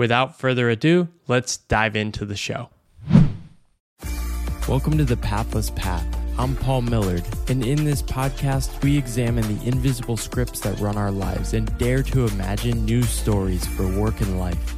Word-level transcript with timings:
Without 0.00 0.38
further 0.38 0.70
ado, 0.70 1.08
let's 1.28 1.58
dive 1.58 1.94
into 1.94 2.24
the 2.24 2.34
show. 2.34 2.70
Welcome 4.66 4.96
to 4.96 5.04
the 5.04 5.18
Pathless 5.18 5.68
Path. 5.76 6.06
I'm 6.38 6.56
Paul 6.56 6.80
Millerd, 6.80 7.50
and 7.50 7.62
in 7.62 7.84
this 7.84 8.00
podcast, 8.00 8.82
we 8.82 8.96
examine 8.96 9.58
the 9.58 9.68
invisible 9.68 10.16
scripts 10.16 10.60
that 10.60 10.80
run 10.80 10.96
our 10.96 11.10
lives 11.10 11.52
and 11.52 11.76
dare 11.76 12.02
to 12.04 12.24
imagine 12.24 12.86
new 12.86 13.02
stories 13.02 13.66
for 13.66 13.86
work 14.00 14.22
and 14.22 14.38
life. 14.38 14.74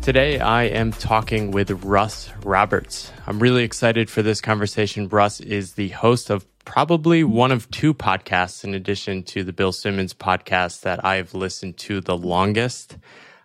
Today, 0.00 0.38
I 0.38 0.66
am 0.66 0.92
talking 0.92 1.50
with 1.50 1.72
Russ 1.82 2.30
Roberts. 2.44 3.10
I'm 3.26 3.40
really 3.40 3.64
excited 3.64 4.08
for 4.08 4.22
this 4.22 4.40
conversation. 4.40 5.08
Russ 5.08 5.40
is 5.40 5.72
the 5.72 5.88
host 5.88 6.30
of 6.30 6.46
probably 6.64 7.24
one 7.24 7.50
of 7.50 7.68
two 7.72 7.92
podcasts, 7.92 8.62
in 8.62 8.74
addition 8.74 9.24
to 9.24 9.42
the 9.42 9.52
Bill 9.52 9.72
Simmons 9.72 10.14
podcast, 10.14 10.82
that 10.82 11.04
I've 11.04 11.34
listened 11.34 11.78
to 11.78 12.00
the 12.00 12.16
longest. 12.16 12.96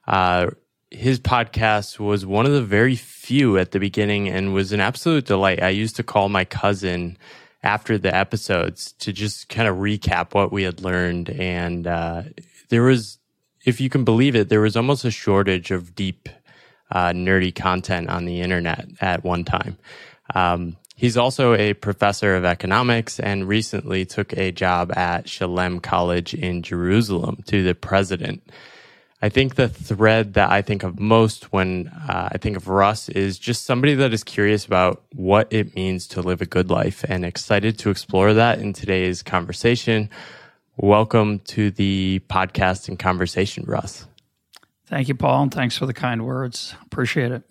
Uh, 0.05 0.51
his 0.95 1.19
podcast 1.19 1.99
was 1.99 2.25
one 2.25 2.45
of 2.45 2.53
the 2.53 2.61
very 2.63 2.95
few 2.95 3.57
at 3.57 3.71
the 3.71 3.79
beginning 3.79 4.29
and 4.29 4.53
was 4.53 4.71
an 4.71 4.79
absolute 4.79 5.25
delight. 5.25 5.61
I 5.61 5.69
used 5.69 5.97
to 5.97 6.03
call 6.03 6.29
my 6.29 6.45
cousin 6.45 7.17
after 7.63 7.97
the 7.97 8.15
episodes 8.15 8.93
to 8.99 9.11
just 9.11 9.49
kind 9.49 9.67
of 9.67 9.77
recap 9.77 10.33
what 10.33 10.51
we 10.51 10.63
had 10.63 10.81
learned. 10.81 11.29
And 11.29 11.85
uh, 11.85 12.23
there 12.69 12.83
was, 12.83 13.17
if 13.66 13.81
you 13.81 13.89
can 13.89 14.05
believe 14.05 14.35
it, 14.35 14.49
there 14.49 14.61
was 14.61 14.77
almost 14.77 15.03
a 15.03 15.11
shortage 15.11 15.69
of 15.69 15.95
deep, 15.95 16.29
uh, 16.91 17.09
nerdy 17.09 17.53
content 17.53 18.09
on 18.09 18.25
the 18.25 18.41
internet 18.41 18.88
at 19.01 19.23
one 19.23 19.43
time. 19.43 19.77
Um, 20.33 20.77
he's 20.95 21.17
also 21.17 21.55
a 21.55 21.73
professor 21.73 22.35
of 22.35 22.45
economics 22.45 23.19
and 23.19 23.47
recently 23.47 24.05
took 24.05 24.31
a 24.33 24.51
job 24.51 24.95
at 24.95 25.27
Shalem 25.27 25.81
College 25.81 26.33
in 26.33 26.61
Jerusalem 26.61 27.43
to 27.47 27.63
the 27.63 27.75
president. 27.75 28.43
I 29.25 29.29
think 29.29 29.55
the 29.55 29.67
thread 29.67 30.35
that 30.35 30.51
I 30.51 30.61
think 30.61 30.83
of 30.83 30.99
most 30.99 31.51
when 31.51 31.87
uh, 31.87 32.29
I 32.31 32.37
think 32.37 32.57
of 32.57 32.67
Russ 32.67 33.09
is 33.09 33.39
just 33.39 33.65
somebody 33.65 33.95
that 33.95 34.13
is 34.13 34.23
curious 34.23 34.67
about 34.67 35.03
what 35.15 35.51
it 35.51 35.75
means 35.75 36.05
to 36.09 36.21
live 36.21 36.43
a 36.43 36.45
good 36.45 36.69
life 36.69 37.03
and 37.09 37.25
excited 37.25 37.79
to 37.79 37.89
explore 37.89 38.35
that 38.35 38.59
in 38.59 38.71
today's 38.71 39.23
conversation. 39.23 40.11
Welcome 40.77 41.39
to 41.39 41.71
the 41.71 42.21
podcast 42.29 42.88
and 42.88 43.00
conversation, 43.00 43.63
Russ. 43.66 44.05
Thank 44.85 45.07
you, 45.07 45.16
Paul, 45.16 45.41
and 45.41 45.51
thanks 45.51 45.75
for 45.75 45.88
the 45.88 45.94
kind 45.95 46.23
words. 46.23 46.75
Appreciate 46.83 47.31
it. 47.31 47.41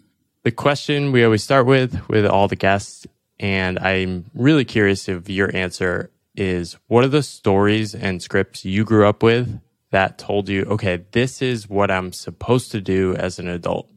The 0.44 0.52
question 0.52 1.10
we 1.10 1.24
always 1.24 1.42
start 1.42 1.66
with 1.66 2.08
with 2.08 2.24
all 2.24 2.46
the 2.46 2.54
guests, 2.54 3.04
and 3.40 3.80
I'm 3.80 4.30
really 4.32 4.64
curious 4.64 5.08
if 5.08 5.28
your 5.28 5.50
answer 5.52 6.12
is 6.36 6.76
what 6.86 7.02
are 7.02 7.08
the 7.08 7.24
stories 7.24 7.96
and 7.96 8.22
scripts 8.22 8.64
you 8.64 8.84
grew 8.84 9.08
up 9.08 9.24
with 9.24 9.60
that 9.94 10.18
told 10.18 10.48
you, 10.48 10.64
okay, 10.64 11.04
this 11.12 11.40
is 11.40 11.68
what 11.68 11.88
I'm 11.88 12.12
supposed 12.12 12.72
to 12.72 12.80
do 12.80 13.14
as 13.14 13.38
an 13.38 13.46
adult? 13.46 13.88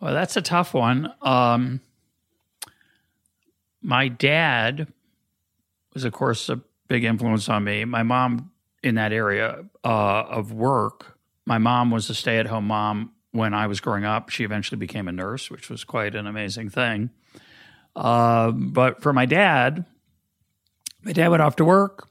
Well, 0.00 0.14
that's 0.14 0.38
a 0.38 0.40
tough 0.40 0.72
one. 0.72 1.12
Um, 1.20 1.82
my 3.82 4.08
dad 4.08 4.90
was, 5.92 6.04
of 6.04 6.14
course, 6.14 6.48
a 6.48 6.62
big 6.88 7.04
influence 7.04 7.50
on 7.50 7.62
me. 7.62 7.84
My 7.84 8.02
mom, 8.02 8.52
in 8.82 8.94
that 8.94 9.12
area 9.12 9.66
uh, 9.84 10.22
of 10.22 10.50
work, 10.50 11.18
my 11.44 11.58
mom 11.58 11.90
was 11.90 12.08
a 12.08 12.14
stay 12.14 12.38
at 12.38 12.46
home 12.46 12.68
mom 12.68 13.12
when 13.32 13.52
I 13.52 13.66
was 13.66 13.80
growing 13.80 14.06
up. 14.06 14.30
She 14.30 14.44
eventually 14.44 14.78
became 14.78 15.08
a 15.08 15.12
nurse, 15.12 15.50
which 15.50 15.68
was 15.68 15.84
quite 15.84 16.14
an 16.14 16.26
amazing 16.26 16.70
thing. 16.70 17.10
Uh, 17.94 18.50
but 18.50 19.02
for 19.02 19.12
my 19.12 19.26
dad, 19.26 19.84
my 21.02 21.12
dad 21.12 21.28
went 21.28 21.42
off 21.42 21.56
to 21.56 21.66
work, 21.66 22.08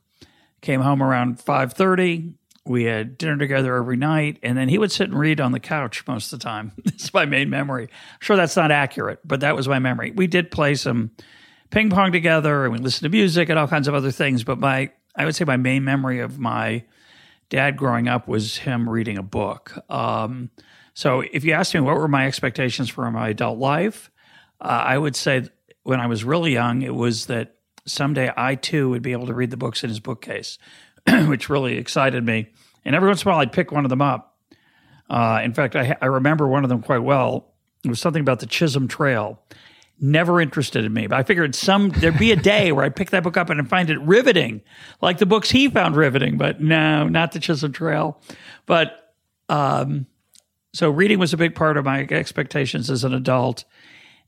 came 0.62 0.82
home 0.82 1.02
around 1.02 1.40
5.30 1.40 2.36
we 2.66 2.86
had 2.86 3.18
dinner 3.18 3.38
together 3.38 3.76
every 3.76 3.98
night, 3.98 4.40
and 4.42 4.58
then 4.58 4.70
he 4.70 4.78
would 4.78 4.92
sit 4.92 5.10
and 5.10 5.20
read 5.20 5.42
on 5.42 5.52
the 5.52 5.60
couch 5.60 6.06
most 6.08 6.32
of 6.32 6.40
the 6.40 6.44
time. 6.44 6.72
That's 6.86 7.14
my 7.14 7.26
main 7.26 7.50
memory. 7.50 7.90
sure, 8.20 8.38
that's 8.38 8.56
not 8.56 8.72
accurate, 8.72 9.20
but 9.26 9.42
that 9.42 9.56
was 9.56 9.68
my 9.68 9.80
memory. 9.80 10.12
We 10.12 10.28
did 10.28 10.50
play 10.50 10.76
some 10.76 11.12
ping 11.72 11.90
pong 11.90 12.12
together, 12.12 12.64
and 12.64 12.74
we 12.74 12.80
listened 12.80 13.12
to 13.12 13.16
music 13.16 13.50
and 13.50 13.60
all 13.60 13.68
kinds 13.68 13.88
of 13.88 13.94
other 13.94 14.12
things. 14.12 14.44
But 14.44 14.60
my, 14.60 14.92
I 15.16 15.26
would 15.26 15.36
say, 15.36 15.44
my 15.44 15.58
main 15.58 15.84
memory 15.84 16.20
of 16.20 16.40
my 16.40 16.86
dad 17.50 17.76
growing 17.76 18.08
up 18.08 18.28
was 18.28 18.58
him 18.58 18.90
reading 18.90 19.18
a 19.18 19.24
book. 19.24 19.78
Um, 19.90 20.50
so, 20.94 21.22
if 21.22 21.44
you 21.44 21.54
ask 21.54 21.74
me 21.74 21.82
what 21.82 21.98
were 21.98 22.08
my 22.08 22.28
expectations 22.28 22.90
for 22.90 23.10
my 23.12 23.30
adult 23.30 23.60
life, 23.60 24.10
uh, 24.62 24.84
I 24.86 24.98
would 24.98 25.16
say 25.16 25.50
when 25.84 26.00
I 26.00 26.08
was 26.08 26.24
really 26.24 26.54
young, 26.54 26.82
it 26.82 26.96
was 26.96 27.26
that 27.26 27.56
someday 27.86 28.32
I 28.36 28.56
too 28.56 28.90
would 28.90 29.02
be 29.02 29.12
able 29.12 29.28
to 29.28 29.34
read 29.34 29.52
the 29.52 29.58
books 29.58 29.84
in 29.84 29.90
his 29.90 30.00
bookcase. 30.00 30.58
which 31.28 31.50
really 31.50 31.78
excited 31.78 32.26
me. 32.26 32.50
And 32.86 32.96
every 32.96 33.08
once 33.08 33.24
in 33.24 33.28
a 33.28 33.32
while, 33.32 33.40
I'd 33.42 33.52
pick 33.52 33.72
one 33.72 33.86
of 33.86 33.90
them 33.90 34.02
up. 34.02 34.38
Uh, 35.10 35.42
in 35.44 35.54
fact, 35.54 35.76
I, 35.76 35.96
I 36.02 36.08
remember 36.08 36.48
one 36.48 36.64
of 36.64 36.70
them 36.70 36.82
quite 36.82 37.04
well. 37.04 37.54
It 37.84 37.90
was 37.90 38.00
something 38.00 38.22
about 38.22 38.40
the 38.40 38.46
Chisholm 38.46 38.88
Trail. 38.88 39.40
Never 40.00 40.42
interested 40.42 40.84
in 40.86 40.94
me, 40.94 41.08
but 41.08 41.18
I 41.18 41.24
figured 41.24 41.56
some 41.56 41.90
there'd 41.90 42.18
be 42.18 42.32
a 42.32 42.36
day 42.36 42.72
where 42.72 42.84
I'd 42.84 42.96
pick 42.96 43.12
that 43.12 43.24
book 43.24 43.38
up 43.38 43.50
and 43.50 43.62
I'd 43.62 43.70
find 43.70 43.90
it 43.90 44.00
riveting, 44.02 44.62
like 45.02 45.20
the 45.20 45.26
books 45.26 45.52
he 45.52 45.70
found 45.70 45.96
riveting. 45.96 46.38
But 46.38 46.62
no, 46.62 47.08
not 47.08 47.32
the 47.32 47.40
Chisholm 47.40 47.72
Trail. 47.72 48.20
But 48.66 49.14
um, 49.50 50.08
so 50.74 50.90
reading 50.90 51.20
was 51.20 51.34
a 51.34 51.38
big 51.38 51.56
part 51.56 51.78
of 51.78 51.86
my 51.86 52.08
expectations 52.10 52.90
as 52.90 53.04
an 53.04 53.14
adult. 53.14 53.66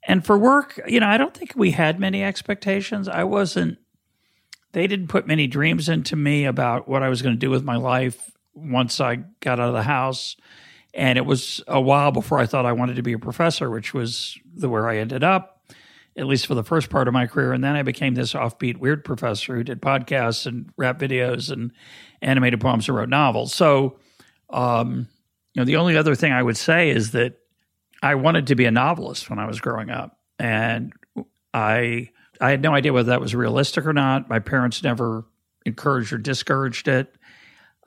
And 0.07 0.23
for 0.23 0.37
work, 0.37 0.79
you 0.87 0.99
know, 0.99 1.07
I 1.07 1.17
don't 1.17 1.33
think 1.33 1.53
we 1.55 1.71
had 1.71 1.99
many 1.99 2.23
expectations. 2.23 3.07
I 3.07 3.23
wasn't 3.23 3.79
they 4.75 4.87
didn't 4.87 5.07
put 5.07 5.25
many 5.25 5.47
dreams 5.47 5.87
into 5.87 6.17
me 6.17 6.43
about 6.43 6.85
what 6.85 7.01
I 7.01 7.07
was 7.07 7.21
going 7.21 7.33
to 7.33 7.39
do 7.39 7.49
with 7.49 7.63
my 7.63 7.77
life 7.77 8.29
once 8.53 8.99
I 8.99 9.15
got 9.39 9.57
out 9.57 9.69
of 9.69 9.73
the 9.73 9.83
house. 9.83 10.35
And 10.93 11.17
it 11.17 11.25
was 11.25 11.63
a 11.65 11.79
while 11.79 12.11
before 12.11 12.39
I 12.39 12.45
thought 12.45 12.65
I 12.65 12.73
wanted 12.73 12.97
to 12.97 13.01
be 13.01 13.13
a 13.13 13.17
professor, 13.17 13.69
which 13.69 13.93
was 13.93 14.37
the 14.53 14.67
where 14.67 14.89
I 14.89 14.97
ended 14.97 15.23
up, 15.23 15.61
at 16.17 16.25
least 16.27 16.45
for 16.45 16.55
the 16.55 16.63
first 16.63 16.89
part 16.89 17.07
of 17.07 17.13
my 17.13 17.25
career. 17.25 17.53
And 17.53 17.63
then 17.63 17.77
I 17.77 17.83
became 17.83 18.15
this 18.15 18.33
offbeat 18.33 18.75
weird 18.75 19.05
professor 19.05 19.55
who 19.55 19.63
did 19.63 19.81
podcasts 19.81 20.45
and 20.45 20.69
rap 20.75 20.99
videos 20.99 21.49
and 21.49 21.71
animated 22.21 22.59
poems 22.59 22.89
and 22.89 22.97
wrote 22.97 23.07
novels. 23.07 23.55
So, 23.55 23.97
um, 24.49 25.07
you 25.53 25.61
know, 25.61 25.65
the 25.65 25.77
only 25.77 25.95
other 25.95 26.15
thing 26.15 26.33
I 26.33 26.43
would 26.43 26.57
say 26.57 26.89
is 26.89 27.11
that 27.11 27.37
I 28.03 28.15
wanted 28.15 28.47
to 28.47 28.55
be 28.55 28.65
a 28.65 28.71
novelist 28.71 29.29
when 29.29 29.39
I 29.39 29.47
was 29.47 29.61
growing 29.61 29.89
up, 29.89 30.19
and 30.37 30.91
I 31.53 32.09
I 32.41 32.51
had 32.51 32.61
no 32.61 32.73
idea 32.73 32.93
whether 32.93 33.09
that 33.09 33.21
was 33.21 33.35
realistic 33.35 33.85
or 33.85 33.93
not. 33.93 34.29
My 34.29 34.39
parents 34.39 34.83
never 34.83 35.25
encouraged 35.65 36.13
or 36.13 36.17
discouraged 36.17 36.87
it. 36.87 37.13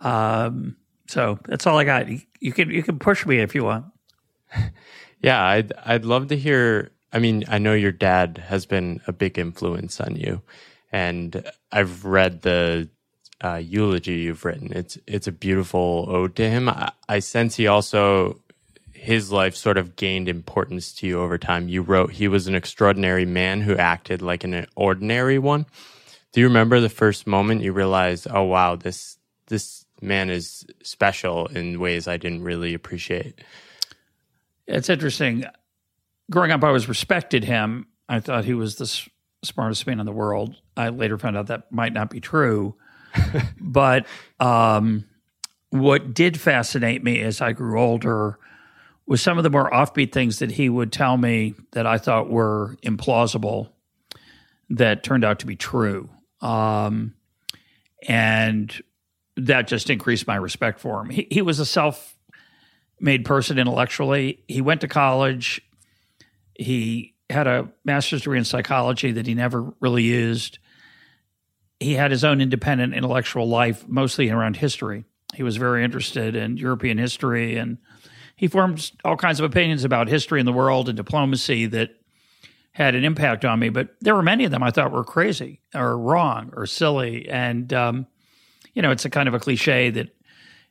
Um, 0.01 0.77
so 1.09 1.39
that's 1.47 1.67
all 1.67 1.79
I 1.79 1.85
got. 1.85 2.09
You, 2.41 2.53
can 2.53 2.71
you 2.71 2.83
can 2.83 2.99
push 2.99 3.27
me 3.27 3.39
if 3.39 3.55
you 3.55 3.65
want. 3.65 3.87
Yeah, 5.21 5.43
I'd 5.45 5.73
I'd 5.85 6.05
love 6.05 6.29
to 6.29 6.37
hear. 6.37 6.93
I 7.13 7.19
mean, 7.19 7.45
I 7.49 7.59
know 7.59 7.73
your 7.73 7.93
dad 7.93 8.39
has 8.47 8.67
been 8.67 9.01
a 9.07 9.13
big 9.13 9.39
influence 9.39 10.01
on 10.01 10.15
you, 10.15 10.43
and 10.93 11.45
I've 11.73 12.05
read 12.05 12.43
the 12.43 12.89
uh, 13.43 13.57
eulogy 13.57 14.19
you've 14.19 14.45
written. 14.45 14.73
It's 14.73 14.99
it's 15.07 15.27
a 15.27 15.33
beautiful 15.33 16.07
ode 16.09 16.37
to 16.37 16.49
him. 16.49 16.69
I, 16.69 16.93
I 17.09 17.19
sense 17.19 17.57
he 17.57 17.67
also 17.67 18.41
his 18.99 19.31
life 19.33 19.55
sort 19.55 19.79
of 19.79 19.97
gained 19.97 20.29
importance 20.29 20.93
to 20.95 21.07
you 21.07 21.21
over 21.21 21.39
time. 21.39 21.69
You 21.69 21.83
wrote 21.83 22.13
he 22.13 22.29
was 22.29 22.47
an 22.47 22.55
extraordinary 22.55 23.25
man 23.25 23.61
who 23.61 23.77
acted 23.77 24.23
like 24.23 24.45
an 24.45 24.67
ordinary 24.75 25.39
one. 25.39 25.67
Do 26.33 26.41
you 26.41 26.49
remember 26.49 26.81
the 26.81 26.89
first 26.89 27.27
moment 27.27 27.63
you 27.63 27.73
realized, 27.73 28.27
"Oh 28.31 28.45
wow, 28.45 28.77
this 28.77 29.19
this 29.47 29.85
man 30.03 30.31
is 30.31 30.67
special 30.83 31.47
in 31.47 31.81
ways 31.81 32.07
I 32.09 32.17
didn't 32.17 32.43
really 32.43 32.75
appreciate?" 32.75 33.41
It's 34.67 34.91
interesting. 34.91 35.45
Growing 36.31 36.51
up, 36.51 36.63
I 36.63 36.67
always 36.67 36.89
respected 36.89 37.45
him. 37.45 37.87
I 38.09 38.21
thought 38.21 38.45
he 38.45 38.55
was 38.55 38.77
the 38.77 38.85
s- 38.85 39.09
smartest 39.43 39.87
man 39.87 40.01
in 40.01 40.07
the 40.07 40.13
world. 40.13 40.57
I 40.77 40.91
later 40.91 41.17
found 41.17 41.37
out 41.37 41.47
that 41.47 41.73
might 41.73 41.95
not 41.95 42.11
be 42.11 42.21
true. 42.21 42.75
but 43.61 44.07
um, 44.39 45.05
what 45.71 46.13
did 46.13 46.39
fascinate 46.39 47.03
me 47.03 47.21
as 47.21 47.41
I 47.41 47.53
grew 47.53 47.81
older 47.81 48.39
was 49.09 49.23
some 49.23 49.39
of 49.39 49.45
the 49.45 49.51
more 49.51 49.71
offbeat 49.71 50.13
things 50.13 50.39
that 50.41 50.53
he 50.53 50.69
would 50.69 50.93
tell 50.93 51.17
me 51.17 51.55
that 51.73 51.87
I 51.87 51.97
thought 51.97 52.29
were 52.29 52.77
implausible 52.83 53.71
that 54.69 55.03
turned 55.03 55.25
out 55.25 55.39
to 55.39 55.47
be 55.47 55.57
true. 55.57 56.11
Um, 56.43 57.15
and 58.07 58.71
that 59.39 59.67
just 59.67 59.89
increased 59.89 60.27
my 60.27 60.37
respect 60.37 60.79
for 60.79 61.01
him. 61.01 61.09
He, 61.09 61.27
he 61.31 61.43
was 61.43 61.59
a 61.59 61.65
self 61.65 62.17
made 63.01 63.25
person 63.25 63.59
intellectually. 63.59 64.45
He 64.47 64.61
went 64.61 64.83
to 64.83 64.89
college. 64.89 65.63
He 66.55 67.15
had 67.31 67.47
a 67.47 67.71
master's 67.85 68.23
degree 68.23 68.39
in 68.39 68.45
psychology 68.45 69.13
that 69.13 69.27
he 69.27 69.35
never 69.35 69.73
really 69.81 70.03
used. 70.03 70.59
He 71.81 71.95
had 71.95 72.11
his 72.11 72.25
own 72.25 72.43
independent 72.43 72.95
intellectual 72.95 73.49
life, 73.49 73.89
mostly 73.89 74.29
around 74.29 74.57
history. 74.57 75.05
He 75.35 75.43
was 75.43 75.57
very 75.57 75.83
interested 75.83 76.37
in 76.37 76.57
European 76.57 76.99
history 76.99 77.57
and 77.57 77.79
he 78.39 78.47
formed 78.47 78.93
all 79.05 79.17
kinds 79.17 79.41
of 79.41 79.45
opinions 79.45 79.83
about 79.83 80.07
history 80.07 80.41
and 80.41 80.47
the 80.47 80.53
world 80.53 80.89
and 80.89 80.97
diplomacy 80.97 81.67
that 81.67 81.91
had 82.71 82.95
an 82.95 83.05
impact 83.05 83.45
on 83.45 83.59
me. 83.59 83.69
But 83.69 83.97
there 84.01 84.15
were 84.15 84.23
many 84.23 84.45
of 84.45 84.53
them 84.53 84.63
I 84.63 84.71
thought 84.71 84.93
were 84.93 85.03
crazy 85.03 85.61
or 85.75 85.99
wrong 85.99 86.53
or 86.57 86.65
silly. 86.65 87.29
And, 87.29 87.73
um, 87.73 88.07
you 88.75 88.81
know, 88.81 88.93
it's 88.93 89.05
a 89.05 89.11
kind 89.11 89.27
of 89.27 89.35
a 89.35 89.41
cliche 89.41 89.91
that 89.91 90.15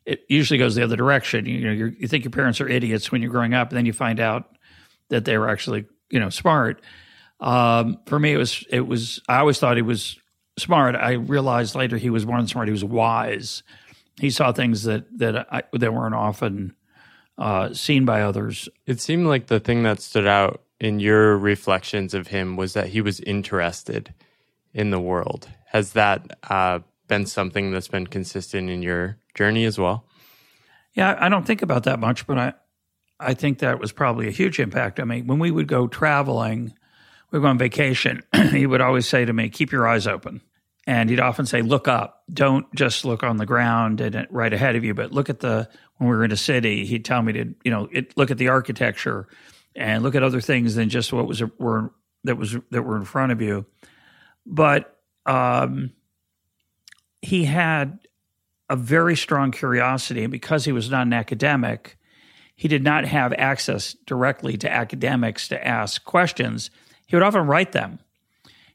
it 0.06 0.22
usually 0.30 0.58
goes 0.58 0.76
the 0.76 0.84
other 0.84 0.96
direction. 0.96 1.46
You 1.46 1.60
know, 1.60 1.92
you 2.00 2.08
think 2.08 2.24
your 2.24 2.32
parents 2.32 2.62
are 2.62 2.70
idiots 2.70 3.12
when 3.12 3.22
you're 3.22 3.32
growing 3.32 3.54
up, 3.54 3.70
and 3.70 3.78
then 3.78 3.86
you 3.86 3.92
find 3.92 4.22
out 4.22 4.58
that 5.10 5.26
they 5.26 5.38
were 5.38 5.50
actually, 5.50 5.86
you 6.10 6.22
know, 6.22 6.30
smart. 6.30 6.82
Um, 7.42 8.00
for 8.06 8.18
me, 8.18 8.32
it 8.32 8.38
was 8.38 8.64
it 8.70 8.88
was. 8.88 9.22
I 9.28 9.40
always 9.40 9.60
thought 9.60 9.76
he 9.76 9.82
was 9.82 10.18
smart. 10.58 10.96
I 10.96 11.12
realized 11.12 11.76
later 11.76 11.98
he 11.98 12.10
was 12.10 12.26
more 12.26 12.38
than 12.38 12.48
smart. 12.48 12.70
He 12.70 12.72
was 12.72 12.86
wise. 12.86 13.64
He 14.22 14.30
saw 14.30 14.54
things 14.54 14.84
that 14.84 15.06
that 15.18 15.54
I, 15.54 15.64
that 15.74 15.94
weren't 15.94 16.16
often 16.16 16.74
uh, 17.38 17.74
seen 17.74 18.06
by 18.06 18.22
others. 18.22 18.70
It 18.86 19.00
seemed 19.00 19.28
like 19.28 19.48
the 19.48 19.60
thing 19.60 19.84
that 19.84 20.02
stood 20.02 20.28
out 20.28 20.62
in 20.80 21.00
your 21.00 21.38
reflections 21.38 22.14
of 22.14 22.28
him 22.28 22.56
was 22.56 22.74
that 22.74 22.88
he 22.90 23.02
was 23.02 23.20
interested 23.22 24.14
in 24.74 24.92
the 24.92 25.00
world. 25.00 25.50
Has 25.68 25.94
that 25.94 26.38
uh, 26.50 26.80
been 27.08 27.26
something 27.26 27.72
that's 27.72 27.88
been 27.88 28.08
consistent 28.08 28.70
in 28.70 28.82
your 28.82 29.18
journey 29.34 29.66
as 29.66 29.78
well? 29.78 30.06
Yeah, 30.94 31.16
I 31.20 31.30
don't 31.30 31.46
think 31.46 31.62
about 31.62 31.84
that 31.84 32.00
much, 32.00 32.26
but 32.26 32.38
I 32.38 32.54
I 33.20 33.34
think 33.34 33.60
that 33.60 33.80
was 33.80 33.92
probably 33.92 34.28
a 34.28 34.32
huge 34.32 34.60
impact. 34.60 35.00
I 35.00 35.04
mean, 35.04 35.26
when 35.26 35.40
we 35.40 35.50
would 35.50 35.68
go 35.68 35.88
traveling, 35.88 36.74
we 37.32 37.40
go 37.40 37.48
on 37.48 37.58
vacation, 37.58 38.22
he 38.52 38.68
would 38.68 38.82
always 38.82 39.08
say 39.08 39.26
to 39.26 39.34
me, 39.34 39.50
"Keep 39.50 39.72
your 39.72 39.88
eyes 39.88 40.08
open." 40.08 40.42
And 40.88 41.10
he'd 41.10 41.20
often 41.20 41.46
say, 41.46 41.62
"Look 41.62 41.88
up. 41.88 42.24
Don't 42.34 42.74
just 42.74 43.06
look 43.06 43.22
on 43.22 43.38
the 43.38 43.46
ground 43.46 44.02
and 44.02 44.26
right 44.32 44.52
ahead 44.52 44.76
of 44.76 44.84
you, 44.84 44.94
but 44.96 45.12
look 45.12 45.30
at 45.30 45.42
the." 45.42 45.70
When 45.98 46.10
we 46.10 46.16
were 46.16 46.24
in 46.24 46.32
a 46.32 46.38
city, 46.38 46.86
he'd 46.86 47.04
tell 47.04 47.24
me 47.24 47.34
to, 47.34 47.56
you 47.64 47.72
know, 47.72 47.90
it, 47.92 48.16
look 48.16 48.30
at 48.30 48.38
the 48.38 48.50
architecture 48.50 49.28
and 49.76 50.04
look 50.04 50.14
at 50.16 50.24
other 50.24 50.42
things 50.42 50.76
than 50.76 50.90
just 50.90 51.12
what 51.12 51.28
was 51.28 51.42
were 51.58 51.92
that 52.24 52.38
was 52.38 52.56
that 52.72 52.84
were 52.84 52.98
in 52.98 53.06
front 53.06 53.32
of 53.32 53.42
you. 53.42 53.66
But 54.46 54.96
um, 55.26 55.92
he 57.22 57.46
had 57.46 58.00
a 58.70 58.76
very 58.76 59.16
strong 59.16 59.52
curiosity, 59.52 60.24
and 60.24 60.32
because 60.32 60.66
he 60.66 60.72
was 60.72 60.90
not 60.90 61.08
an 61.08 61.14
academic, 61.14 61.98
he 62.56 62.68
did 62.68 62.84
not 62.84 63.06
have 63.06 63.34
access 63.34 63.96
directly 64.06 64.58
to 64.58 64.72
academics 64.72 65.48
to 65.50 65.68
ask 65.68 66.04
questions. 66.04 66.70
He 67.06 67.16
would 67.16 67.24
often 67.24 67.48
write 67.48 67.72
them. 67.72 68.00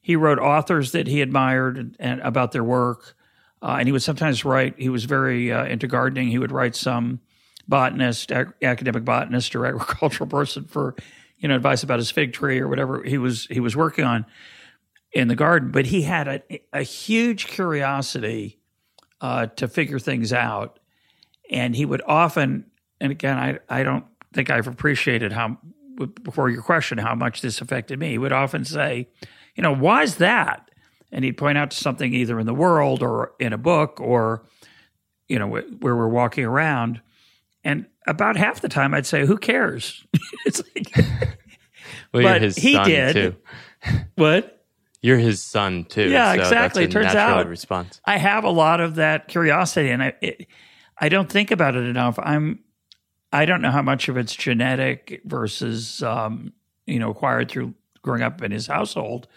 He 0.03 0.17
wrote 0.17 0.41
authors 0.41 0.93
that 0.93 1.07
he 1.07 1.23
admired 1.23 1.79
and, 1.79 1.97
and 1.99 2.21
about 2.21 2.53
their 2.53 2.65
work, 2.65 3.17
uh, 3.63 3.77
and 3.79 3.87
he 3.87 3.93
would 3.93 4.03
sometimes 4.03 4.45
write. 4.45 4.75
He 4.77 4.89
was 4.89 5.05
very 5.05 5.53
uh, 5.53 5.65
into 5.65 5.87
gardening. 5.87 6.29
He 6.29 6.39
would 6.39 6.51
write 6.51 6.75
some 6.75 7.21
botanist, 7.69 8.33
ac- 8.33 8.51
academic 8.63 9.05
botanist, 9.05 9.55
or 9.55 9.65
agricultural 9.67 10.29
person 10.29 10.65
for 10.65 10.97
you 11.39 11.49
know 11.49 11.55
advice 11.55 11.85
about 11.85 12.01
his 12.01 12.11
fig 12.11 12.33
tree 12.33 12.59
or 12.59 12.69
whatever 12.69 13.03
he 13.05 13.17
was 13.17 13.47
he 13.47 13.61
was 13.61 13.77
working 13.77 14.05
on 14.05 14.27
in 15.13 15.29
the 15.29 15.37
garden. 15.37 15.71
But 15.71 15.87
he 15.87 16.03
had 16.03 16.27
a, 16.27 16.43
a 16.73 16.83
huge 16.83 17.47
curiosity 17.47 18.59
uh, 19.21 19.47
to 19.47 19.69
figure 19.69 20.01
things 20.01 20.33
out, 20.33 20.81
and 21.49 21.77
he 21.77 21.85
would 21.85 22.03
often. 22.07 22.67
And 23.01 23.13
again, 23.13 23.39
I 23.39 23.59
I 23.69 23.85
don't 23.85 24.05
think 24.33 24.51
I've 24.51 24.67
appreciated 24.67 25.33
how 25.33 25.59
before 26.25 26.51
your 26.51 26.63
question 26.63 26.99
how 26.99 27.15
much 27.15 27.41
this 27.41 27.61
affected 27.61 28.01
me. 28.01 28.11
He 28.11 28.19
would 28.19 28.33
often 28.33 28.65
say, 28.65 29.09
you 29.55 29.63
know, 29.63 29.75
why 29.75 30.03
is 30.03 30.17
that? 30.17 30.71
And 31.11 31.25
he'd 31.25 31.37
point 31.37 31.59
out 31.59 31.71
to 31.73 31.77
something 31.77 32.15
either 32.15 32.41
in 32.41 32.47
the 32.47 32.55
world 32.55 33.03
or 33.03 33.33
in 33.39 33.53
a 33.53 33.59
book 33.59 34.01
or 34.01 34.45
you 35.29 35.39
know 35.39 35.47
where 35.47 35.97
we're 35.97 36.09
walking 36.09 36.45
around 36.45 37.01
and 37.65 37.87
about 38.07 38.37
half 38.37 38.61
the 38.61 38.69
time 38.69 38.95
I'd 38.95 39.07
say, 39.07 39.25
"Who 39.27 39.37
cares?" 39.37 40.05
it's 40.47 40.63
like, 40.75 40.95
well, 42.13 42.23
but 42.23 42.43
he 42.43 42.75
son 42.75 42.87
did. 42.87 43.13
Too. 43.15 43.37
What? 44.15 44.65
You're 45.01 45.19
his 45.19 45.43
son 45.43 45.85
too. 45.85 46.09
Yeah, 46.09 46.35
so 46.35 46.41
exactly. 46.41 46.87
That's 46.87 46.93
Turns 46.93 47.15
out 47.17 47.49
response. 47.49 48.01
I 48.05 48.19
have 48.19 48.45
a 48.45 48.51
lot 48.51 48.81
of 48.81 48.95
that 48.95 49.27
curiosity, 49.27 49.91
and 49.91 50.03
I 50.03 50.15
it, 50.21 50.47
I 50.99 51.09
don't 51.09 51.29
think 51.29 51.51
about 51.51 51.75
it 51.75 51.85
enough. 51.85 52.19
I'm 52.23 52.61
I 53.33 53.45
don't 53.45 53.63
know 53.63 53.73
how 53.73 53.83
much 53.83 54.09
of 54.09 54.17
it's 54.17 54.35
genetic 54.37 55.21
versus 55.25 56.03
um, 56.05 56.53
you 56.87 57.01
know 57.01 57.11
acquired 57.11 57.51
through 57.51 57.75
growing 58.03 58.23
up 58.23 58.43
in 58.43 58.51
his 58.51 58.67
household, 58.67 59.29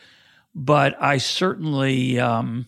but 0.54 1.02
I 1.02 1.18
certainly. 1.18 2.20
Um, 2.20 2.68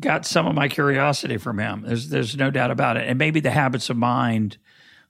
got 0.00 0.24
some 0.24 0.46
of 0.46 0.54
my 0.54 0.68
curiosity 0.68 1.36
from 1.36 1.58
him. 1.58 1.82
There's 1.86 2.08
there's 2.08 2.36
no 2.36 2.50
doubt 2.50 2.70
about 2.70 2.96
it, 2.96 3.06
and 3.06 3.18
maybe 3.18 3.40
the 3.40 3.50
habits 3.50 3.90
of 3.90 3.96
mind 3.96 4.56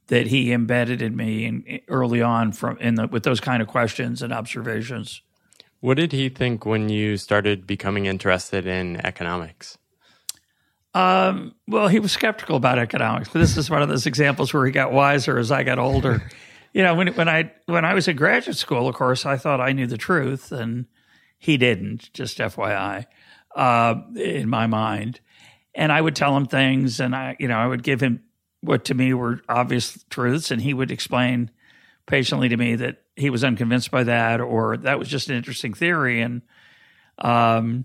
that 0.09 0.27
he 0.27 0.53
embedded 0.53 1.00
in 1.00 1.17
me 1.17 1.47
in, 1.47 1.81
early 1.88 2.21
on 2.21 2.53
from 2.53 2.77
in 2.79 2.97
the, 2.97 3.06
with 3.06 3.23
those 3.23 3.41
kind 3.41 3.62
of 3.62 3.69
questions 3.69 4.23
and 4.23 4.32
observations. 4.32 5.23
What 5.79 5.97
did 5.97 6.12
he 6.12 6.29
think 6.29 6.67
when 6.67 6.88
you 6.88 7.17
started 7.17 7.67
becoming 7.67 8.06
interested 8.06 8.67
in 8.67 8.97
economics? 9.06 9.79
Um, 10.93 11.55
well, 11.69 11.87
he 11.88 12.00
was 12.00 12.11
skeptical 12.11 12.56
about 12.56 12.79
economics, 12.79 13.31
but 13.33 13.38
this 13.38 13.56
is 13.56 13.71
one 13.71 13.81
of 13.81 13.88
those 13.88 14.06
examples 14.06 14.53
where 14.53 14.67
he 14.67 14.73
got 14.73 14.93
wiser 14.93 15.38
as 15.38 15.53
I 15.53 15.62
got 15.62 15.79
older. 15.79 16.29
you 16.72 16.82
know, 16.82 16.94
when 16.94 17.08
when 17.14 17.28
I 17.28 17.52
when 17.67 17.84
I 17.84 17.94
was 17.94 18.08
in 18.08 18.17
graduate 18.17 18.56
school, 18.56 18.88
of 18.88 18.94
course, 18.94 19.26
I 19.26 19.37
thought 19.37 19.61
I 19.61 19.72
knew 19.72 19.87
the 19.87 19.99
truth, 19.99 20.52
and 20.52 20.87
he 21.38 21.56
didn't. 21.56 22.12
Just 22.12 22.38
FYI, 22.38 23.06
uh, 23.56 23.95
in 24.16 24.49
my 24.49 24.66
mind, 24.66 25.21
and 25.75 25.90
I 25.90 26.00
would 26.00 26.14
tell 26.14 26.37
him 26.37 26.47
things, 26.47 27.00
and 27.00 27.14
I, 27.14 27.37
you 27.38 27.49
know, 27.49 27.56
I 27.56 27.66
would 27.66 27.83
give 27.83 28.00
him 28.00 28.23
what 28.61 28.85
to 28.87 28.95
me 28.95 29.14
were 29.14 29.40
obvious 29.49 30.04
truths, 30.11 30.50
and 30.50 30.61
he 30.62 30.75
would 30.75 30.90
explain 30.90 31.50
patiently 32.06 32.49
to 32.49 32.56
me 32.56 32.76
that 32.76 33.02
he 33.16 33.30
was 33.30 33.42
unconvinced 33.42 33.90
by 33.90 34.04
that, 34.04 34.40
or 34.40 34.76
that 34.78 34.99
was 34.99 35.09
just 35.09 35.28
an 35.28 35.37
interesting 35.37 35.75
theory. 35.75 36.21
And 36.21 36.42
um, 37.18 37.85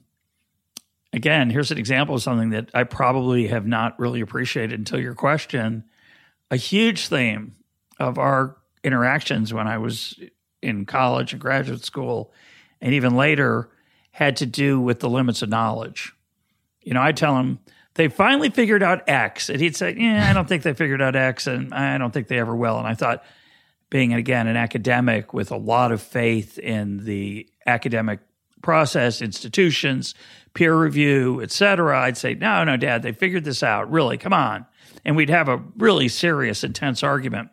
again, 1.13 1.49
here's 1.49 1.71
an 1.71 1.77
example 1.77 2.15
of 2.15 2.21
something 2.21 2.51
that 2.51 2.69
I 2.73 2.83
probably 2.83 3.47
have 3.47 3.65
not 3.65 3.99
really 3.99 4.21
appreciated 4.21 4.77
until 4.77 4.99
your 4.99 5.15
question. 5.15 5.85
A 6.51 6.55
huge 6.55 7.07
theme 7.07 7.55
of 7.99 8.17
our 8.17 8.57
interactions 8.85 9.53
when 9.53 9.67
I 9.67 9.77
was 9.79 10.17
in 10.61 10.85
college 10.85 11.33
and 11.33 11.41
graduate 11.41 11.83
school, 11.83 12.31
and 12.79 12.93
even 12.93 13.15
later, 13.15 13.69
had 14.11 14.37
to 14.37 14.45
do 14.45 14.79
with 14.79 14.99
the 15.01 15.09
limits 15.09 15.41
of 15.41 15.49
knowledge. 15.49 16.13
You 16.81 16.93
know, 16.93 17.01
I 17.01 17.11
tell 17.11 17.37
him 17.37 17.59
they 17.95 18.07
finally 18.07 18.49
figured 18.49 18.83
out 18.83 19.09
X. 19.09 19.49
And 19.49 19.59
he'd 19.59 19.75
say, 19.75 19.95
Yeah, 19.97 20.29
I 20.29 20.33
don't 20.33 20.47
think 20.47 20.63
they 20.63 20.73
figured 20.73 21.01
out 21.01 21.15
X, 21.15 21.47
and 21.47 21.73
I 21.73 21.97
don't 21.97 22.13
think 22.13 22.27
they 22.27 22.39
ever 22.39 22.55
will. 22.55 22.77
And 22.77 22.87
I 22.87 22.93
thought, 22.93 23.23
being 23.89 24.13
again 24.13 24.47
an 24.47 24.57
academic 24.57 25.33
with 25.33 25.51
a 25.51 25.57
lot 25.57 25.91
of 25.91 26.01
faith 26.01 26.57
in 26.57 27.05
the 27.05 27.47
academic 27.65 28.19
process, 28.61 29.21
institutions, 29.21 30.15
peer 30.53 30.75
review, 30.75 31.41
et 31.41 31.51
cetera, 31.51 31.99
I'd 31.99 32.17
say, 32.17 32.35
No, 32.35 32.63
no, 32.63 32.77
Dad, 32.77 33.03
they 33.03 33.11
figured 33.11 33.43
this 33.43 33.63
out. 33.63 33.91
Really, 33.91 34.17
come 34.17 34.33
on. 34.33 34.65
And 35.03 35.15
we'd 35.15 35.29
have 35.29 35.49
a 35.49 35.63
really 35.77 36.07
serious, 36.07 36.63
intense 36.63 37.03
argument. 37.03 37.49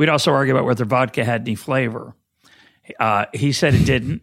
We'd 0.00 0.08
also 0.08 0.32
argue 0.32 0.54
about 0.54 0.64
whether 0.64 0.86
vodka 0.86 1.26
had 1.26 1.42
any 1.42 1.54
flavor. 1.54 2.14
Uh, 2.98 3.26
he 3.34 3.52
said 3.52 3.74
it 3.74 3.84
didn't 3.84 4.22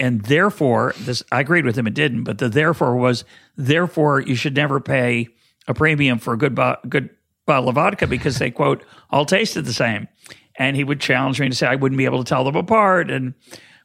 and 0.00 0.22
therefore 0.22 0.94
this 1.00 1.22
I 1.30 1.40
agreed 1.40 1.66
with 1.66 1.76
him 1.76 1.86
it 1.86 1.92
didn't, 1.92 2.24
but 2.24 2.38
the 2.38 2.48
therefore 2.48 2.96
was 2.96 3.26
therefore 3.54 4.20
you 4.20 4.34
should 4.34 4.56
never 4.56 4.80
pay 4.80 5.28
a 5.66 5.74
premium 5.74 6.18
for 6.18 6.32
a 6.32 6.38
good 6.38 6.54
bo- 6.54 6.78
good 6.88 7.10
bottle 7.44 7.68
of 7.68 7.74
vodka 7.74 8.06
because 8.06 8.38
they 8.38 8.50
quote 8.50 8.82
all 9.10 9.26
tasted 9.26 9.66
the 9.66 9.74
same. 9.74 10.08
And 10.56 10.74
he 10.74 10.82
would 10.82 10.98
challenge 10.98 11.38
me 11.38 11.50
to 11.50 11.54
say 11.54 11.66
I 11.66 11.74
wouldn't 11.74 11.98
be 11.98 12.06
able 12.06 12.24
to 12.24 12.28
tell 12.28 12.44
them 12.44 12.56
apart 12.56 13.10
and 13.10 13.34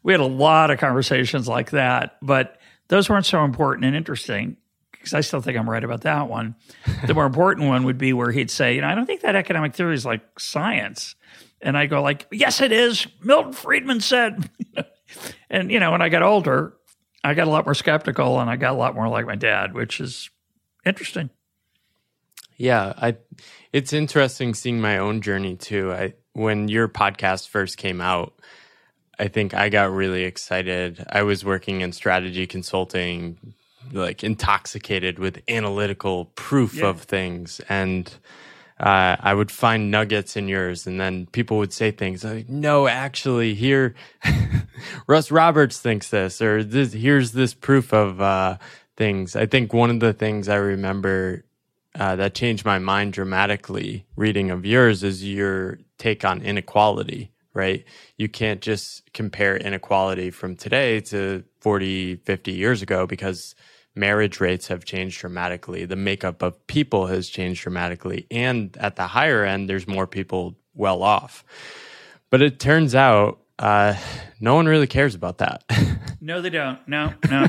we 0.02 0.14
had 0.14 0.22
a 0.22 0.26
lot 0.26 0.72
of 0.72 0.80
conversations 0.80 1.50
like 1.50 1.72
that, 1.72 2.18
but 2.22 2.58
those 2.88 3.10
weren't 3.10 3.26
so 3.26 3.44
important 3.44 3.84
and 3.84 3.98
interesting 3.98 4.56
because 4.92 5.14
I 5.14 5.20
still 5.20 5.42
think 5.42 5.58
I'm 5.58 5.70
right 5.70 5.84
about 5.84 6.02
that 6.02 6.30
one. 6.30 6.56
the 7.06 7.14
more 7.14 7.26
important 7.26 7.68
one 7.68 7.84
would 7.84 7.98
be 7.98 8.14
where 8.14 8.32
he'd 8.32 8.50
say, 8.50 8.76
you 8.76 8.82
know, 8.82 8.88
I 8.88 8.96
don't 8.96 9.06
think 9.06 9.22
that 9.22 9.36
economic 9.36 9.76
theory 9.76 9.96
is 9.96 10.06
like 10.06 10.40
science. 10.40 11.16
And 11.64 11.78
I 11.78 11.86
go 11.86 12.02
like, 12.02 12.28
yes, 12.32 12.62
it 12.62 12.72
is. 12.72 13.08
Milton 13.22 13.54
Friedman 13.54 14.02
said, 14.02 14.50
and 15.50 15.72
you 15.72 15.80
know, 15.80 15.92
when 15.92 16.02
I 16.02 16.10
got 16.10 16.22
older, 16.22 16.74
I 17.24 17.34
got 17.34 17.48
a 17.48 17.52
lot 17.52 17.66
more 17.66 17.74
skeptical, 17.74 18.40
and 18.40 18.50
I 18.50 18.58
got 18.58 18.74
a 18.74 18.78
lot 18.78 18.96
more 18.96 19.08
like 19.08 19.26
my 19.26 19.36
dad, 19.36 19.74
which 19.74 20.02
is 20.02 20.30
interesting. 20.86 21.30
Yeah, 22.58 22.94
I. 22.98 23.16
It's 23.72 23.94
interesting 23.94 24.54
seeing 24.54 24.80
my 24.80 24.98
own 24.98 25.22
journey 25.22 25.56
too. 25.56 25.92
I 25.92 26.14
when 26.34 26.68
your 26.68 26.88
podcast 26.88 27.48
first 27.48 27.78
came 27.78 28.02
out, 28.02 28.34
I 29.18 29.30
think 29.30 29.54
I 29.54 29.70
got 29.70 29.92
really 29.92 30.24
excited. 30.24 31.04
I 31.10 31.24
was 31.24 31.46
working 31.46 31.82
in 31.82 31.94
strategy 31.94 32.46
consulting, 32.46 33.54
like 33.92 34.24
intoxicated 34.24 35.18
with 35.18 35.42
analytical 35.48 36.26
proof 36.26 36.76
yeah. 36.76 36.88
of 36.88 37.02
things, 37.02 37.62
and 37.70 38.14
uh, 38.80 39.16
I 39.20 39.34
would 39.34 39.52
find 39.52 39.92
nuggets 39.92 40.36
in 40.36 40.48
yours, 40.48 40.88
and 40.88 41.00
then 41.00 41.28
people 41.28 41.58
would 41.58 41.74
say 41.74 41.92
things 41.92 42.24
like, 42.24 42.50
"No, 42.50 42.88
actually, 42.88 43.54
here, 43.54 43.94
Russ 45.08 45.32
Roberts 45.32 45.80
thinks 45.80 46.10
this, 46.10 46.42
or 46.42 46.64
this, 46.64 46.94
here's 46.94 47.34
this 47.34 47.54
proof 47.54 47.94
of 47.94 48.20
uh, 48.20 48.58
things." 48.98 49.36
I 49.36 49.46
think 49.46 49.74
one 49.74 49.90
of 49.90 50.00
the 50.00 50.14
things 50.14 50.50
I 50.50 50.56
remember 50.56 51.46
uh, 52.00 52.16
that 52.16 52.34
changed 52.34 52.66
my 52.66 52.80
mind 52.80 53.14
dramatically 53.14 54.06
reading 54.16 54.50
of 54.50 54.66
yours 54.66 55.04
is 55.04 55.24
your 55.24 55.80
take 55.98 56.26
on 56.26 56.42
inequality. 56.42 57.32
Right, 57.54 57.86
you 58.18 58.28
can't 58.28 58.62
just 58.62 59.14
compare 59.14 59.56
inequality 59.56 60.32
from 60.32 60.56
today 60.56 61.00
to 61.02 61.44
40, 61.62 62.16
50 62.16 62.52
years 62.52 62.82
ago 62.82 63.06
because 63.06 63.54
marriage 63.96 64.40
rates 64.40 64.68
have 64.68 64.86
changed 64.86 65.20
dramatically. 65.20 65.86
The 65.86 65.96
makeup 65.96 66.42
of 66.42 66.66
people 66.68 67.08
has 67.08 67.30
changed 67.30 67.62
dramatically. 67.62 68.28
And 68.32 68.76
at 68.80 68.96
the 68.96 69.08
higher 69.08 69.44
end, 69.44 69.70
there's 69.70 69.88
more 69.88 70.08
people 70.08 70.56
well 70.74 71.04
off. 71.04 71.44
But 72.30 72.42
it 72.42 72.60
turns 72.60 72.96
out 72.96 73.40
uh, 73.60 73.96
no 74.40 74.56
one 74.56 74.66
really 74.66 74.88
cares 74.88 75.16
about 75.16 75.38
that. 75.38 75.64
no, 76.22 76.42
they 76.42 76.50
don't. 76.50 76.80
No, 76.88 77.14
no. 77.30 77.48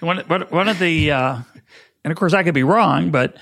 one, 0.00 0.18
one 0.18 0.68
of 0.68 0.78
the, 0.78 1.10
uh, 1.10 1.38
and 2.04 2.10
of 2.12 2.16
course, 2.16 2.32
I 2.32 2.42
could 2.42 2.54
be 2.54 2.62
wrong, 2.62 3.10
but 3.10 3.36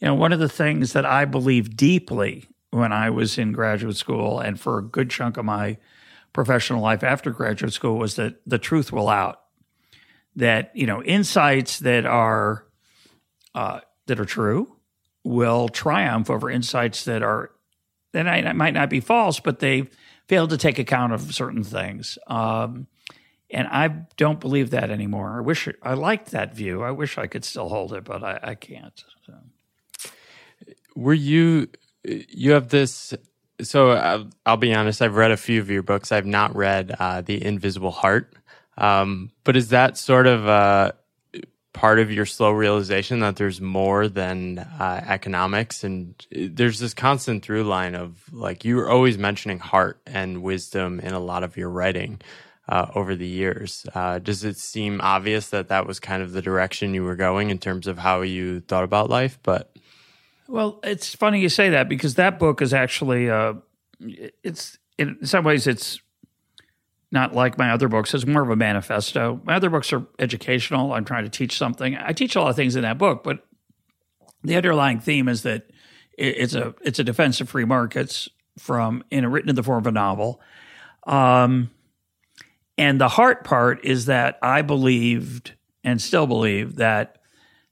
you 0.00 0.08
know, 0.08 0.14
one 0.14 0.32
of 0.32 0.38
the 0.38 0.48
things 0.48 0.92
that 0.92 1.06
I 1.06 1.24
believe 1.24 1.76
deeply 1.76 2.46
when 2.70 2.92
I 2.92 3.10
was 3.10 3.38
in 3.38 3.52
graduate 3.52 3.96
school 3.96 4.40
and 4.40 4.58
for 4.58 4.78
a 4.78 4.82
good 4.82 5.10
chunk 5.10 5.36
of 5.36 5.44
my 5.44 5.78
professional 6.32 6.80
life 6.80 7.02
after 7.02 7.30
graduate 7.30 7.72
school 7.72 7.98
was 7.98 8.16
that 8.16 8.36
the 8.46 8.58
truth 8.58 8.92
will 8.92 9.08
out 9.08 9.39
that 10.40 10.72
you 10.74 10.86
know 10.86 11.02
insights 11.02 11.78
that 11.80 12.04
are 12.04 12.66
uh, 13.54 13.80
that 14.06 14.18
are 14.18 14.24
true 14.24 14.76
will 15.22 15.68
triumph 15.68 16.30
over 16.30 16.50
insights 16.50 17.04
that 17.04 17.22
are 17.22 17.52
that 18.12 18.56
might 18.56 18.74
not 18.74 18.90
be 18.90 19.00
false, 19.00 19.38
but 19.38 19.60
they 19.60 19.88
fail 20.26 20.48
to 20.48 20.56
take 20.56 20.78
account 20.78 21.12
of 21.12 21.32
certain 21.34 21.62
things. 21.62 22.18
Um, 22.26 22.88
and 23.50 23.68
I 23.68 23.88
don't 24.16 24.40
believe 24.40 24.70
that 24.70 24.90
anymore. 24.90 25.38
I 25.38 25.40
wish 25.40 25.68
I 25.82 25.94
liked 25.94 26.30
that 26.30 26.54
view. 26.54 26.82
I 26.82 26.90
wish 26.90 27.18
I 27.18 27.26
could 27.26 27.44
still 27.44 27.68
hold 27.68 27.92
it, 27.92 28.04
but 28.04 28.22
I, 28.22 28.38
I 28.42 28.54
can't. 28.54 29.04
So. 29.26 30.10
Were 30.96 31.14
you? 31.14 31.68
You 32.04 32.52
have 32.52 32.68
this. 32.68 33.14
So 33.60 33.90
I'll, 33.90 34.30
I'll, 34.46 34.56
be 34.56 34.74
honest. 34.74 35.02
I've 35.02 35.16
read 35.16 35.32
a 35.32 35.36
few 35.36 35.60
of 35.60 35.68
your 35.68 35.82
books. 35.82 36.12
I've 36.12 36.26
not 36.26 36.56
read 36.56 36.94
uh, 36.98 37.20
the 37.20 37.44
Invisible 37.44 37.90
Heart. 37.90 38.34
Um, 38.80 39.30
but 39.44 39.56
is 39.56 39.68
that 39.68 39.96
sort 39.98 40.26
of 40.26 40.48
uh, 40.48 40.92
part 41.72 41.98
of 41.98 42.10
your 42.10 42.26
slow 42.26 42.50
realization 42.50 43.20
that 43.20 43.36
there's 43.36 43.60
more 43.60 44.08
than 44.08 44.58
uh, 44.58 45.04
economics? 45.06 45.84
And 45.84 46.14
there's 46.30 46.78
this 46.78 46.94
constant 46.94 47.44
through 47.44 47.64
line 47.64 47.94
of 47.94 48.22
like 48.32 48.64
you 48.64 48.76
were 48.76 48.88
always 48.88 49.18
mentioning 49.18 49.58
heart 49.58 50.00
and 50.06 50.42
wisdom 50.42 50.98
in 51.00 51.12
a 51.12 51.20
lot 51.20 51.44
of 51.44 51.56
your 51.56 51.70
writing. 51.70 52.20
Uh, 52.68 52.88
over 52.94 53.16
the 53.16 53.26
years. 53.26 53.84
Uh, 53.96 54.20
does 54.20 54.44
it 54.44 54.56
seem 54.56 55.00
obvious 55.00 55.48
that 55.48 55.70
that 55.70 55.88
was 55.88 55.98
kind 55.98 56.22
of 56.22 56.30
the 56.30 56.40
direction 56.40 56.94
you 56.94 57.02
were 57.02 57.16
going 57.16 57.50
in 57.50 57.58
terms 57.58 57.88
of 57.88 57.98
how 57.98 58.20
you 58.20 58.60
thought 58.60 58.84
about 58.84 59.10
life? 59.10 59.40
But 59.42 59.76
well, 60.46 60.78
it's 60.84 61.12
funny 61.12 61.40
you 61.40 61.48
say 61.48 61.70
that 61.70 61.88
because 61.88 62.14
that 62.14 62.38
book 62.38 62.62
is 62.62 62.72
actually 62.72 63.28
uh, 63.28 63.54
it's 64.44 64.78
in 64.98 65.24
some 65.26 65.44
ways 65.44 65.66
it's 65.66 66.00
not 67.12 67.34
like 67.34 67.58
my 67.58 67.70
other 67.70 67.88
books. 67.88 68.14
It's 68.14 68.26
more 68.26 68.42
of 68.42 68.50
a 68.50 68.56
manifesto. 68.56 69.40
My 69.44 69.56
other 69.56 69.70
books 69.70 69.92
are 69.92 70.06
educational. 70.18 70.92
I'm 70.92 71.04
trying 71.04 71.24
to 71.24 71.30
teach 71.30 71.56
something. 71.56 71.96
I 71.96 72.12
teach 72.12 72.36
a 72.36 72.40
lot 72.40 72.50
of 72.50 72.56
things 72.56 72.76
in 72.76 72.82
that 72.82 72.98
book, 72.98 73.24
but 73.24 73.44
the 74.42 74.56
underlying 74.56 75.00
theme 75.00 75.28
is 75.28 75.42
that 75.42 75.70
it's 76.16 76.54
a 76.54 76.74
it's 76.82 76.98
a 76.98 77.04
defense 77.04 77.40
of 77.40 77.48
free 77.48 77.64
markets 77.64 78.28
from 78.58 79.02
in 79.10 79.24
a, 79.24 79.28
written 79.28 79.48
in 79.50 79.56
the 79.56 79.62
form 79.62 79.78
of 79.78 79.86
a 79.86 79.92
novel. 79.92 80.40
Um, 81.06 81.70
and 82.76 83.00
the 83.00 83.08
heart 83.08 83.44
part 83.44 83.84
is 83.84 84.06
that 84.06 84.38
I 84.42 84.62
believed 84.62 85.54
and 85.82 86.00
still 86.00 86.26
believe 86.26 86.76
that 86.76 87.18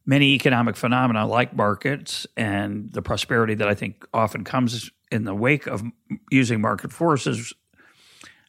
many 0.06 0.34
economic 0.34 0.76
phenomena 0.76 1.26
like 1.26 1.54
markets 1.54 2.26
and 2.36 2.90
the 2.92 3.02
prosperity 3.02 3.54
that 3.54 3.68
I 3.68 3.74
think 3.74 4.06
often 4.12 4.44
comes 4.44 4.90
in 5.10 5.24
the 5.24 5.34
wake 5.34 5.66
of 5.66 5.82
using 6.30 6.60
market 6.60 6.92
forces 6.92 7.52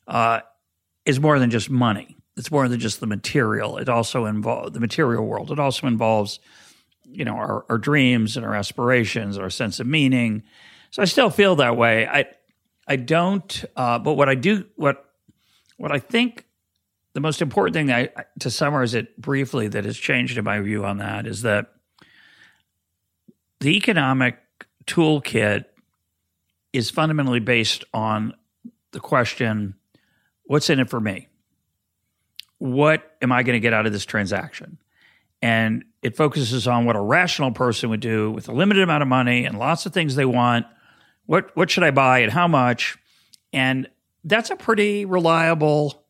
uh, 0.08 0.40
is 1.10 1.20
more 1.20 1.40
than 1.40 1.50
just 1.50 1.70
money. 1.70 2.18
It's 2.38 2.52
more 2.52 2.68
than 2.70 2.80
just 2.80 3.00
the 3.00 3.08
material. 3.08 3.78
It 3.78 3.90
also 3.90 4.26
involves 4.26 4.72
the 4.72 4.80
material 4.80 5.26
world. 5.26 5.52
It 5.52 5.60
also 5.60 5.88
involves, 5.88 6.40
you 7.04 7.26
know, 7.26 7.34
our, 7.34 7.66
our 7.70 7.78
dreams 7.78 8.38
and 8.38 8.46
our 8.46 8.56
aspirations, 8.56 9.38
our 9.38 9.50
sense 9.50 9.80
of 9.80 9.88
meaning. 9.88 10.44
So 10.92 11.02
I 11.02 11.06
still 11.06 11.30
feel 11.30 11.56
that 11.58 11.76
way. 11.76 12.08
I 12.08 12.26
I 12.88 12.96
don't. 12.96 13.66
Uh, 13.76 14.00
but 14.00 14.14
what 14.14 14.30
I 14.30 14.36
do, 14.36 14.66
what 14.76 15.06
what 15.78 15.92
I 15.92 16.00
think, 16.00 16.46
the 17.14 17.22
most 17.22 17.42
important 17.42 17.74
thing 17.74 17.92
I, 17.92 18.10
to 18.40 18.50
summarize 18.50 18.94
it 18.94 19.20
briefly 19.20 19.68
that 19.68 19.86
has 19.86 19.98
changed 19.98 20.38
in 20.38 20.44
my 20.44 20.60
view 20.60 20.86
on 20.86 20.98
that 20.98 21.26
is 21.26 21.42
that 21.42 21.74
the 23.60 23.76
economic 23.76 24.38
toolkit 24.86 25.66
is 26.72 26.90
fundamentally 26.90 27.40
based 27.40 27.84
on 27.94 28.34
the 28.92 29.00
question 29.00 29.76
what's 30.50 30.68
in 30.72 30.80
it 30.80 30.90
for 30.90 31.00
me? 31.00 31.28
What 32.58 33.16
am 33.22 33.32
I 33.32 33.44
going 33.44 33.54
to 33.54 33.60
get 33.60 33.72
out 33.72 33.86
of 33.86 33.94
this 33.94 34.04
transaction? 34.04 34.80
And 35.44 35.86
it 36.02 36.18
focuses 36.18 36.68
on 36.68 36.86
what 36.86 36.96
a 36.96 37.02
rational 37.02 37.52
person 37.52 37.92
would 37.92 38.00
do 38.00 38.32
with 38.32 38.50
a 38.50 38.52
limited 38.52 38.82
amount 38.82 39.04
of 39.04 39.08
money 39.08 39.46
and 39.46 39.60
lots 39.60 39.86
of 39.86 39.94
things 39.94 40.16
they 40.16 40.26
want. 40.26 40.66
What 41.28 41.56
what 41.56 41.70
should 41.70 41.84
I 41.84 41.92
buy 41.92 42.20
and 42.20 42.32
how 42.32 42.48
much? 42.48 42.98
And 43.54 43.88
that's 44.24 44.50
a 44.50 44.56
pretty 44.56 45.06
reliable 45.06 46.04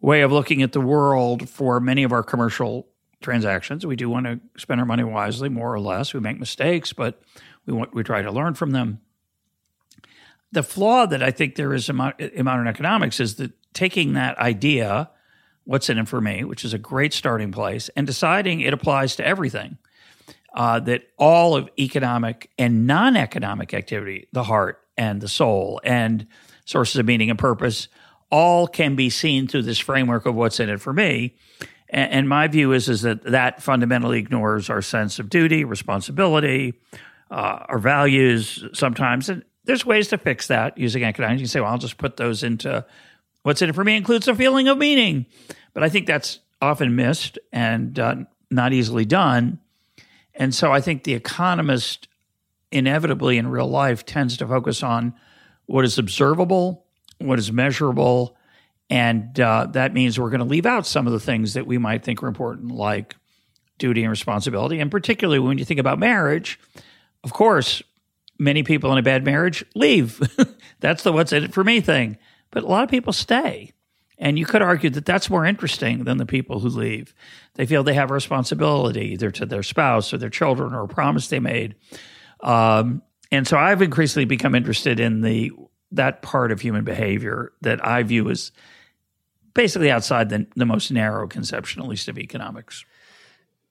way 0.00 0.20
of 0.20 0.30
looking 0.30 0.62
at 0.62 0.70
the 0.70 0.80
world 0.80 1.48
for 1.48 1.80
many 1.80 2.04
of 2.04 2.12
our 2.12 2.22
commercial 2.22 2.86
transactions. 3.20 3.84
We 3.84 3.96
do 3.96 4.08
want 4.08 4.26
to 4.26 4.38
spend 4.56 4.80
our 4.80 4.86
money 4.86 5.02
wisely, 5.02 5.48
more 5.48 5.74
or 5.74 5.80
less. 5.80 6.14
We 6.14 6.20
make 6.20 6.38
mistakes, 6.38 6.92
but 6.92 7.20
we 7.66 7.72
want 7.72 7.92
we 7.92 8.04
try 8.04 8.22
to 8.22 8.30
learn 8.30 8.54
from 8.54 8.70
them. 8.70 9.00
The 10.52 10.62
flaw 10.62 11.06
that 11.06 11.24
I 11.24 11.32
think 11.32 11.56
there 11.56 11.74
is 11.74 11.88
in 11.88 11.96
modern 11.96 12.68
economics 12.68 13.18
is 13.18 13.34
that 13.34 13.52
taking 13.72 14.14
that 14.14 14.38
idea, 14.38 15.10
what's 15.64 15.88
in 15.88 15.98
it 15.98 16.08
for 16.08 16.20
me, 16.20 16.44
which 16.44 16.64
is 16.64 16.74
a 16.74 16.78
great 16.78 17.12
starting 17.12 17.52
place, 17.52 17.90
and 17.96 18.06
deciding 18.06 18.60
it 18.60 18.72
applies 18.72 19.16
to 19.16 19.26
everything. 19.26 19.78
Uh, 20.52 20.80
that 20.80 21.04
all 21.16 21.54
of 21.54 21.68
economic 21.78 22.50
and 22.58 22.84
non 22.84 23.16
economic 23.16 23.72
activity, 23.72 24.26
the 24.32 24.42
heart 24.42 24.80
and 24.96 25.20
the 25.20 25.28
soul 25.28 25.80
and 25.84 26.26
sources 26.64 26.96
of 26.96 27.06
meaning 27.06 27.30
and 27.30 27.38
purpose, 27.38 27.86
all 28.30 28.66
can 28.66 28.96
be 28.96 29.10
seen 29.10 29.46
through 29.46 29.62
this 29.62 29.78
framework 29.78 30.26
of 30.26 30.34
what's 30.34 30.58
in 30.58 30.68
it 30.68 30.80
for 30.80 30.92
me. 30.92 31.36
And, 31.88 32.12
and 32.12 32.28
my 32.28 32.48
view 32.48 32.72
is, 32.72 32.88
is 32.88 33.02
that 33.02 33.22
that 33.24 33.62
fundamentally 33.62 34.18
ignores 34.18 34.70
our 34.70 34.82
sense 34.82 35.18
of 35.18 35.28
duty, 35.28 35.64
responsibility, 35.64 36.74
uh, 37.30 37.64
our 37.68 37.78
values 37.78 38.64
sometimes. 38.72 39.28
And 39.28 39.44
there's 39.64 39.84
ways 39.84 40.08
to 40.08 40.18
fix 40.18 40.46
that 40.48 40.78
using 40.78 41.04
economics. 41.04 41.40
You 41.40 41.44
can 41.44 41.48
say, 41.48 41.60
well, 41.60 41.72
I'll 41.72 41.78
just 41.78 41.98
put 41.98 42.16
those 42.16 42.42
into 42.42 42.84
What's 43.42 43.62
in 43.62 43.70
it 43.70 43.74
for 43.74 43.84
me 43.84 43.96
includes 43.96 44.28
a 44.28 44.34
feeling 44.34 44.68
of 44.68 44.78
meaning. 44.78 45.26
But 45.72 45.82
I 45.82 45.88
think 45.88 46.06
that's 46.06 46.40
often 46.60 46.96
missed 46.96 47.38
and 47.52 47.98
uh, 47.98 48.16
not 48.50 48.72
easily 48.72 49.04
done. 49.04 49.60
And 50.34 50.54
so 50.54 50.72
I 50.72 50.80
think 50.80 51.04
the 51.04 51.14
economist 51.14 52.08
inevitably 52.72 53.38
in 53.38 53.48
real 53.48 53.68
life 53.68 54.04
tends 54.04 54.36
to 54.38 54.46
focus 54.46 54.82
on 54.82 55.14
what 55.66 55.84
is 55.84 55.98
observable, 55.98 56.84
what 57.18 57.38
is 57.38 57.52
measurable. 57.52 58.36
And 58.88 59.38
uh, 59.38 59.68
that 59.72 59.94
means 59.94 60.18
we're 60.18 60.30
going 60.30 60.40
to 60.40 60.46
leave 60.46 60.66
out 60.66 60.86
some 60.86 61.06
of 61.06 61.12
the 61.12 61.20
things 61.20 61.54
that 61.54 61.66
we 61.66 61.78
might 61.78 62.02
think 62.04 62.22
are 62.22 62.28
important, 62.28 62.72
like 62.72 63.16
duty 63.78 64.02
and 64.02 64.10
responsibility. 64.10 64.80
And 64.80 64.90
particularly 64.90 65.38
when 65.38 65.58
you 65.58 65.64
think 65.64 65.80
about 65.80 65.98
marriage, 65.98 66.58
of 67.24 67.32
course, 67.32 67.82
many 68.38 68.62
people 68.62 68.90
in 68.92 68.98
a 68.98 69.02
bad 69.02 69.24
marriage 69.24 69.64
leave. 69.74 70.20
That's 70.80 71.02
the 71.02 71.12
what's 71.12 71.32
in 71.32 71.44
it 71.44 71.54
for 71.54 71.62
me 71.62 71.80
thing. 71.80 72.18
But 72.50 72.62
a 72.64 72.66
lot 72.66 72.84
of 72.84 72.90
people 72.90 73.12
stay. 73.12 73.72
And 74.18 74.38
you 74.38 74.44
could 74.44 74.60
argue 74.60 74.90
that 74.90 75.06
that's 75.06 75.30
more 75.30 75.46
interesting 75.46 76.04
than 76.04 76.18
the 76.18 76.26
people 76.26 76.60
who 76.60 76.68
leave. 76.68 77.14
They 77.54 77.64
feel 77.64 77.82
they 77.82 77.94
have 77.94 78.10
a 78.10 78.14
responsibility 78.14 79.12
either 79.12 79.30
to 79.30 79.46
their 79.46 79.62
spouse 79.62 80.12
or 80.12 80.18
their 80.18 80.28
children 80.28 80.74
or 80.74 80.82
a 80.84 80.88
promise 80.88 81.28
they 81.28 81.40
made. 81.40 81.74
Um, 82.42 83.00
and 83.32 83.46
so 83.48 83.56
I've 83.56 83.80
increasingly 83.80 84.26
become 84.26 84.54
interested 84.54 85.00
in 85.00 85.22
the 85.22 85.52
that 85.92 86.22
part 86.22 86.52
of 86.52 86.60
human 86.60 86.84
behavior 86.84 87.52
that 87.62 87.84
I 87.84 88.02
view 88.02 88.28
as 88.30 88.52
basically 89.54 89.90
outside 89.90 90.28
the, 90.28 90.46
the 90.54 90.66
most 90.66 90.92
narrow 90.92 91.26
conception, 91.26 91.82
at 91.82 91.88
least 91.88 92.06
of 92.08 92.18
economics. 92.18 92.84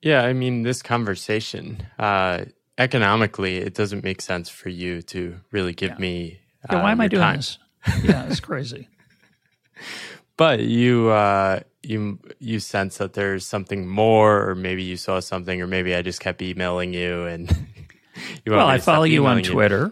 Yeah, 0.01 0.23
I 0.23 0.33
mean, 0.33 0.63
this 0.63 0.81
conversation, 0.81 1.85
uh, 1.97 2.45
economically, 2.77 3.57
it 3.57 3.73
doesn't 3.73 4.03
make 4.03 4.21
sense 4.21 4.49
for 4.49 4.69
you 4.69 5.01
to 5.03 5.39
really 5.51 5.73
give 5.73 5.91
Yeah. 5.91 5.97
me. 5.97 6.39
Yeah, 6.69 6.79
uh, 6.79 6.83
why 6.83 6.91
am 6.91 7.01
I 7.01 7.07
doing 7.07 7.21
time. 7.21 7.37
this? 7.37 7.57
Yeah, 8.03 8.27
it's 8.27 8.39
crazy. 8.39 8.87
But 10.39 10.61
you, 10.61 11.09
uh, 11.09 11.59
you, 11.83 12.17
you 12.39 12.61
sense 12.61 12.99
that 12.99 13.11
there's 13.11 13.45
something 13.45 13.89
more, 13.89 14.49
or 14.49 14.55
maybe 14.55 14.83
you 14.83 14.95
saw 14.95 15.19
something, 15.19 15.61
or 15.61 15.67
maybe 15.67 15.93
I 15.93 16.01
just 16.01 16.21
kept 16.21 16.41
emailing 16.41 16.93
you, 16.93 17.25
and 17.25 17.49
you. 18.45 18.53
well, 18.53 18.65
I 18.65 18.77
follow 18.77 19.03
you 19.03 19.25
on 19.25 19.43
Twitter. 19.43 19.91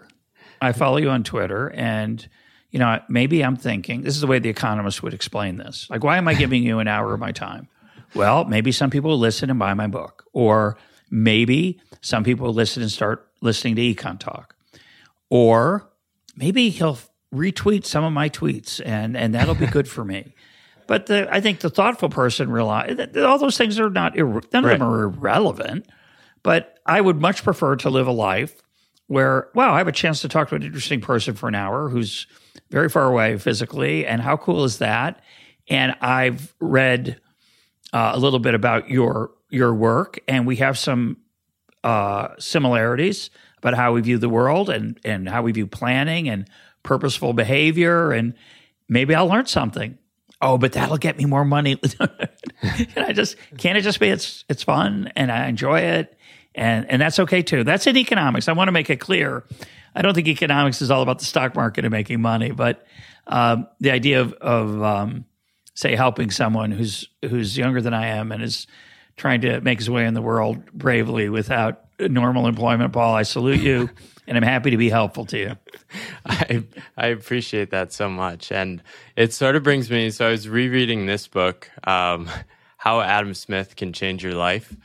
I 0.61 0.71
follow 0.71 0.99
you 0.99 1.09
on 1.09 1.25
Twitter, 1.25 1.69
and 1.71 2.25
you 2.71 2.79
know, 2.79 3.01
maybe 3.09 3.43
I'm 3.43 3.57
thinking 3.57 4.03
this 4.03 4.15
is 4.15 4.21
the 4.21 4.27
way 4.27 4.39
the 4.39 4.47
economist 4.47 5.03
would 5.03 5.13
explain 5.13 5.57
this. 5.57 5.85
Like, 5.89 6.05
why 6.05 6.17
am 6.17 6.29
I 6.29 6.33
giving 6.33 6.63
you 6.63 6.79
an 6.79 6.87
hour 6.87 7.13
of 7.13 7.19
my 7.19 7.33
time? 7.33 7.67
Well, 8.15 8.45
maybe 8.45 8.71
some 8.71 8.89
people 8.89 9.09
will 9.11 9.19
listen 9.19 9.49
and 9.49 9.59
buy 9.59 9.73
my 9.73 9.87
book, 9.87 10.23
or 10.31 10.77
maybe 11.09 11.81
some 11.99 12.23
people 12.23 12.47
will 12.47 12.53
listen 12.53 12.81
and 12.81 12.89
start 12.89 13.27
listening 13.41 13.75
to 13.75 13.81
Econ 13.81 14.17
Talk, 14.17 14.55
or 15.29 15.89
maybe 16.37 16.69
he'll 16.69 16.97
retweet 17.33 17.85
some 17.85 18.03
of 18.03 18.13
my 18.13 18.29
tweets, 18.29 18.81
and 18.85 19.17
and 19.17 19.33
that'll 19.33 19.55
be 19.55 19.67
good 19.77 19.87
for 19.87 20.03
me. 20.03 20.33
But 20.87 21.07
the, 21.07 21.27
I 21.29 21.41
think 21.41 21.59
the 21.59 21.69
thoughtful 21.69 22.09
person 22.09 22.49
realize 22.49 22.95
that 22.95 23.15
all 23.17 23.37
those 23.37 23.57
things 23.57 23.77
are 23.79 23.89
not 23.89 24.15
irre- 24.15 24.45
none 24.53 24.63
of 24.63 24.71
them 24.71 24.81
are 24.81 25.03
irrelevant. 25.03 25.85
But 26.43 26.79
I 26.85 27.01
would 27.01 27.19
much 27.19 27.43
prefer 27.43 27.75
to 27.77 27.89
live 27.89 28.07
a 28.07 28.11
life 28.11 28.61
where, 29.07 29.49
wow, 29.53 29.73
I 29.73 29.79
have 29.79 29.89
a 29.89 29.93
chance 29.93 30.21
to 30.21 30.29
talk 30.29 30.49
to 30.49 30.55
an 30.55 30.63
interesting 30.63 31.01
person 31.01 31.35
for 31.35 31.49
an 31.49 31.55
hour 31.55 31.89
who's 31.89 32.25
very 32.69 32.87
far 32.89 33.05
away 33.05 33.37
physically, 33.37 34.05
and 34.05 34.21
how 34.21 34.37
cool 34.37 34.63
is 34.63 34.77
that? 34.79 35.21
And 35.69 35.95
I've 35.99 36.53
read 36.61 37.19
uh, 37.91 38.11
a 38.13 38.19
little 38.19 38.39
bit 38.39 38.53
about 38.53 38.89
your 38.89 39.31
your 39.49 39.73
work, 39.73 40.19
and 40.27 40.47
we 40.47 40.57
have 40.57 40.77
some 40.77 41.17
uh, 41.83 42.29
similarities 42.39 43.29
about 43.59 43.73
how 43.73 43.93
we 43.93 44.01
view 44.01 44.17
the 44.17 44.29
world 44.29 44.69
and 44.69 44.99
and 45.03 45.27
how 45.27 45.41
we 45.41 45.51
view 45.51 45.67
planning 45.67 46.29
and 46.29 46.49
purposeful 46.83 47.33
behavior, 47.33 48.11
and 48.11 48.33
maybe 48.87 49.15
I'll 49.15 49.27
learn 49.27 49.45
something. 49.45 49.97
Oh, 50.41 50.57
but 50.57 50.73
that'll 50.73 50.97
get 50.97 51.17
me 51.17 51.25
more 51.25 51.45
money. 51.45 51.79
and 51.99 52.89
I 52.97 53.11
just 53.11 53.37
can't 53.57 53.77
it 53.77 53.81
just 53.81 53.99
be 53.99 54.09
it's 54.09 54.45
it's 54.49 54.61
fun 54.61 55.11
and 55.15 55.31
I 55.31 55.47
enjoy 55.47 55.79
it 55.79 56.17
and 56.57 56.89
and 56.89 57.01
that's 57.01 57.19
okay 57.19 57.41
too. 57.41 57.63
That's 57.63 57.87
in 57.87 57.95
economics. 57.95 58.49
I 58.49 58.53
want 58.53 58.67
to 58.67 58.71
make 58.71 58.89
it 58.89 58.97
clear. 58.97 59.45
I 59.95 60.01
don't 60.01 60.13
think 60.13 60.27
economics 60.27 60.81
is 60.81 60.91
all 60.91 61.01
about 61.01 61.19
the 61.19 61.25
stock 61.25 61.55
market 61.55 61.85
and 61.85 61.91
making 61.91 62.21
money, 62.21 62.51
but 62.51 62.85
um, 63.27 63.67
the 63.79 63.91
idea 63.91 64.21
of, 64.21 64.33
of 64.33 64.83
um, 64.83 65.25
say 65.75 65.95
helping 65.95 66.31
someone 66.31 66.71
who's 66.71 67.07
who's 67.23 67.57
younger 67.57 67.81
than 67.81 67.93
I 67.93 68.07
am 68.07 68.31
and 68.31 68.43
is 68.43 68.67
trying 69.15 69.41
to 69.41 69.61
make 69.61 69.79
his 69.79 69.89
way 69.89 70.05
in 70.05 70.13
the 70.13 70.21
world 70.21 70.71
bravely 70.71 71.29
without 71.29 71.85
normal 71.99 72.47
employment. 72.47 72.91
Paul, 72.93 73.15
I 73.15 73.23
salute 73.23 73.61
you, 73.61 73.89
and 74.27 74.37
I'm 74.37 74.43
happy 74.43 74.71
to 74.71 74.77
be 74.77 74.89
helpful 74.89 75.25
to 75.25 75.37
you. 75.37 75.57
I 76.25 76.63
I 76.97 77.07
appreciate 77.07 77.71
that 77.71 77.93
so 77.93 78.09
much, 78.09 78.51
and 78.51 78.83
it 79.15 79.33
sort 79.33 79.55
of 79.55 79.63
brings 79.63 79.89
me. 79.89 80.09
So 80.11 80.27
I 80.27 80.31
was 80.31 80.47
rereading 80.49 81.05
this 81.05 81.27
book, 81.27 81.69
um, 81.85 82.29
"How 82.77 83.01
Adam 83.01 83.33
Smith 83.33 83.75
Can 83.75 83.93
Change 83.93 84.23
Your 84.23 84.33
Life." 84.33 84.75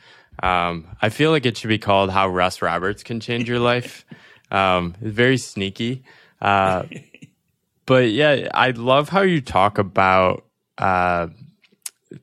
Um, 0.41 0.87
I 1.01 1.09
feel 1.09 1.31
like 1.31 1.45
it 1.45 1.57
should 1.57 1.67
be 1.67 1.77
called 1.77 2.09
"How 2.09 2.27
Russ 2.29 2.61
Roberts 2.61 3.03
Can 3.03 3.19
Change 3.19 3.47
Your 3.49 3.59
Life." 3.59 4.05
Um, 4.51 4.93
it's 5.01 5.15
very 5.15 5.39
sneaky, 5.39 6.03
uh, 6.39 6.83
but 7.87 8.11
yeah, 8.11 8.49
I 8.53 8.69
love 8.69 9.09
how 9.09 9.21
you 9.21 9.41
talk 9.41 9.79
about. 9.79 10.45
Uh, 10.77 11.29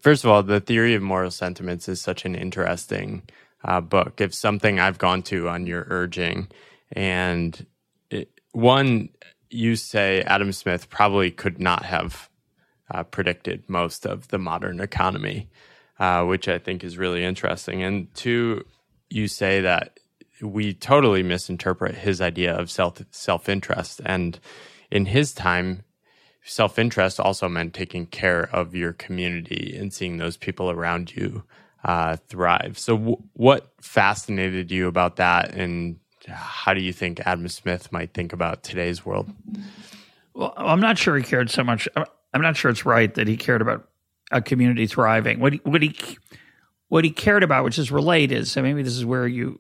first 0.00 0.22
of 0.22 0.30
all, 0.30 0.44
the 0.44 0.60
theory 0.60 0.94
of 0.94 1.02
moral 1.02 1.32
sentiments 1.32 1.88
is 1.88 2.00
such 2.00 2.24
an 2.24 2.36
interesting 2.36 3.22
uh, 3.64 3.80
book. 3.80 4.20
It's 4.20 4.38
something 4.38 4.78
I've 4.78 4.98
gone 4.98 5.22
to 5.24 5.48
on 5.48 5.66
your 5.66 5.86
urging, 5.90 6.48
and 6.92 7.66
it, 8.10 8.40
one, 8.52 9.10
you 9.50 9.76
say 9.76 10.22
Adam 10.22 10.52
Smith 10.52 10.88
probably 10.90 11.30
could 11.30 11.60
not 11.60 11.84
have 11.84 12.28
uh, 12.90 13.04
predicted 13.04 13.68
most 13.68 14.06
of 14.06 14.28
the 14.28 14.38
modern 14.38 14.80
economy, 14.80 15.48
uh, 15.98 16.24
which 16.24 16.48
I 16.48 16.58
think 16.58 16.82
is 16.82 16.98
really 16.98 17.24
interesting. 17.24 17.82
And 17.82 18.12
two, 18.14 18.64
you 19.08 19.28
say 19.28 19.60
that 19.60 19.98
we 20.42 20.74
totally 20.74 21.22
misinterpret 21.22 21.94
his 21.96 22.20
idea 22.20 22.54
of 22.56 22.70
self 22.70 23.00
self 23.10 23.48
interest, 23.48 24.00
and 24.04 24.38
in 24.90 25.06
his 25.06 25.32
time, 25.32 25.84
self 26.42 26.78
interest 26.78 27.20
also 27.20 27.48
meant 27.48 27.74
taking 27.74 28.06
care 28.06 28.48
of 28.54 28.74
your 28.74 28.92
community 28.92 29.76
and 29.78 29.92
seeing 29.92 30.16
those 30.16 30.36
people 30.36 30.70
around 30.70 31.14
you 31.14 31.44
uh, 31.84 32.16
thrive. 32.28 32.78
So, 32.78 32.96
w- 32.96 33.22
what 33.34 33.72
fascinated 33.80 34.70
you 34.70 34.88
about 34.88 35.16
that, 35.16 35.54
and 35.54 35.99
how 36.28 36.74
do 36.74 36.80
you 36.80 36.92
think 36.92 37.20
Adam 37.24 37.48
Smith 37.48 37.90
might 37.92 38.12
think 38.14 38.32
about 38.32 38.62
today's 38.62 39.04
world? 39.04 39.30
Well, 40.34 40.52
I'm 40.56 40.80
not 40.80 40.98
sure 40.98 41.16
he 41.16 41.22
cared 41.22 41.50
so 41.50 41.64
much. 41.64 41.88
I'm- 41.96 42.06
I'm 42.32 42.42
not 42.42 42.56
sure 42.56 42.70
it's 42.70 42.86
right 42.86 43.12
that 43.14 43.26
he 43.26 43.36
cared 43.36 43.60
about 43.60 43.88
a 44.30 44.40
community 44.40 44.86
thriving. 44.86 45.40
What 45.40 45.54
he, 45.54 45.60
what 45.64 45.82
he 45.82 45.96
what 46.88 47.04
he 47.04 47.10
cared 47.10 47.42
about, 47.42 47.64
which 47.64 47.76
is 47.78 47.90
related, 47.90 48.46
so 48.46 48.62
maybe 48.62 48.82
this 48.84 48.96
is 48.96 49.04
where 49.04 49.26
you 49.26 49.52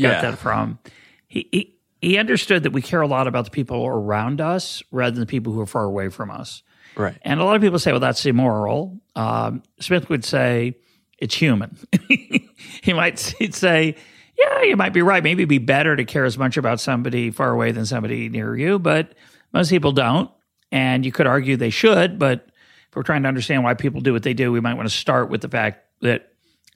got 0.00 0.08
Yeah. 0.14 0.20
that 0.22 0.38
from. 0.38 0.80
He, 1.28 1.48
he 1.52 1.74
he 2.00 2.18
understood 2.18 2.64
that 2.64 2.72
we 2.72 2.82
care 2.82 3.00
a 3.00 3.06
lot 3.06 3.28
about 3.28 3.44
the 3.44 3.52
people 3.52 3.86
around 3.86 4.40
us 4.40 4.82
rather 4.90 5.12
than 5.12 5.20
the 5.20 5.26
people 5.26 5.52
who 5.52 5.60
are 5.60 5.66
far 5.66 5.84
away 5.84 6.08
from 6.08 6.32
us. 6.32 6.64
Right. 6.96 7.16
And 7.22 7.38
a 7.40 7.44
lot 7.44 7.54
of 7.54 7.62
people 7.62 7.78
say, 7.78 7.92
well, 7.92 8.00
that's 8.00 8.26
immoral. 8.26 8.98
Um, 9.14 9.62
Smith 9.80 10.08
would 10.08 10.24
say, 10.24 10.74
it's 11.18 11.34
human. 11.36 11.76
he 12.08 12.92
might 12.92 13.20
he'd 13.38 13.54
say, 13.54 13.94
yeah, 14.38 14.62
you 14.62 14.76
might 14.76 14.92
be 14.92 15.02
right. 15.02 15.22
Maybe 15.22 15.42
it'd 15.42 15.48
be 15.48 15.58
better 15.58 15.96
to 15.96 16.04
care 16.04 16.24
as 16.24 16.36
much 16.36 16.56
about 16.56 16.80
somebody 16.80 17.30
far 17.30 17.50
away 17.50 17.72
than 17.72 17.86
somebody 17.86 18.28
near 18.28 18.56
you, 18.56 18.78
but 18.78 19.14
most 19.52 19.70
people 19.70 19.92
don't. 19.92 20.30
And 20.72 21.04
you 21.04 21.12
could 21.12 21.26
argue 21.26 21.56
they 21.56 21.70
should, 21.70 22.18
but 22.18 22.48
if 22.88 22.96
we're 22.96 23.02
trying 23.02 23.22
to 23.22 23.28
understand 23.28 23.64
why 23.64 23.74
people 23.74 24.00
do 24.00 24.12
what 24.12 24.24
they 24.24 24.34
do, 24.34 24.50
we 24.50 24.60
might 24.60 24.74
want 24.74 24.88
to 24.88 24.94
start 24.94 25.30
with 25.30 25.40
the 25.40 25.48
fact 25.48 25.84
that 26.00 26.32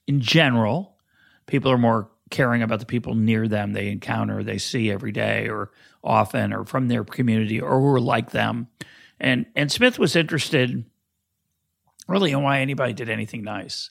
in 0.07 0.20
general, 0.20 0.96
people 1.46 1.70
are 1.70 1.79
more 1.79 2.09
caring 2.31 2.62
about 2.62 2.79
the 2.79 2.87
people 2.87 3.14
near 3.14 3.49
them 3.49 3.73
they 3.73 3.88
encounter, 3.88 4.42
they 4.42 4.59
see 4.59 4.90
every 4.90 5.12
day 5.12 5.49
or 5.49 5.70
often 6.03 6.53
or 6.53 6.64
from 6.64 6.88
their 6.88 7.05
community 7.05 7.61
or 7.61 7.81
who 7.81 7.87
are 7.87 8.01
like 8.01 8.31
them. 8.31 8.68
And 9.18 9.46
and 9.55 9.70
Smith 9.70 9.99
was 9.99 10.16
interested 10.16 10.85
really 12.09 12.33
in 12.33 12.42
why 12.42 12.61
anybody 12.61 12.92
did 12.92 13.11
anything 13.11 13.42
nice. 13.42 13.90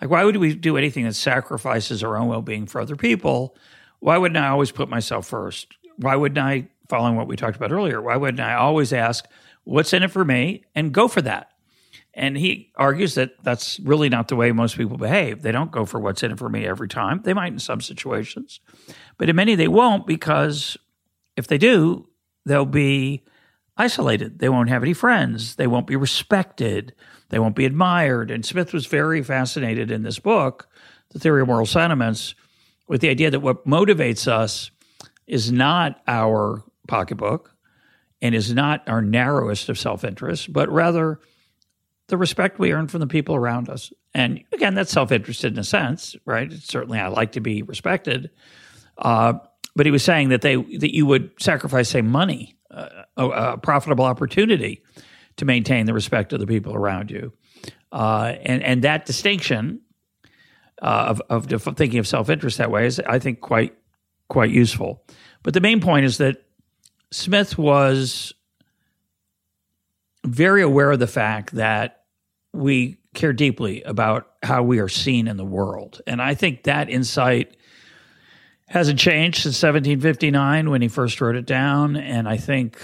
Like 0.00 0.10
why 0.10 0.24
would 0.24 0.36
we 0.36 0.54
do 0.54 0.76
anything 0.76 1.04
that 1.04 1.14
sacrifices 1.14 2.02
our 2.02 2.16
own 2.16 2.28
well-being 2.28 2.66
for 2.66 2.80
other 2.80 2.96
people? 2.96 3.56
Why 4.00 4.18
wouldn't 4.18 4.36
I 4.36 4.48
always 4.48 4.70
put 4.70 4.88
myself 4.88 5.26
first? 5.26 5.68
Why 5.96 6.16
wouldn't 6.16 6.38
I 6.38 6.68
following 6.88 7.16
what 7.16 7.28
we 7.28 7.36
talked 7.36 7.56
about 7.56 7.72
earlier? 7.72 8.02
Why 8.02 8.16
wouldn't 8.16 8.40
I 8.40 8.54
always 8.54 8.92
ask 8.92 9.24
what's 9.64 9.92
in 9.92 10.02
it 10.02 10.10
for 10.10 10.24
me 10.24 10.64
and 10.74 10.92
go 10.92 11.08
for 11.08 11.22
that? 11.22 11.50
And 12.12 12.36
he 12.36 12.70
argues 12.76 13.14
that 13.14 13.42
that's 13.42 13.80
really 13.80 14.08
not 14.08 14.28
the 14.28 14.36
way 14.36 14.52
most 14.52 14.76
people 14.76 14.96
behave. 14.96 15.42
They 15.42 15.52
don't 15.52 15.72
go 15.72 15.84
for 15.84 15.98
what's 15.98 16.22
in 16.22 16.30
it 16.30 16.38
for 16.38 16.48
me 16.48 16.64
every 16.64 16.86
time. 16.86 17.22
They 17.24 17.34
might 17.34 17.52
in 17.52 17.58
some 17.58 17.80
situations, 17.80 18.60
but 19.18 19.28
in 19.28 19.36
many 19.36 19.56
they 19.56 19.68
won't 19.68 20.06
because 20.06 20.76
if 21.36 21.48
they 21.48 21.58
do, 21.58 22.08
they'll 22.46 22.66
be 22.66 23.24
isolated. 23.76 24.38
They 24.38 24.48
won't 24.48 24.68
have 24.68 24.82
any 24.82 24.92
friends. 24.92 25.56
They 25.56 25.66
won't 25.66 25.86
be 25.86 25.96
respected. 25.96 26.94
They 27.30 27.38
won't 27.38 27.56
be 27.56 27.64
admired. 27.64 28.30
And 28.30 28.44
Smith 28.44 28.72
was 28.72 28.86
very 28.86 29.22
fascinated 29.22 29.90
in 29.90 30.02
this 30.02 30.18
book, 30.18 30.68
The 31.10 31.18
Theory 31.18 31.42
of 31.42 31.48
Moral 31.48 31.66
Sentiments, 31.66 32.34
with 32.86 33.00
the 33.00 33.08
idea 33.08 33.30
that 33.30 33.40
what 33.40 33.66
motivates 33.66 34.28
us 34.28 34.70
is 35.26 35.50
not 35.50 36.00
our 36.06 36.62
pocketbook 36.86 37.54
and 38.20 38.34
is 38.34 38.52
not 38.52 38.88
our 38.88 39.02
narrowest 39.02 39.68
of 39.68 39.78
self 39.78 40.04
interest, 40.04 40.52
but 40.52 40.68
rather 40.70 41.18
the 42.08 42.16
respect 42.16 42.58
we 42.58 42.72
earn 42.72 42.88
from 42.88 43.00
the 43.00 43.06
people 43.06 43.34
around 43.34 43.68
us. 43.68 43.92
And 44.12 44.44
again, 44.52 44.74
that's 44.74 44.92
self 44.92 45.10
interested 45.10 45.52
in 45.52 45.58
a 45.58 45.64
sense, 45.64 46.14
right? 46.24 46.52
Certainly, 46.52 46.98
I 46.98 47.08
like 47.08 47.32
to 47.32 47.40
be 47.40 47.62
respected. 47.62 48.30
Uh, 48.98 49.34
but 49.74 49.86
he 49.86 49.92
was 49.92 50.04
saying 50.04 50.28
that 50.28 50.42
they 50.42 50.56
that 50.56 50.94
you 50.94 51.06
would 51.06 51.32
sacrifice, 51.38 51.88
say, 51.88 52.02
money, 52.02 52.56
uh, 52.70 52.88
a, 53.16 53.26
a 53.26 53.58
profitable 53.58 54.04
opportunity 54.04 54.82
to 55.36 55.44
maintain 55.44 55.86
the 55.86 55.94
respect 55.94 56.32
of 56.32 56.40
the 56.40 56.46
people 56.46 56.74
around 56.74 57.10
you, 57.10 57.32
uh, 57.92 58.34
and 58.42 58.62
and 58.62 58.82
that 58.82 59.06
distinction 59.06 59.80
uh, 60.82 61.14
of 61.30 61.48
of 61.48 61.76
thinking 61.76 61.98
of 61.98 62.06
self 62.06 62.30
interest 62.30 62.58
that 62.58 62.70
way 62.70 62.86
is, 62.86 63.00
I 63.00 63.18
think, 63.18 63.40
quite 63.40 63.74
quite 64.28 64.50
useful. 64.50 65.04
But 65.42 65.54
the 65.54 65.60
main 65.60 65.80
point 65.80 66.04
is 66.06 66.18
that 66.18 66.44
Smith 67.10 67.58
was 67.58 68.32
very 70.24 70.62
aware 70.62 70.90
of 70.90 70.98
the 70.98 71.06
fact 71.06 71.52
that 71.54 72.04
we 72.52 72.98
care 73.14 73.32
deeply 73.32 73.82
about 73.82 74.28
how 74.42 74.62
we 74.62 74.78
are 74.78 74.88
seen 74.88 75.28
in 75.28 75.36
the 75.36 75.44
world, 75.44 76.00
and 76.06 76.20
I 76.22 76.34
think 76.34 76.64
that 76.64 76.88
insight 76.88 77.56
hasn't 78.68 78.98
changed 78.98 79.42
since 79.42 79.62
1759 79.62 80.70
when 80.70 80.82
he 80.82 80.88
first 80.88 81.20
wrote 81.20 81.36
it 81.36 81.46
down. 81.46 81.96
And 81.96 82.28
I 82.28 82.36
think 82.36 82.78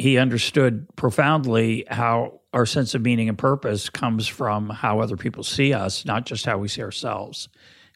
he 0.00 0.16
understood 0.16 0.86
profoundly 0.96 1.84
how 1.90 2.40
our 2.54 2.64
sense 2.64 2.94
of 2.94 3.02
meaning 3.02 3.28
and 3.28 3.36
purpose 3.36 3.90
comes 3.90 4.26
from 4.26 4.70
how 4.70 5.00
other 5.00 5.16
people 5.16 5.44
see 5.44 5.74
us, 5.74 6.06
not 6.06 6.24
just 6.24 6.46
how 6.46 6.56
we 6.56 6.68
see 6.68 6.82
ourselves. 6.82 7.50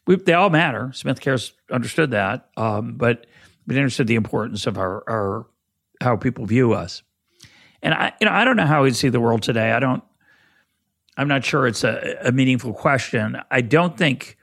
We, 0.05 0.17
they 0.17 0.33
all 0.33 0.51
matter. 0.51 0.91
Smith 0.93 1.19
Cares 1.19 1.53
understood 1.71 2.11
that, 2.11 2.49
um, 2.57 2.93
but 2.95 3.25
but 3.65 3.75
understood 3.75 4.05
the 4.05 4.15
importance 4.15 4.67
of 4.67 4.77
our, 4.77 5.03
our 5.09 5.47
how 5.99 6.15
people 6.15 6.45
view 6.45 6.73
us. 6.73 7.01
And 7.81 7.95
I, 7.95 8.13
you 8.21 8.25
know, 8.25 8.33
I 8.33 8.45
don't 8.45 8.55
know 8.55 8.67
how 8.67 8.83
he'd 8.83 8.95
see 8.95 9.09
the 9.09 9.19
world 9.19 9.41
today. 9.41 9.71
I 9.71 9.79
don't. 9.79 10.03
I'm 11.17 11.27
not 11.27 11.43
sure 11.43 11.65
it's 11.65 11.83
a, 11.83 12.17
a 12.25 12.31
meaningful 12.31 12.73
question. 12.73 13.37
I 13.49 13.61
don't 13.61 13.97
think 13.97 14.37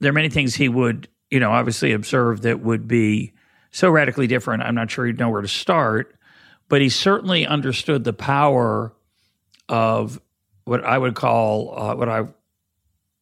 there 0.00 0.10
are 0.10 0.14
many 0.14 0.28
things 0.28 0.56
he 0.56 0.68
would, 0.68 1.06
you 1.30 1.38
know, 1.38 1.52
obviously 1.52 1.92
observe 1.92 2.42
that 2.42 2.60
would 2.60 2.88
be 2.88 3.32
so 3.70 3.90
radically 3.90 4.26
different. 4.26 4.64
I'm 4.64 4.74
not 4.74 4.90
sure 4.90 5.06
he'd 5.06 5.20
know 5.20 5.28
where 5.28 5.42
to 5.42 5.48
start, 5.48 6.18
but 6.72 6.80
he 6.80 6.88
certainly 6.88 7.46
understood 7.46 8.02
the 8.02 8.14
power 8.14 8.94
of 9.68 10.18
what 10.64 10.82
I 10.82 10.96
would 10.96 11.14
call 11.14 11.78
uh, 11.78 11.94
what 11.94 12.08
I 12.08 12.24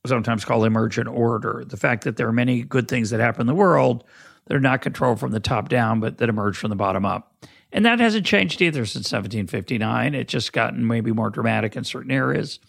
sometimes 0.07 0.45
call 0.45 0.63
emergent 0.63 1.09
order. 1.09 1.65
The 1.67 1.77
fact 1.77 2.05
that 2.05 2.17
there 2.17 2.29
are 2.29 2.33
many 2.33 2.63
good 2.63 2.87
things 2.87 3.11
that 3.11 3.19
happen 3.19 3.41
in 3.41 3.47
the 3.49 3.55
world 3.57 4.05
that 4.47 4.55
are 4.55 4.61
not 4.61 4.83
controlled 4.83 5.19
from 5.19 5.33
the 5.33 5.41
top 5.41 5.69
down, 5.69 5.99
but 5.99 6.19
that 6.19 6.29
emerge 6.29 6.57
from 6.57 6.71
the 6.71 6.77
bottom 6.77 7.05
up. 7.05 7.45
And 7.73 7.85
that 7.87 7.99
hasn't 7.99 8.25
changed 8.25 8.63
either 8.63 8.87
since 8.87 9.11
1759. 9.11 10.15
It's 10.15 10.31
just 10.31 10.53
gotten 10.53 10.87
maybe 10.87 11.11
more 11.11 11.31
dramatic 11.31 11.75
in 11.75 11.83
certain 11.83 12.13
areas, 12.13 12.61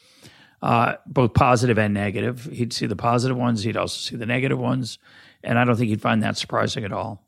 uh, 0.64 0.96
both 1.06 1.36
positive 1.36 1.78
and 1.78 1.94
negative. 1.94 2.46
He'd 2.46 2.74
see 2.74 2.88
the 2.88 2.96
positive 2.96 3.38
ones, 3.38 3.62
he'd 3.62 3.78
also 3.78 4.00
see 4.00 4.16
the 4.16 4.26
negative 4.26 4.58
ones. 4.58 4.98
And 5.44 5.60
I 5.60 5.64
don't 5.64 5.76
think 5.76 5.90
he'd 5.90 6.02
find 6.02 6.24
that 6.24 6.40
surprising 6.40 6.86
at 6.86 6.92
all. 6.92 7.24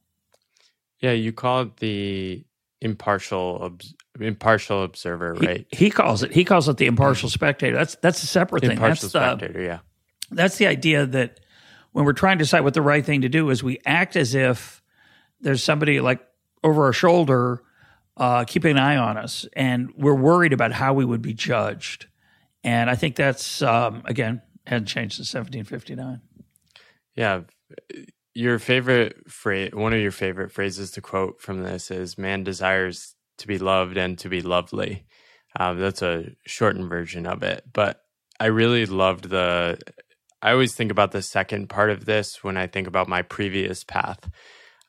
Yeah, 1.02 1.12
you 1.12 1.32
call 1.32 1.62
it 1.62 1.78
the 1.78 2.46
impartial 2.84 3.78
impartial 4.20 4.84
observer, 4.84 5.34
right? 5.36 5.66
He, 5.72 5.86
he, 5.86 5.90
calls 5.90 6.24
it 6.24 6.32
he 6.32 6.44
calls 6.44 6.68
it 6.70 6.78
the 6.78 6.86
impartial 6.86 7.30
spectator. 7.30 7.76
That's 7.76 7.96
that's 7.96 8.22
a 8.24 8.28
separate 8.28 8.62
thing. 8.62 8.72
Impartial 8.72 9.10
that's 9.10 9.40
spectator, 9.40 9.62
yeah. 9.62 9.80
That's 10.32 10.58
the 10.58 10.68
idea 10.68 11.06
that 11.06 11.40
when 11.92 12.06
we're 12.06 12.14
trying 12.14 12.38
to 12.38 12.44
decide 12.44 12.62
what 12.62 12.74
the 12.74 12.82
right 12.82 13.06
thing 13.06 13.22
to 13.22 13.30
do 13.30 13.50
is, 13.50 13.64
we 13.64 13.80
act 13.86 14.16
as 14.16 14.36
if 14.36 14.82
there's 15.42 15.64
somebody 15.64 16.00
like 16.00 16.26
over 16.64 16.86
our 16.86 16.94
shoulder 16.94 17.64
uh, 18.18 18.44
keeping 18.46 18.72
an 18.72 18.78
eye 18.78 18.98
on 18.98 19.18
us, 19.18 19.46
and 19.54 19.92
we're 19.96 20.14
worried 20.14 20.54
about 20.54 20.72
how 20.72 20.94
we 20.94 21.06
would 21.06 21.22
be 21.22 21.34
judged. 21.34 22.08
And 22.64 22.90
I 22.90 22.96
think 22.96 23.16
that's 23.16 23.62
um, 23.62 24.04
again 24.06 24.42
hadn't 24.66 24.88
changed 24.88 25.16
since 25.16 25.34
1759. 25.34 26.22
Yeah, 27.16 27.42
your 28.36 28.60
favorite 28.60 29.30
phrase, 29.32 29.72
one 29.74 29.94
of 29.94 30.00
your 30.00 30.12
favorite 30.12 30.52
phrases 30.52 30.92
to 30.92 31.02
quote 31.02 31.42
from 31.42 31.64
this 31.64 31.92
is 31.92 32.18
"Man 32.18 32.44
desires 32.44 33.16
to 33.38 33.48
be 33.48 33.58
loved 33.58 33.98
and 33.98 34.18
to 34.20 34.30
be 34.30 34.42
lovely." 34.42 35.06
Uh, 35.60 35.74
that's 35.74 36.02
a 36.02 36.32
shortened 36.46 36.90
version 36.90 37.28
of 37.28 37.44
it, 37.44 37.64
but 37.74 38.02
I 38.40 38.48
really 38.48 38.86
loved 38.86 39.30
the. 39.30 39.80
I 40.42 40.52
always 40.52 40.76
think 40.76 40.92
about 40.92 41.12
the 41.12 41.22
second 41.22 41.70
part 41.70 41.90
of 41.90 42.06
this 42.06 42.44
when 42.44 42.58
I 42.58 42.68
think 42.68 42.88
about 42.88 43.08
my 43.08 43.22
previous 43.22 43.84
path. 43.84 44.30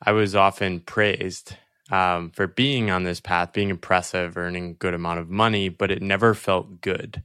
I 0.01 0.11
was 0.11 0.35
often 0.35 0.81
praised 0.81 1.55
um, 1.91 2.31
for 2.31 2.47
being 2.47 2.91
on 2.91 3.03
this 3.03 3.19
path, 3.19 3.53
being 3.53 3.69
impressive, 3.69 4.37
earning 4.37 4.75
good 4.79 4.93
amount 4.93 5.19
of 5.19 5.29
money, 5.29 5.69
but 5.69 5.91
it 5.91 6.01
never 6.01 6.33
felt 6.33 6.81
good 6.81 7.23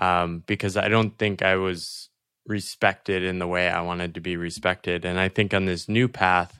um, 0.00 0.44
because 0.46 0.76
I 0.76 0.88
don't 0.88 1.18
think 1.18 1.42
I 1.42 1.56
was 1.56 2.07
respected 2.48 3.22
in 3.22 3.38
the 3.38 3.46
way 3.46 3.68
I 3.68 3.82
wanted 3.82 4.14
to 4.14 4.20
be 4.20 4.36
respected. 4.36 5.04
And 5.04 5.20
I 5.20 5.28
think 5.28 5.54
on 5.54 5.66
this 5.66 5.88
new 5.88 6.08
path, 6.08 6.58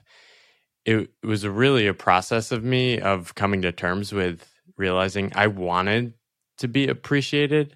it, 0.85 1.09
was 1.23 1.45
really 1.45 1.87
a 1.87 1.93
process 1.93 2.51
of 2.51 2.63
me 2.63 2.99
of 2.99 3.35
coming 3.35 3.61
to 3.63 3.71
terms 3.73 4.13
with 4.13 4.47
realizing 4.77 5.33
I 5.35 5.47
wanted 5.47 6.13
to 6.59 6.69
be 6.69 6.87
appreciated 6.87 7.75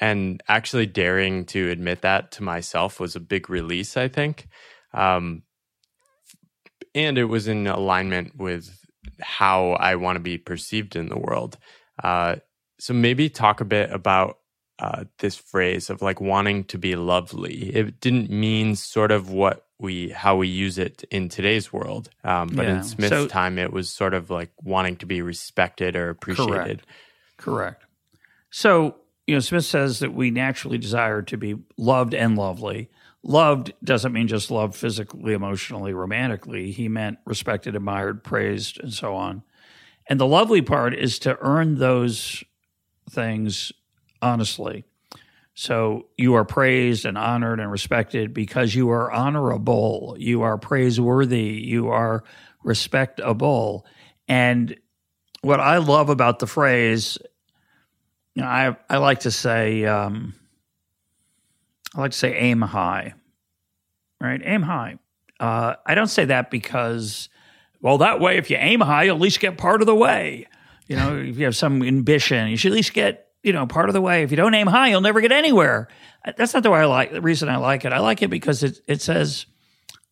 and 0.00 0.42
actually 0.46 0.86
daring 0.86 1.46
to 1.46 1.70
admit 1.70 2.02
that 2.02 2.30
to 2.32 2.44
myself 2.44 3.00
was 3.00 3.16
a 3.16 3.20
big 3.20 3.48
release 3.48 3.96
i 3.96 4.08
think 4.08 4.46
um, 4.92 5.42
and 6.96 7.18
it 7.18 7.24
was 7.24 7.46
in 7.46 7.66
alignment 7.66 8.36
with 8.36 8.86
how 9.20 9.72
I 9.72 9.96
want 9.96 10.16
to 10.16 10.20
be 10.20 10.38
perceived 10.38 10.96
in 10.96 11.08
the 11.08 11.18
world. 11.18 11.58
Uh, 12.02 12.36
so 12.80 12.94
maybe 12.94 13.28
talk 13.28 13.60
a 13.60 13.66
bit 13.66 13.92
about 13.92 14.38
uh, 14.78 15.04
this 15.18 15.36
phrase 15.36 15.90
of 15.90 16.02
like 16.02 16.20
wanting 16.20 16.64
to 16.64 16.78
be 16.78 16.96
lovely. 16.96 17.74
It 17.74 18.00
didn't 18.00 18.30
mean 18.30 18.76
sort 18.76 19.10
of 19.10 19.30
what 19.30 19.66
we 19.78 20.10
how 20.10 20.36
we 20.36 20.48
use 20.48 20.78
it 20.78 21.04
in 21.10 21.28
today's 21.28 21.72
world, 21.72 22.08
um, 22.24 22.48
but 22.48 22.66
yeah. 22.66 22.78
in 22.78 22.84
Smith's 22.84 23.10
so, 23.10 23.26
time, 23.26 23.58
it 23.58 23.72
was 23.72 23.90
sort 23.90 24.14
of 24.14 24.30
like 24.30 24.50
wanting 24.62 24.96
to 24.96 25.06
be 25.06 25.22
respected 25.22 25.96
or 25.96 26.08
appreciated. 26.10 26.82
Correct. 27.36 27.36
correct. 27.36 27.84
So 28.50 28.96
you 29.26 29.34
know, 29.34 29.40
Smith 29.40 29.64
says 29.64 29.98
that 29.98 30.14
we 30.14 30.30
naturally 30.30 30.78
desire 30.78 31.20
to 31.22 31.36
be 31.36 31.56
loved 31.76 32.14
and 32.14 32.38
lovely 32.38 32.90
loved 33.26 33.72
doesn't 33.82 34.12
mean 34.12 34.28
just 34.28 34.50
loved 34.50 34.74
physically, 34.74 35.34
emotionally, 35.34 35.92
romantically. 35.92 36.70
He 36.70 36.88
meant 36.88 37.18
respected, 37.24 37.74
admired, 37.74 38.22
praised, 38.22 38.80
and 38.80 38.92
so 38.92 39.14
on. 39.14 39.42
And 40.08 40.20
the 40.20 40.26
lovely 40.26 40.62
part 40.62 40.94
is 40.94 41.18
to 41.20 41.36
earn 41.40 41.76
those 41.76 42.44
things 43.10 43.72
honestly. 44.22 44.84
So 45.54 46.06
you 46.18 46.34
are 46.34 46.44
praised 46.44 47.06
and 47.06 47.16
honored 47.16 47.60
and 47.60 47.70
respected 47.70 48.34
because 48.34 48.74
you 48.74 48.90
are 48.90 49.10
honorable, 49.10 50.14
you 50.18 50.42
are 50.42 50.58
praiseworthy, 50.58 51.62
you 51.64 51.88
are 51.88 52.24
respectable. 52.62 53.86
And 54.28 54.76
what 55.40 55.60
I 55.60 55.78
love 55.78 56.10
about 56.10 56.40
the 56.40 56.46
phrase, 56.46 57.16
you 58.34 58.42
know, 58.42 58.48
I 58.48 58.76
I 58.90 58.98
like 58.98 59.20
to 59.20 59.30
say, 59.30 59.86
um, 59.86 60.34
I 61.94 62.00
like 62.00 62.10
to 62.10 62.18
say 62.18 62.34
aim 62.36 62.60
high, 62.60 63.14
right? 64.20 64.42
Aim 64.44 64.62
high. 64.62 64.98
Uh, 65.40 65.76
I 65.86 65.94
don't 65.94 66.08
say 66.08 66.26
that 66.26 66.50
because, 66.50 67.30
well, 67.80 67.98
that 67.98 68.20
way, 68.20 68.36
if 68.36 68.50
you 68.50 68.56
aim 68.58 68.80
high, 68.80 69.04
you'll 69.04 69.16
at 69.16 69.22
least 69.22 69.40
get 69.40 69.56
part 69.56 69.80
of 69.80 69.86
the 69.86 69.94
way. 69.94 70.48
You 70.86 70.96
know, 70.96 71.16
if 71.16 71.38
you 71.38 71.44
have 71.46 71.56
some 71.56 71.82
ambition, 71.82 72.48
you 72.48 72.56
should 72.56 72.72
at 72.72 72.76
least 72.76 72.92
get, 72.92 73.25
you 73.46 73.52
know, 73.52 73.66
part 73.66 73.88
of 73.88 73.92
the 73.92 74.00
way. 74.00 74.22
If 74.24 74.32
you 74.32 74.36
don't 74.36 74.54
aim 74.54 74.66
high, 74.66 74.88
you'll 74.88 75.00
never 75.00 75.20
get 75.20 75.30
anywhere. 75.30 75.88
Uh, 76.24 76.32
that's 76.36 76.52
not 76.52 76.64
the 76.64 76.70
way 76.70 76.80
I 76.80 76.84
like 76.86 77.12
the 77.12 77.20
reason 77.20 77.48
I 77.48 77.56
like 77.56 77.84
it. 77.84 77.92
I 77.92 78.00
like 78.00 78.20
it 78.22 78.28
because 78.28 78.62
it, 78.62 78.80
it 78.88 79.00
says 79.00 79.46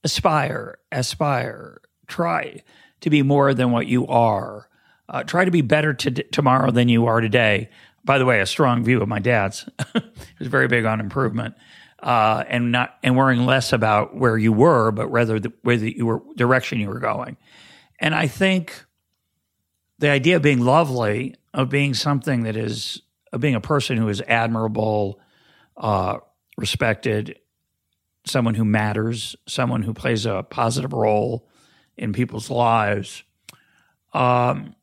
aspire, 0.05 0.79
aspire, 0.93 1.81
try 2.07 2.63
to 3.01 3.11
be 3.11 3.23
more 3.23 3.53
than 3.53 3.73
what 3.73 3.89
you 3.89 4.07
are. 4.07 4.69
Uh, 5.09 5.25
try 5.25 5.45
to 5.45 5.51
be 5.51 5.63
better 5.63 5.93
to, 5.93 6.11
tomorrow 6.11 6.71
than 6.71 6.89
you 6.89 7.07
are 7.07 7.21
today. 7.21 7.71
By 8.05 8.19
the 8.19 8.25
way, 8.25 8.41
a 8.41 8.47
strong 8.47 8.85
view 8.85 9.03
of 9.03 9.09
my 9.09 9.19
dad's. 9.19 9.69
he 9.93 10.01
was 10.39 10.49
very 10.49 10.69
big 10.69 10.85
on 10.85 11.01
improvement 11.01 11.55
uh, 12.05 12.45
and 12.49 12.71
not 12.71 12.99
and 13.03 13.17
worrying 13.17 13.47
less 13.47 13.73
about 13.73 14.15
where 14.15 14.39
you 14.39 14.53
were, 14.53 14.93
but 14.93 15.09
rather 15.09 15.41
the, 15.41 15.53
where 15.63 15.77
the 15.77 15.97
you 15.97 16.07
were 16.07 16.23
direction 16.37 16.79
you 16.79 16.89
were 16.89 17.01
going. 17.01 17.37
And 17.99 18.15
I 18.15 18.29
think 18.29 18.85
the 19.99 20.11
idea 20.11 20.37
of 20.37 20.43
being 20.43 20.61
lovely, 20.61 21.35
of 21.53 21.71
being 21.71 21.95
something 21.95 22.43
that 22.43 22.57
is, 22.57 23.01
of 23.35 23.41
being 23.41 23.57
a 23.57 23.61
person 23.61 23.99
who 23.99 24.09
is 24.09 24.23
admirable, 24.23 25.21
uh, 25.77 26.19
respected, 26.57 27.41
someone 28.25 28.55
who 28.55 28.65
matters, 28.65 29.35
someone 29.47 29.83
who 29.83 29.93
plays 29.93 30.25
a 30.25 30.45
positive 30.45 30.93
role 30.93 31.49
in 31.97 32.13
people's 32.13 32.49
lives. 32.49 33.25
Um, 34.13 34.77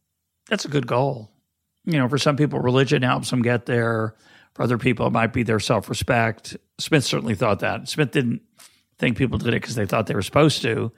that's 0.50 0.66
a 0.66 0.68
good 0.68 0.86
goal. 0.86 1.32
You 1.86 1.98
know, 1.98 2.10
for 2.10 2.18
some 2.18 2.36
people, 2.36 2.60
religion 2.60 3.02
helps 3.04 3.30
them 3.30 3.42
get 3.42 3.66
there. 3.66 4.16
For 4.54 4.64
other 4.64 4.78
people, 4.78 5.08
it 5.08 5.14
might 5.14 5.32
be 5.32 5.44
their 5.44 5.62
self 5.62 5.88
respect. 5.88 6.58
Smith 6.78 7.06
certainly 7.06 7.36
thought 7.36 7.60
that. 7.60 7.88
Smith 7.88 8.12
didn't 8.12 8.42
think 9.00 9.18
people 9.18 9.38
did 9.38 9.54
it 9.54 9.62
because 9.62 9.76
they 9.76 9.86
thought 9.86 10.08
they 10.08 10.14
were 10.14 10.22
supposed 10.22 10.62
to. 10.64 10.92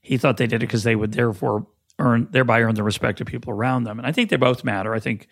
He 0.00 0.16
thought 0.16 0.36
they 0.36 0.46
did 0.46 0.62
it 0.62 0.66
because 0.66 0.84
they 0.84 0.94
would 0.94 1.12
therefore 1.12 1.66
earn, 1.98 2.28
thereby 2.30 2.62
earn 2.62 2.76
the 2.76 2.84
respect 2.84 3.20
of 3.20 3.26
people 3.26 3.52
around 3.52 3.82
them. 3.82 3.98
And 3.98 4.06
I 4.06 4.12
think 4.12 4.30
they 4.30 4.36
both 4.36 4.62
matter. 4.62 4.94
I 4.94 5.00
think 5.00 5.26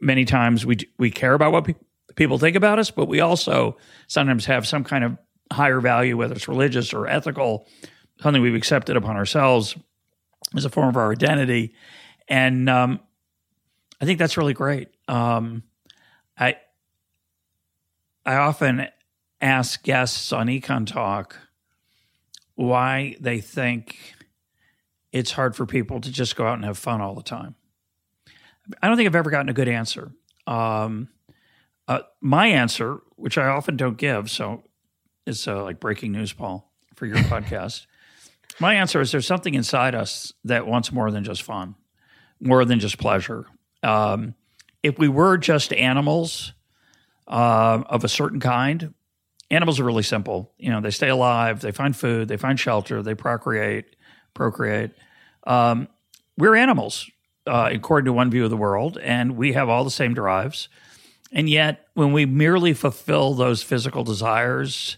many 0.00 0.24
times 0.24 0.64
we 0.64 0.78
we 0.98 1.10
care 1.10 1.34
about 1.34 1.52
what 1.52 1.64
pe- 1.64 1.74
people 2.16 2.38
think 2.38 2.56
about 2.56 2.78
us, 2.78 2.90
but 2.90 3.06
we 3.06 3.20
also 3.20 3.76
sometimes 4.06 4.46
have 4.46 4.66
some 4.66 4.84
kind 4.84 5.04
of 5.04 5.16
higher 5.52 5.80
value, 5.80 6.16
whether 6.16 6.34
it's 6.34 6.48
religious 6.48 6.92
or 6.92 7.06
ethical, 7.06 7.66
something 8.20 8.42
we've 8.42 8.54
accepted 8.54 8.96
upon 8.96 9.16
ourselves 9.16 9.76
as 10.56 10.64
a 10.64 10.70
form 10.70 10.88
of 10.88 10.96
our 10.96 11.12
identity. 11.12 11.74
And 12.28 12.68
um, 12.68 13.00
I 14.00 14.04
think 14.04 14.18
that's 14.18 14.36
really 14.36 14.54
great. 14.54 14.88
Um, 15.06 15.62
I 16.38 16.56
I 18.24 18.36
often 18.36 18.88
ask 19.40 19.82
guests 19.82 20.32
on 20.32 20.48
Econ 20.48 20.86
Talk 20.86 21.38
why 22.54 23.16
they 23.20 23.40
think 23.40 23.96
it's 25.12 25.32
hard 25.32 25.56
for 25.56 25.64
people 25.64 26.00
to 26.00 26.10
just 26.10 26.36
go 26.36 26.46
out 26.46 26.54
and 26.54 26.64
have 26.64 26.76
fun 26.76 27.00
all 27.00 27.14
the 27.14 27.22
time. 27.22 27.54
I 28.82 28.88
don't 28.88 28.96
think 28.96 29.06
I've 29.06 29.14
ever 29.14 29.30
gotten 29.30 29.48
a 29.48 29.54
good 29.54 29.68
answer. 29.68 30.12
Um, 30.46 31.08
uh, 31.86 32.00
my 32.20 32.48
answer, 32.48 32.98
which 33.16 33.38
I 33.38 33.46
often 33.46 33.76
don't 33.76 33.96
give, 33.96 34.30
so 34.30 34.62
it's 35.26 35.46
uh, 35.48 35.62
like 35.62 35.80
breaking 35.80 36.12
news, 36.12 36.32
Paul, 36.32 36.70
for 36.94 37.06
your 37.06 37.16
podcast. 37.18 37.86
My 38.60 38.74
answer 38.74 39.00
is 39.00 39.12
there's 39.12 39.26
something 39.26 39.54
inside 39.54 39.94
us 39.94 40.32
that 40.44 40.66
wants 40.66 40.92
more 40.92 41.10
than 41.10 41.24
just 41.24 41.42
fun, 41.42 41.76
more 42.40 42.64
than 42.64 42.80
just 42.80 42.98
pleasure. 42.98 43.46
Um, 43.82 44.34
if 44.82 44.98
we 44.98 45.08
were 45.08 45.38
just 45.38 45.72
animals 45.72 46.52
uh, 47.26 47.82
of 47.86 48.04
a 48.04 48.08
certain 48.08 48.40
kind, 48.40 48.94
animals 49.50 49.80
are 49.80 49.84
really 49.84 50.02
simple. 50.02 50.52
You 50.58 50.70
know, 50.70 50.80
they 50.80 50.90
stay 50.90 51.08
alive, 51.08 51.60
they 51.60 51.72
find 51.72 51.96
food, 51.96 52.28
they 52.28 52.36
find 52.36 52.58
shelter, 52.58 53.02
they 53.02 53.14
procreate, 53.14 53.96
procreate. 54.34 54.90
Um, 55.46 55.88
we're 56.36 56.54
animals, 56.54 57.10
uh, 57.48 57.70
according 57.72 58.06
to 58.06 58.12
one 58.12 58.30
view 58.30 58.44
of 58.44 58.50
the 58.50 58.56
world, 58.56 58.98
and 58.98 59.36
we 59.36 59.54
have 59.54 59.68
all 59.68 59.84
the 59.84 59.90
same 59.90 60.14
drives. 60.14 60.68
And 61.32 61.48
yet, 61.48 61.86
when 61.94 62.12
we 62.12 62.26
merely 62.26 62.74
fulfill 62.74 63.34
those 63.34 63.62
physical 63.62 64.04
desires, 64.04 64.96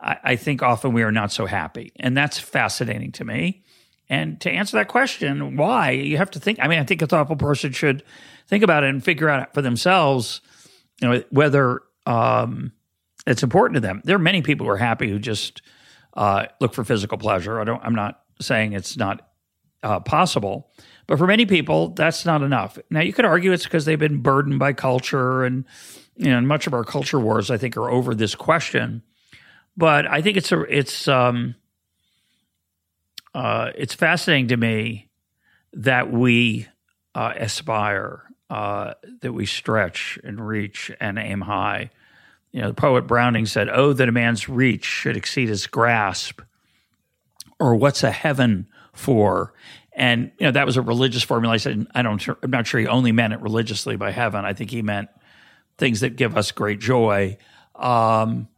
I, 0.00 0.16
I 0.24 0.36
think 0.36 0.62
often 0.62 0.92
we 0.92 1.02
are 1.02 1.12
not 1.12 1.32
so 1.32 1.46
happy. 1.46 1.92
And 1.96 2.16
that's 2.16 2.38
fascinating 2.38 3.12
to 3.12 3.24
me. 3.24 3.64
And 4.08 4.40
to 4.42 4.50
answer 4.50 4.76
that 4.76 4.88
question, 4.88 5.56
why, 5.56 5.90
you 5.90 6.18
have 6.18 6.30
to 6.32 6.40
think. 6.40 6.58
I 6.60 6.68
mean, 6.68 6.78
I 6.78 6.84
think 6.84 7.02
a 7.02 7.06
thoughtful 7.06 7.36
person 7.36 7.72
should 7.72 8.02
think 8.46 8.62
about 8.62 8.84
it 8.84 8.90
and 8.90 9.02
figure 9.02 9.28
out 9.28 9.54
for 9.54 9.62
themselves, 9.62 10.40
you 11.00 11.08
know, 11.08 11.24
whether 11.30 11.80
um, 12.04 12.72
it's 13.26 13.42
important 13.42 13.76
to 13.76 13.80
them. 13.80 14.02
There 14.04 14.16
are 14.16 14.20
many 14.20 14.42
people 14.42 14.66
who 14.66 14.72
are 14.72 14.76
happy 14.76 15.08
who 15.08 15.18
just 15.18 15.62
uh, 16.14 16.46
look 16.60 16.74
for 16.74 16.84
physical 16.84 17.16
pleasure. 17.16 17.60
I 17.60 17.64
don't. 17.64 17.82
I'm 17.82 17.94
not 17.94 18.20
saying 18.40 18.72
it's 18.72 18.96
not 18.96 19.28
uh, 19.82 20.00
possible, 20.00 20.70
but 21.06 21.18
for 21.18 21.26
many 21.26 21.46
people, 21.46 21.88
that's 21.88 22.24
not 22.24 22.42
enough. 22.42 22.78
Now, 22.90 23.00
you 23.00 23.12
could 23.12 23.24
argue 23.24 23.52
it's 23.52 23.64
because 23.64 23.84
they've 23.84 23.98
been 23.98 24.22
burdened 24.22 24.58
by 24.58 24.72
culture, 24.72 25.44
and 25.44 25.64
you 26.16 26.30
know, 26.30 26.38
and 26.38 26.46
much 26.46 26.66
of 26.66 26.74
our 26.74 26.84
culture 26.84 27.18
wars, 27.18 27.50
I 27.50 27.56
think, 27.56 27.76
are 27.76 27.90
over 27.90 28.14
this 28.14 28.34
question. 28.34 29.02
But 29.76 30.06
I 30.06 30.22
think 30.22 30.36
it's 30.36 30.52
a 30.52 30.60
it's 30.62 31.08
um, 31.08 31.54
uh, 33.34 33.72
it's 33.74 33.94
fascinating 33.94 34.48
to 34.48 34.56
me 34.56 35.08
that 35.72 36.12
we 36.12 36.68
uh, 37.14 37.32
aspire, 37.36 38.22
uh, 38.50 38.94
that 39.22 39.32
we 39.32 39.46
stretch 39.46 40.18
and 40.22 40.46
reach 40.46 40.90
and 41.00 41.18
aim 41.18 41.40
high. 41.40 41.90
You 42.52 42.60
know, 42.60 42.68
the 42.68 42.74
poet 42.74 43.06
Browning 43.06 43.46
said, 43.46 43.68
"Oh, 43.70 43.92
that 43.94 44.08
a 44.08 44.12
man's 44.12 44.48
reach 44.48 44.84
should 44.84 45.16
exceed 45.16 45.48
his 45.48 45.66
grasp," 45.66 46.42
or 47.58 47.74
"What's 47.74 48.02
a 48.04 48.10
heaven 48.10 48.68
for?" 48.92 49.54
And 49.94 50.32
you 50.38 50.46
know, 50.46 50.52
that 50.52 50.66
was 50.66 50.76
a 50.76 50.82
religious 50.82 51.22
formulation. 51.22 51.86
I 51.94 52.02
don't. 52.02 52.26
I'm 52.42 52.50
not 52.50 52.66
sure 52.66 52.80
he 52.80 52.86
only 52.86 53.12
meant 53.12 53.34
it 53.34 53.40
religiously 53.40 53.96
by 53.96 54.10
heaven. 54.10 54.44
I 54.44 54.54
think 54.54 54.70
he 54.70 54.82
meant 54.82 55.08
things 55.76 56.00
that 56.00 56.16
give 56.16 56.36
us 56.36 56.50
great 56.50 56.80
joy. 56.80 57.36
Um, 57.74 58.48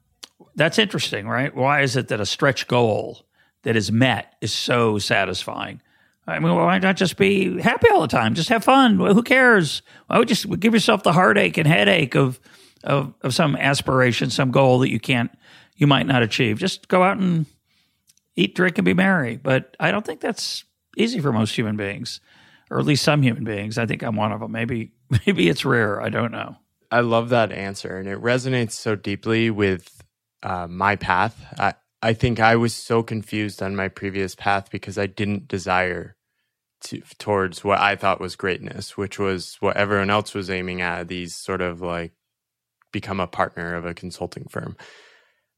that's 0.55 0.79
interesting, 0.79 1.27
right? 1.27 1.55
Why 1.55 1.83
is 1.83 1.97
it 1.97 2.09
that 2.09 2.21
a 2.21 2.27
stretch 2.27 2.69
goal 2.69 3.27
that 3.63 3.77
is 3.77 3.91
met 3.91 4.35
is 4.41 4.53
so 4.53 4.99
satisfying? 4.99 5.81
I 6.27 6.39
mean, 6.39 6.55
why 6.55 6.79
not 6.79 6.97
just 6.97 7.17
be 7.17 7.61
happy 7.61 7.89
all 7.91 8.01
the 8.01 8.09
time? 8.09 8.35
Just 8.35 8.49
have 8.49 8.65
fun. 8.65 8.97
Who 8.97 9.23
cares? 9.23 9.83
Why 10.07 10.19
would 10.19 10.29
just 10.29 10.49
give 10.61 10.73
yourself 10.73 11.03
the 11.03 11.13
heartache 11.13 11.59
and 11.59 11.67
headache 11.67 12.15
of, 12.15 12.41
of 12.83 13.13
of 13.23 13.35
some 13.35 13.57
aspiration, 13.57 14.31
some 14.31 14.51
goal 14.51 14.79
that 14.79 14.91
you 14.91 15.01
can't, 15.01 15.31
you 15.77 15.87
might 15.87 16.07
not 16.07 16.23
achieve? 16.23 16.59
Just 16.59 16.89
go 16.89 17.03
out 17.03 17.19
and 17.19 17.47
eat, 18.37 18.55
drink, 18.55 18.79
and 18.79 18.85
be 18.85 18.95
merry. 18.95 19.37
But 19.37 19.77
I 19.79 19.91
don't 19.91 20.07
think 20.07 20.21
that's 20.21 20.65
easy 20.97 21.21
for 21.21 21.33
most 21.33 21.57
human 21.57 21.77
beings, 21.77 22.21
or 22.71 22.79
at 22.79 22.85
least 22.87 23.03
some 23.05 23.23
human 23.23 23.45
beings. 23.45 23.79
I 23.79 23.87
think 23.87 24.03
I'm 24.03 24.17
one 24.17 24.33
of 24.33 24.41
them. 24.41 24.53
Maybe 24.53 24.93
maybe 25.27 25.49
it's 25.49 25.65
rare. 25.65 26.01
I 26.01 26.09
don't 26.09 26.33
know. 26.33 26.57
I 26.91 27.01
love 27.01 27.31
that 27.31 27.53
answer, 27.53 27.99
and 27.99 28.09
it 28.09 28.21
resonates 28.21 28.73
so 28.73 28.95
deeply 28.95 29.51
with 29.51 30.03
uh, 30.43 30.67
my 30.69 30.97
path. 30.97 31.45
I, 31.59 31.75
I 32.03 32.13
think 32.13 32.39
I 32.39 32.57
was 32.57 32.75
so 32.75 33.03
confused 33.03 33.63
on 33.63 33.75
my 33.75 33.89
previous 33.89 34.35
path 34.35 34.71
because 34.71 34.99
I 34.99 35.07
didn't 35.07 35.49
desire 35.49 36.17
to, 36.85 37.03
towards 37.19 37.65
what 37.65 37.81
I 37.81 37.97
thought 37.97 38.21
was 38.21 38.37
greatness, 38.37 38.97
which 38.97 39.19
was 39.19 39.57
what 39.61 39.77
everyone 39.77 40.11
else 40.11 40.35
was 40.35 40.51
aiming 40.51 40.83
at. 40.83 41.09
These 41.09 41.35
sort 41.35 41.63
of 41.63 41.81
like 41.81 42.13
become 42.93 43.21
a 43.21 43.27
partner 43.27 43.75
of 43.75 43.85
a 43.85 43.95
consulting 43.95 44.45
firm. 44.49 44.77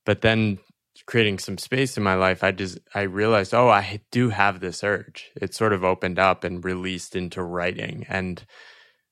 But 0.05 0.23
then 0.23 0.59
creating 1.07 1.39
some 1.41 1.59
space 1.59 1.97
in 1.97 2.03
my 2.03 2.15
life, 2.15 2.45
I 2.45 2.53
just 2.53 2.79
I 2.95 3.03
realized, 3.03 3.55
oh, 3.55 3.69
I 3.69 4.01
do 4.11 4.31
have 4.31 4.61
this 4.61 4.85
urge. 4.85 5.31
It 5.37 5.55
sort 5.55 5.73
of 5.73 5.85
opened 5.85 6.19
up 6.19 6.45
and 6.45 6.65
released 6.65 7.17
into 7.17 7.43
writing, 7.43 8.07
and 8.09 8.45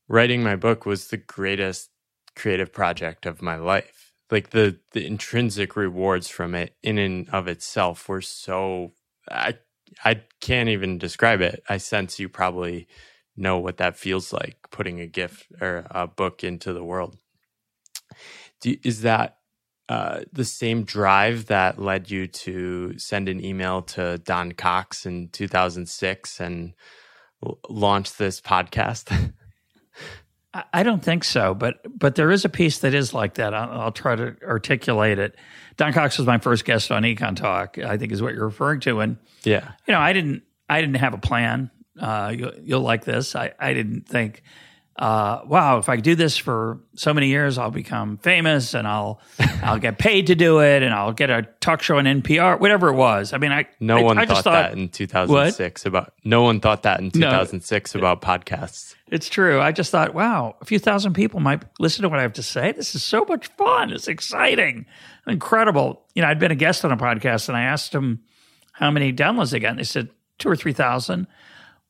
writing 0.09 0.42
my 0.42 0.57
book 0.57 0.87
was 0.87 1.09
the 1.09 1.16
greatest 1.18 1.90
creative 2.37 2.73
project 2.73 3.27
of 3.27 3.42
my 3.42 3.57
life 3.57 4.12
like 4.31 4.51
the 4.51 4.79
the 4.92 5.07
intrinsic 5.07 5.77
rewards 5.77 6.29
from 6.29 6.55
it 6.55 6.77
in 6.83 6.99
and 6.99 7.29
of 7.31 7.49
itself 7.49 8.09
were 8.09 8.20
so 8.23 8.92
I 9.31 9.57
I 10.05 10.23
can't 10.40 10.68
even 10.68 10.99
describe 10.99 11.40
it. 11.40 11.62
I 11.68 11.79
sense 11.79 12.18
you 12.18 12.29
probably 12.29 12.88
know 13.37 13.59
what 13.59 13.77
that 13.79 13.97
feels 13.97 14.33
like 14.33 14.59
putting 14.70 15.01
a 15.01 15.07
gift 15.07 15.47
or 15.61 15.87
a 15.90 16.07
book 16.09 16.42
into 16.44 16.73
the 16.73 16.85
world. 16.85 17.16
Do, 18.61 18.77
is 18.83 19.03
that 19.03 19.38
uh, 19.88 20.20
the 20.33 20.44
same 20.44 20.85
drive 20.85 21.47
that 21.47 21.79
led 21.79 22.11
you 22.11 22.27
to 22.27 22.99
send 22.99 23.29
an 23.29 23.44
email 23.44 23.83
to 23.83 24.18
Don 24.18 24.53
Cox 24.53 25.05
in 25.05 25.29
2006 25.29 26.40
and 26.40 26.73
l- 27.44 27.59
launch 27.68 28.16
this 28.16 28.40
podcast? 28.40 29.33
I 30.73 30.85
don't 30.85 31.03
think 31.03 31.25
so, 31.25 31.53
but 31.53 31.81
but 31.99 32.14
there 32.14 32.31
is 32.31 32.44
a 32.44 32.49
piece 32.49 32.79
that 32.79 32.94
is 32.94 33.12
like 33.12 33.35
that. 33.35 33.53
I'll, 33.55 33.81
I'll, 33.81 33.92
try 33.92 34.14
to 34.14 34.37
articulate 34.44 35.18
it. 35.18 35.35
Don 35.77 35.92
Cox 35.92 36.16
was 36.16 36.29
my 36.29 36.38
first 36.38 36.64
guest 36.64 36.92
on 36.92 37.03
Econ 37.03 37.35
Talk. 37.35 37.77
I 37.79 37.99
think 37.99 38.12
is 38.12 38.23
what 38.23 38.35
you're 38.35 38.44
referring 38.44 38.79
to, 38.81 39.01
and 39.01 39.16
yeah, 39.42 39.73
you 39.88 39.92
know, 39.92 39.99
I 39.99 40.12
didn't 40.12 40.44
I 40.68 40.81
didn't 40.81 40.99
have 40.99 41.12
a 41.12 41.18
plan. 41.18 41.73
Uh, 41.99 42.33
you'll, 42.37 42.53
you'll 42.62 42.81
like 42.83 43.05
this. 43.05 43.35
I 43.35 43.53
I 43.59 43.75
didn't 43.75 44.09
think 44.09 44.44
uh, 44.96 45.40
wow, 45.46 45.78
if 45.78 45.88
I 45.88 45.96
do 45.96 46.14
this 46.14 46.37
for 46.37 46.78
so 46.94 47.12
many 47.12 47.26
years, 47.26 47.59
I'll 47.59 47.72
become 47.72 48.16
famous 48.18 48.74
and 48.74 48.87
I'll 48.87 49.20
I'll 49.62 49.80
get 49.80 49.98
paid 49.98 50.28
to 50.28 50.37
do 50.37 50.61
it 50.61 50.85
and 50.85 50.94
I'll 50.94 51.12
get 51.12 51.30
a 51.30 51.42
talk 51.61 51.83
show 51.83 51.98
on 51.98 52.04
NPR, 52.04 52.61
whatever 52.61 52.88
it 52.88 52.94
was. 52.94 53.33
I 53.33 53.38
mean, 53.38 53.50
I 53.50 53.66
no 53.80 53.96
I, 53.96 54.02
one 54.02 54.18
I 54.18 54.26
thought, 54.26 54.44
thought, 54.44 54.52
that 54.52 54.72
in 54.72 54.88
2006 54.88 55.85
what? 55.85 55.88
about 55.88 56.14
no 56.22 56.42
one 56.42 56.61
thought 56.61 56.85
that 56.85 57.00
in 57.00 57.11
2006 57.11 57.94
no, 57.94 57.98
about 57.98 58.22
podcasts. 58.22 58.94
It's 59.11 59.28
true. 59.28 59.61
I 59.61 59.72
just 59.72 59.90
thought, 59.90 60.14
wow, 60.14 60.54
a 60.61 60.64
few 60.64 60.78
thousand 60.78 61.14
people 61.14 61.40
might 61.40 61.64
listen 61.80 62.02
to 62.02 62.09
what 62.09 62.20
I 62.20 62.22
have 62.22 62.33
to 62.35 62.42
say. 62.42 62.70
This 62.70 62.94
is 62.94 63.02
so 63.02 63.24
much 63.24 63.48
fun. 63.48 63.90
It's 63.90 64.07
exciting, 64.07 64.87
incredible. 65.26 66.04
You 66.14 66.22
know, 66.22 66.28
I'd 66.28 66.38
been 66.38 66.52
a 66.52 66.57
guest 66.57 66.85
on 66.85 66.92
a 66.92 66.96
podcast 66.96 67.48
and 67.48 67.57
I 67.57 67.62
asked 67.62 67.90
them 67.90 68.22
how 68.72 68.92
many 68.92 69.12
downloads 69.12 69.50
they 69.50 69.59
got. 69.59 69.70
And 69.70 69.80
they 69.80 69.85
said 69.85 70.11
two 70.38 70.48
or 70.48 70.57
three 70.57 70.72
thousand. 70.72 71.26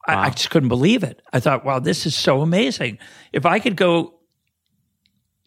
Wow. 0.07 0.21
I, 0.21 0.27
I 0.27 0.31
just 0.31 0.51
couldn't 0.51 0.69
believe 0.69 1.03
it. 1.03 1.23
I 1.33 1.41
thought, 1.41 1.65
wow, 1.65 1.79
this 1.79 2.07
is 2.07 2.15
so 2.15 2.43
amazing. 2.43 2.99
If 3.33 3.47
I 3.47 3.59
could 3.59 3.77
go 3.77 4.15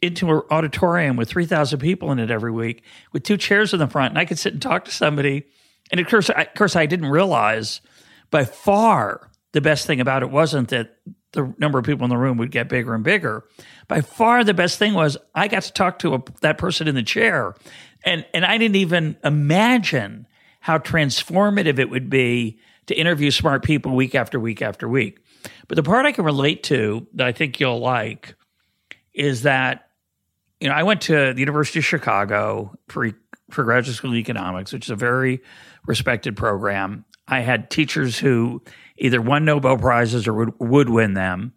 into 0.02 0.32
an 0.32 0.42
auditorium 0.52 1.16
with 1.16 1.30
3,000 1.30 1.80
people 1.80 2.12
in 2.12 2.20
it 2.20 2.30
every 2.30 2.52
week 2.52 2.84
with 3.14 3.24
two 3.24 3.38
chairs 3.38 3.74
in 3.74 3.80
the 3.80 3.88
front 3.88 4.12
and 4.12 4.20
I 4.20 4.26
could 4.26 4.38
sit 4.38 4.54
and 4.54 4.62
talk 4.62 4.86
to 4.86 4.92
somebody. 4.92 5.46
And 5.92 6.00
of 6.00 6.08
course, 6.08 6.30
I, 6.30 6.44
of 6.44 6.54
course, 6.54 6.76
I 6.76 6.86
didn't 6.86 7.10
realize 7.10 7.82
by 8.30 8.46
far 8.46 9.32
the 9.54 9.62
best 9.62 9.88
thing 9.88 10.00
about 10.00 10.22
it 10.22 10.30
wasn't 10.30 10.70
that 10.70 10.98
the 11.32 11.54
number 11.58 11.80
of 11.80 11.86
people 11.86 12.04
in 12.04 12.10
the 12.10 12.18
room 12.18 12.38
would 12.38 12.52
get 12.52 12.70
bigger 12.70 12.94
and 12.94 13.04
bigger. 13.04 13.44
By 13.88 14.02
far, 14.02 14.44
the 14.44 14.54
best 14.54 14.78
thing 14.78 14.94
was 14.94 15.18
I 15.34 15.48
got 15.48 15.64
to 15.64 15.74
talk 15.74 16.00
to 16.00 16.16
a, 16.16 16.24
that 16.42 16.58
person 16.58 16.88
in 16.88 16.96
the 16.96 17.04
chair. 17.04 17.56
And, 18.04 18.26
and 18.34 18.46
I 18.46 18.58
didn't 18.58 18.76
even 18.76 19.18
imagine 19.24 20.28
how 20.60 20.78
transformative 20.78 21.80
it 21.80 21.90
would 21.90 22.10
be 22.10 22.60
to 22.88 22.96
interview 22.96 23.32
smart 23.32 23.64
people 23.64 23.96
week 23.96 24.16
after 24.16 24.40
week 24.40 24.62
after 24.62 24.88
week. 24.88 25.20
But 25.68 25.76
the 25.76 25.84
part 25.84 26.06
I 26.06 26.12
can 26.12 26.26
relate 26.26 26.64
to 26.64 27.08
that 27.14 27.28
I 27.28 27.32
think 27.32 27.60
you'll 27.60 27.80
like 27.80 28.36
is 29.14 29.44
that, 29.44 29.90
you 30.60 30.70
know, 30.70 30.76
I 30.76 30.84
went 30.84 31.02
to 31.02 31.34
the 31.34 31.40
University 31.40 31.80
of 31.80 31.86
Chicago 31.86 32.78
for, 32.88 33.12
for 33.52 33.64
graduate 33.64 33.96
school 33.96 34.16
economics, 34.16 34.74
which 34.74 34.86
is 34.86 34.90
a 34.90 34.96
very 34.96 35.42
respected 35.86 36.36
program. 36.36 37.06
I 37.28 37.42
had 37.42 37.70
teachers 37.70 38.18
who 38.18 38.64
either 38.98 39.22
won 39.22 39.46
Nobel 39.46 39.78
Prizes 39.78 40.28
or 40.28 40.34
would, 40.34 40.60
would 40.60 40.90
win 40.90 41.14
them. 41.14 41.54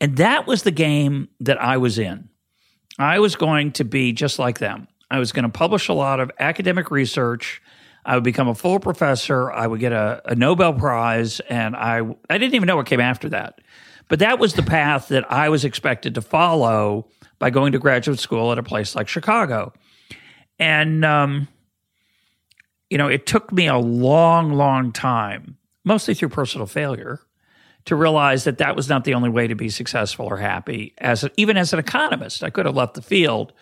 And 0.00 0.16
that 0.18 0.46
was 0.46 0.62
the 0.62 0.70
game 0.70 1.28
that 1.40 1.60
I 1.60 1.78
was 1.78 1.98
in. 1.98 2.28
I 2.98 3.18
was 3.18 3.34
going 3.36 3.72
to 3.72 3.84
be 3.84 4.12
just 4.12 4.38
like 4.38 4.58
them. 4.58 4.88
I 5.10 5.18
was 5.18 5.32
going 5.32 5.44
to 5.44 5.48
publish 5.48 5.88
a 5.88 5.94
lot 5.94 6.20
of 6.20 6.30
academic 6.38 6.90
research 6.90 7.62
I 8.06 8.14
would 8.14 8.24
become 8.24 8.46
a 8.46 8.54
full 8.54 8.78
professor. 8.78 9.50
I 9.50 9.66
would 9.66 9.80
get 9.80 9.92
a, 9.92 10.22
a 10.24 10.36
Nobel 10.36 10.72
Prize, 10.72 11.40
and 11.40 11.74
I 11.74 12.02
I 12.30 12.38
didn't 12.38 12.54
even 12.54 12.68
know 12.68 12.76
what 12.76 12.86
came 12.86 13.00
after 13.00 13.28
that. 13.30 13.60
But 14.08 14.20
that 14.20 14.38
was 14.38 14.54
the 14.54 14.62
path 14.62 15.08
that 15.08 15.30
I 15.30 15.48
was 15.48 15.64
expected 15.64 16.14
to 16.14 16.22
follow 16.22 17.08
by 17.40 17.50
going 17.50 17.72
to 17.72 17.80
graduate 17.80 18.20
school 18.20 18.52
at 18.52 18.58
a 18.58 18.62
place 18.62 18.94
like 18.94 19.08
Chicago. 19.08 19.72
And, 20.60 21.04
um, 21.04 21.48
you 22.88 22.96
know, 22.96 23.08
it 23.08 23.26
took 23.26 23.52
me 23.52 23.66
a 23.66 23.76
long, 23.76 24.52
long 24.52 24.92
time, 24.92 25.58
mostly 25.84 26.14
through 26.14 26.28
personal 26.28 26.68
failure, 26.68 27.20
to 27.86 27.96
realize 27.96 28.44
that 28.44 28.58
that 28.58 28.76
was 28.76 28.88
not 28.88 29.04
the 29.04 29.14
only 29.14 29.28
way 29.28 29.48
to 29.48 29.56
be 29.56 29.68
successful 29.68 30.26
or 30.26 30.36
happy. 30.36 30.94
As 30.98 31.24
a, 31.24 31.30
even 31.36 31.56
as 31.56 31.72
an 31.72 31.80
economist, 31.80 32.44
I 32.44 32.50
could 32.50 32.66
have 32.66 32.76
left 32.76 32.94
the 32.94 33.02
field 33.02 33.52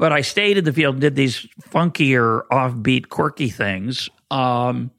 but 0.00 0.12
I 0.12 0.22
stayed 0.22 0.56
in 0.56 0.64
the 0.64 0.72
field 0.72 0.94
and 0.94 1.00
did 1.00 1.14
these 1.14 1.46
funkier, 1.68 2.42
offbeat, 2.50 3.10
quirky 3.10 3.50
things. 3.50 4.08
Um, 4.30 4.90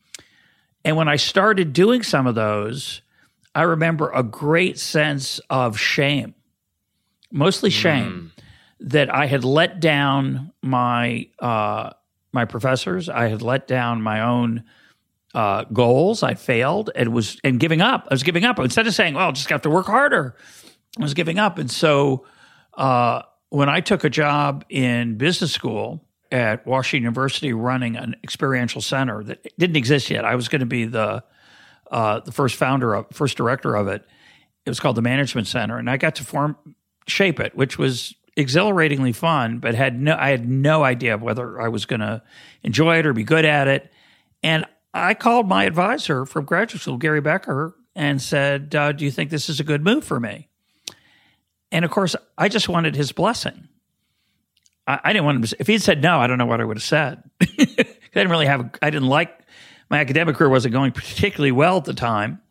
and 0.85 0.95
when 0.95 1.07
I 1.07 1.15
started 1.15 1.73
doing 1.73 2.03
some 2.03 2.27
of 2.27 2.35
those, 2.35 3.01
I 3.55 3.63
remember 3.63 4.11
a 4.11 4.21
great 4.23 4.77
sense 4.79 5.41
of 5.49 5.77
shame 5.77 6.35
mostly 7.31 7.69
shame 7.69 8.31
that 8.81 9.13
I 9.13 9.25
had 9.25 9.43
let 9.43 9.79
down 9.79 10.51
my 10.61 11.27
uh, 11.39 11.91
my 12.31 12.45
professors. 12.45 13.09
I 13.09 13.27
had 13.27 13.41
let 13.41 13.67
down 13.67 14.01
my 14.01 14.21
own 14.21 14.63
uh, 15.33 15.63
goals. 15.65 16.23
I 16.23 16.33
failed 16.33 16.89
and 16.95 17.13
was 17.13 17.39
and 17.43 17.59
giving 17.59 17.81
up. 17.81 18.07
I 18.09 18.13
was 18.13 18.23
giving 18.23 18.43
up 18.43 18.59
instead 18.59 18.87
of 18.87 18.93
saying, 18.93 19.13
"Well, 19.13 19.25
I'll 19.25 19.31
just 19.31 19.49
have 19.49 19.61
to 19.63 19.69
work 19.69 19.85
harder." 19.85 20.35
I 20.99 21.03
was 21.03 21.13
giving 21.13 21.39
up, 21.39 21.57
and 21.57 21.71
so 21.71 22.25
uh, 22.73 23.21
when 23.51 23.67
I 23.67 23.81
took 23.81 24.05
a 24.05 24.09
job 24.09 24.63
in 24.69 25.17
business 25.17 25.51
school 25.51 26.01
at 26.31 26.65
Washington 26.65 27.03
University, 27.03 27.51
running 27.51 27.97
an 27.97 28.15
experiential 28.23 28.81
center 28.81 29.23
that 29.25 29.45
didn't 29.57 29.75
exist 29.75 30.09
yet, 30.09 30.23
I 30.23 30.35
was 30.35 30.47
going 30.47 30.61
to 30.61 30.65
be 30.65 30.85
the 30.85 31.23
uh, 31.91 32.21
the 32.21 32.31
first 32.31 32.55
founder 32.55 32.93
of, 32.93 33.07
first 33.11 33.35
director 33.35 33.75
of 33.75 33.89
it. 33.89 34.05
It 34.65 34.69
was 34.69 34.79
called 34.79 34.95
the 34.95 35.01
Management 35.01 35.47
Center, 35.47 35.77
and 35.77 35.89
I 35.89 35.97
got 35.97 36.15
to 36.15 36.23
form 36.23 36.55
shape 37.07 37.41
it, 37.41 37.53
which 37.53 37.77
was 37.77 38.15
exhilaratingly 38.37 39.11
fun, 39.11 39.59
but 39.59 39.75
had 39.75 39.99
no 39.99 40.15
I 40.15 40.29
had 40.29 40.47
no 40.47 40.85
idea 40.85 41.17
whether 41.17 41.59
I 41.59 41.67
was 41.67 41.85
going 41.85 41.99
to 41.99 42.23
enjoy 42.63 42.99
it 42.99 43.05
or 43.05 43.11
be 43.11 43.25
good 43.25 43.43
at 43.43 43.67
it. 43.67 43.91
And 44.41 44.65
I 44.93 45.13
called 45.13 45.49
my 45.49 45.65
advisor 45.65 46.25
from 46.25 46.45
graduate 46.45 46.81
school, 46.81 46.97
Gary 46.97 47.19
Becker, 47.19 47.75
and 47.97 48.21
said, 48.21 48.73
uh, 48.73 48.93
"Do 48.93 49.03
you 49.03 49.11
think 49.11 49.29
this 49.29 49.49
is 49.49 49.59
a 49.59 49.65
good 49.65 49.83
move 49.83 50.05
for 50.05 50.21
me?" 50.21 50.47
And 51.71 51.85
of 51.85 51.91
course, 51.91 52.15
I 52.37 52.49
just 52.49 52.67
wanted 52.67 52.95
his 52.95 53.11
blessing. 53.11 53.67
I, 54.87 54.99
I 55.03 55.13
didn't 55.13 55.25
want 55.25 55.37
him 55.37 55.43
to. 55.43 55.55
If 55.59 55.67
he 55.67 55.73
had 55.73 55.81
said 55.81 56.01
no, 56.01 56.19
I 56.19 56.27
don't 56.27 56.37
know 56.37 56.45
what 56.45 56.61
I 56.61 56.65
would 56.65 56.77
have 56.77 56.83
said. 56.83 57.23
I 57.41 57.85
didn't 58.13 58.29
really 58.29 58.45
have. 58.45 58.71
I 58.81 58.89
didn't 58.89 59.07
like 59.07 59.37
my 59.89 59.99
academic 59.99 60.35
career 60.35 60.49
wasn't 60.49 60.73
going 60.73 60.91
particularly 60.91 61.51
well 61.51 61.77
at 61.77 61.85
the 61.85 61.93
time. 61.93 62.41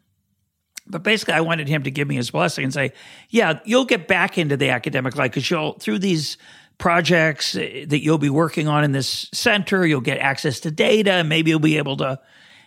But 0.86 1.02
basically, 1.02 1.34
I 1.34 1.40
wanted 1.40 1.68
him 1.68 1.84
to 1.84 1.90
give 1.90 2.08
me 2.08 2.16
his 2.16 2.30
blessing 2.30 2.64
and 2.64 2.72
say, 2.72 2.92
"Yeah, 3.28 3.60
you'll 3.64 3.84
get 3.84 4.08
back 4.08 4.38
into 4.38 4.56
the 4.56 4.70
academic 4.70 5.16
life 5.16 5.30
because 5.30 5.50
you'll 5.50 5.74
through 5.74 6.00
these 6.00 6.36
projects 6.78 7.52
that 7.52 8.02
you'll 8.02 8.18
be 8.18 8.30
working 8.30 8.66
on 8.66 8.84
in 8.84 8.92
this 8.92 9.28
center, 9.32 9.86
you'll 9.86 10.00
get 10.00 10.18
access 10.18 10.60
to 10.60 10.70
data, 10.70 11.22
maybe 11.24 11.50
you'll 11.50 11.60
be 11.60 11.78
able 11.78 11.96
to." 11.98 12.18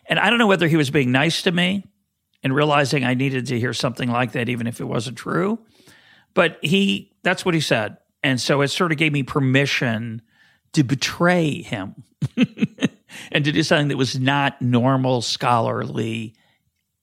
And 0.05 0.19
I 0.19 0.29
don't 0.29 0.39
know 0.39 0.47
whether 0.47 0.67
he 0.67 0.75
was 0.75 0.89
being 0.89 1.11
nice 1.11 1.43
to 1.43 1.51
me 1.51 1.85
and 2.43 2.53
realizing 2.53 3.05
I 3.05 3.13
needed 3.13 3.47
to 3.47 3.59
hear 3.59 3.73
something 3.73 4.09
like 4.09 4.33
that, 4.33 4.49
even 4.49 4.67
if 4.67 4.81
it 4.81 4.85
wasn't 4.85 5.17
true. 5.17 5.59
But 6.33 6.57
he, 6.61 7.11
that's 7.23 7.45
what 7.45 7.53
he 7.53 7.61
said. 7.61 7.97
And 8.23 8.39
so 8.39 8.61
it 8.61 8.69
sort 8.69 8.91
of 8.91 8.97
gave 8.97 9.11
me 9.11 9.23
permission 9.23 10.21
to 10.73 10.83
betray 10.83 11.61
him 11.61 12.03
and 13.31 13.45
to 13.45 13.51
do 13.51 13.63
something 13.63 13.89
that 13.89 13.97
was 13.97 14.19
not 14.19 14.61
normal 14.61 15.21
scholarly 15.21 16.35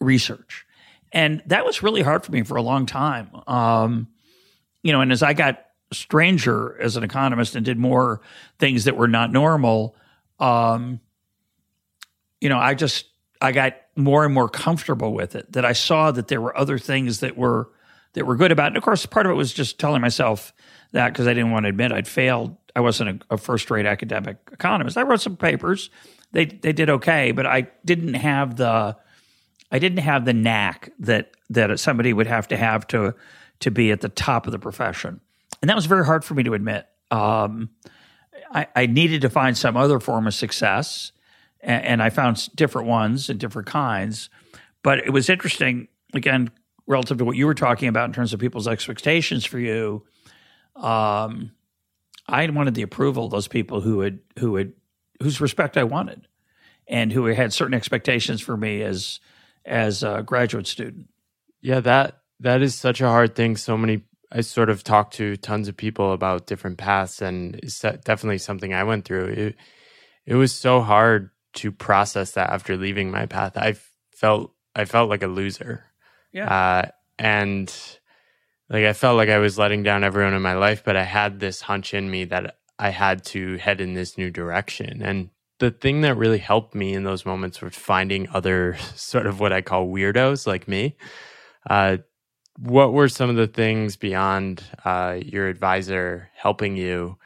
research. 0.00 0.66
And 1.12 1.42
that 1.46 1.64
was 1.64 1.82
really 1.82 2.02
hard 2.02 2.24
for 2.24 2.32
me 2.32 2.42
for 2.42 2.56
a 2.56 2.62
long 2.62 2.86
time. 2.86 3.30
Um, 3.46 4.08
you 4.82 4.92
know, 4.92 5.00
and 5.00 5.12
as 5.12 5.22
I 5.22 5.34
got 5.34 5.64
stranger 5.92 6.80
as 6.80 6.96
an 6.96 7.02
economist 7.02 7.56
and 7.56 7.64
did 7.64 7.78
more 7.78 8.20
things 8.58 8.84
that 8.84 8.96
were 8.96 9.08
not 9.08 9.32
normal, 9.32 9.96
um, 10.38 11.00
you 12.40 12.48
know, 12.48 12.58
I 12.58 12.74
just 12.74 13.06
I 13.40 13.52
got 13.52 13.74
more 13.96 14.24
and 14.24 14.32
more 14.32 14.48
comfortable 14.48 15.12
with 15.12 15.34
it. 15.34 15.52
That 15.52 15.64
I 15.64 15.72
saw 15.72 16.10
that 16.12 16.28
there 16.28 16.40
were 16.40 16.56
other 16.56 16.78
things 16.78 17.20
that 17.20 17.36
were 17.36 17.70
that 18.14 18.26
were 18.26 18.36
good 18.36 18.52
about 18.52 18.64
it. 18.64 18.68
And 18.68 18.76
of 18.76 18.82
course, 18.82 19.06
part 19.06 19.26
of 19.26 19.32
it 19.32 19.36
was 19.36 19.52
just 19.52 19.78
telling 19.78 20.00
myself 20.00 20.52
that 20.92 21.12
because 21.12 21.26
I 21.26 21.34
didn't 21.34 21.52
want 21.52 21.64
to 21.64 21.68
admit 21.68 21.92
I'd 21.92 22.08
failed. 22.08 22.56
I 22.74 22.80
wasn't 22.80 23.22
a, 23.30 23.34
a 23.34 23.36
first 23.36 23.70
rate 23.70 23.86
academic 23.86 24.36
economist. 24.52 24.96
I 24.96 25.02
wrote 25.02 25.20
some 25.20 25.36
papers. 25.36 25.90
They 26.32 26.46
they 26.46 26.72
did 26.72 26.90
okay, 26.90 27.32
but 27.32 27.46
I 27.46 27.68
didn't 27.84 28.14
have 28.14 28.56
the 28.56 28.96
I 29.72 29.78
didn't 29.78 29.98
have 29.98 30.24
the 30.24 30.32
knack 30.32 30.92
that 31.00 31.32
that 31.50 31.78
somebody 31.80 32.12
would 32.12 32.26
have 32.26 32.48
to 32.48 32.56
have 32.56 32.86
to 32.88 33.14
to 33.60 33.70
be 33.70 33.90
at 33.90 34.00
the 34.00 34.08
top 34.08 34.46
of 34.46 34.52
the 34.52 34.58
profession, 34.58 35.20
and 35.60 35.68
that 35.68 35.76
was 35.76 35.86
very 35.86 36.04
hard 36.04 36.24
for 36.24 36.34
me 36.34 36.42
to 36.44 36.54
admit. 36.54 36.86
Um, 37.10 37.70
I, 38.52 38.68
I, 38.76 38.86
needed 38.86 39.22
to 39.22 39.30
find 39.30 39.58
some 39.58 39.76
other 39.76 39.98
form 39.98 40.28
of 40.28 40.34
success, 40.34 41.10
and, 41.60 41.84
and 41.84 42.02
I 42.02 42.10
found 42.10 42.48
different 42.54 42.86
ones 42.86 43.28
and 43.28 43.38
different 43.38 43.66
kinds. 43.66 44.30
But 44.84 45.00
it 45.00 45.10
was 45.10 45.28
interesting 45.28 45.88
again 46.14 46.50
relative 46.90 47.18
to 47.18 47.24
what 47.24 47.36
you 47.36 47.46
were 47.46 47.54
talking 47.54 47.88
about 47.88 48.06
in 48.06 48.12
terms 48.12 48.32
of 48.32 48.40
people's 48.40 48.66
expectations 48.66 49.44
for 49.44 49.60
you. 49.60 50.02
Um, 50.74 51.52
I 52.26 52.48
wanted 52.50 52.74
the 52.74 52.82
approval 52.82 53.26
of 53.26 53.30
those 53.30 53.48
people 53.48 53.80
who 53.80 54.00
had 54.00 54.18
who 54.38 54.56
had 54.56 54.72
whose 55.22 55.40
respect 55.40 55.76
I 55.76 55.84
wanted, 55.84 56.26
and 56.88 57.12
who 57.12 57.26
had 57.26 57.52
certain 57.52 57.74
expectations 57.74 58.40
for 58.40 58.56
me 58.56 58.82
as 58.82 59.20
as 59.64 60.02
a 60.02 60.22
graduate 60.26 60.66
student. 60.66 61.08
Yeah, 61.62 61.80
that 61.80 62.22
that 62.40 62.60
is 62.60 62.74
such 62.74 63.00
a 63.00 63.08
hard 63.08 63.36
thing. 63.36 63.56
So 63.56 63.76
many 63.76 64.02
I 64.32 64.40
sort 64.40 64.68
of 64.70 64.82
talked 64.82 65.14
to 65.14 65.36
tons 65.36 65.68
of 65.68 65.76
people 65.76 66.12
about 66.12 66.46
different 66.46 66.78
paths, 66.78 67.22
and 67.22 67.54
it's 67.56 67.80
definitely 67.80 68.38
something 68.38 68.74
I 68.74 68.84
went 68.84 69.04
through. 69.04 69.26
It 69.26 69.56
it 70.26 70.34
was 70.34 70.52
so 70.52 70.80
hard 70.80 71.30
to 71.54 71.72
process 71.72 72.32
that 72.32 72.50
after 72.50 72.76
leaving 72.76 73.10
my 73.10 73.26
path. 73.26 73.56
I 73.56 73.76
felt 74.12 74.52
I 74.74 74.84
felt 74.86 75.08
like 75.08 75.22
a 75.22 75.28
loser. 75.28 75.84
Yeah, 76.32 76.46
uh, 76.46 76.90
and 77.18 77.72
like 78.70 78.84
I 78.84 78.92
felt 78.92 79.16
like 79.16 79.28
I 79.28 79.38
was 79.38 79.58
letting 79.58 79.82
down 79.82 80.04
everyone 80.04 80.34
in 80.34 80.42
my 80.42 80.54
life, 80.54 80.82
but 80.84 80.96
I 80.96 81.02
had 81.04 81.40
this 81.40 81.60
hunch 81.60 81.92
in 81.92 82.10
me 82.10 82.24
that 82.26 82.56
I 82.78 82.90
had 82.90 83.24
to 83.26 83.56
head 83.56 83.80
in 83.80 83.94
this 83.94 84.16
new 84.16 84.30
direction. 84.30 85.02
And 85.02 85.30
the 85.58 85.70
thing 85.70 86.00
that 86.00 86.16
really 86.16 86.38
helped 86.38 86.74
me 86.74 86.94
in 86.94 87.04
those 87.04 87.26
moments 87.26 87.60
was 87.60 87.74
finding 87.74 88.28
other 88.30 88.76
sort 88.94 89.26
of 89.26 89.40
what 89.40 89.52
I 89.52 89.60
call 89.60 89.88
weirdos 89.88 90.46
like 90.46 90.66
me. 90.66 90.96
Uh, 91.68 91.98
what 92.58 92.92
were 92.92 93.08
some 93.08 93.28
of 93.30 93.36
the 93.36 93.46
things 93.46 93.96
beyond 93.96 94.62
uh, 94.84 95.18
your 95.20 95.48
advisor 95.48 96.30
helping 96.34 96.76
you? 96.76 97.18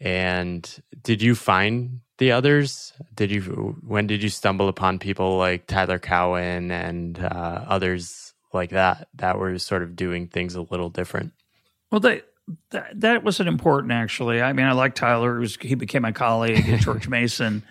And 0.00 0.68
did 1.02 1.22
you 1.22 1.34
find 1.34 2.00
the 2.18 2.32
others? 2.32 2.92
Did 3.14 3.30
you 3.30 3.76
when 3.86 4.06
did 4.06 4.22
you 4.22 4.28
stumble 4.28 4.68
upon 4.68 4.98
people 4.98 5.36
like 5.36 5.66
Tyler 5.66 5.98
Cowen 5.98 6.70
and 6.70 7.18
uh, 7.18 7.64
others 7.68 8.31
like 8.54 8.70
that 8.70 9.08
that 9.14 9.38
were 9.38 9.58
sort 9.58 9.82
of 9.82 9.96
doing 9.96 10.28
things 10.28 10.54
a 10.54 10.62
little 10.62 10.90
different? 10.90 11.32
Well, 11.90 12.00
they 12.00 12.22
that, 12.70 13.00
that 13.00 13.24
wasn't 13.24 13.48
important 13.48 13.92
actually. 13.92 14.42
I 14.42 14.52
mean, 14.52 14.66
I 14.66 14.72
like 14.72 14.94
Tyler. 14.94 15.38
Was, 15.38 15.56
he 15.56 15.74
became 15.74 16.02
my 16.02 16.12
colleague 16.12 16.68
at 16.68 16.80
George 16.80 17.08
Mason, 17.08 17.62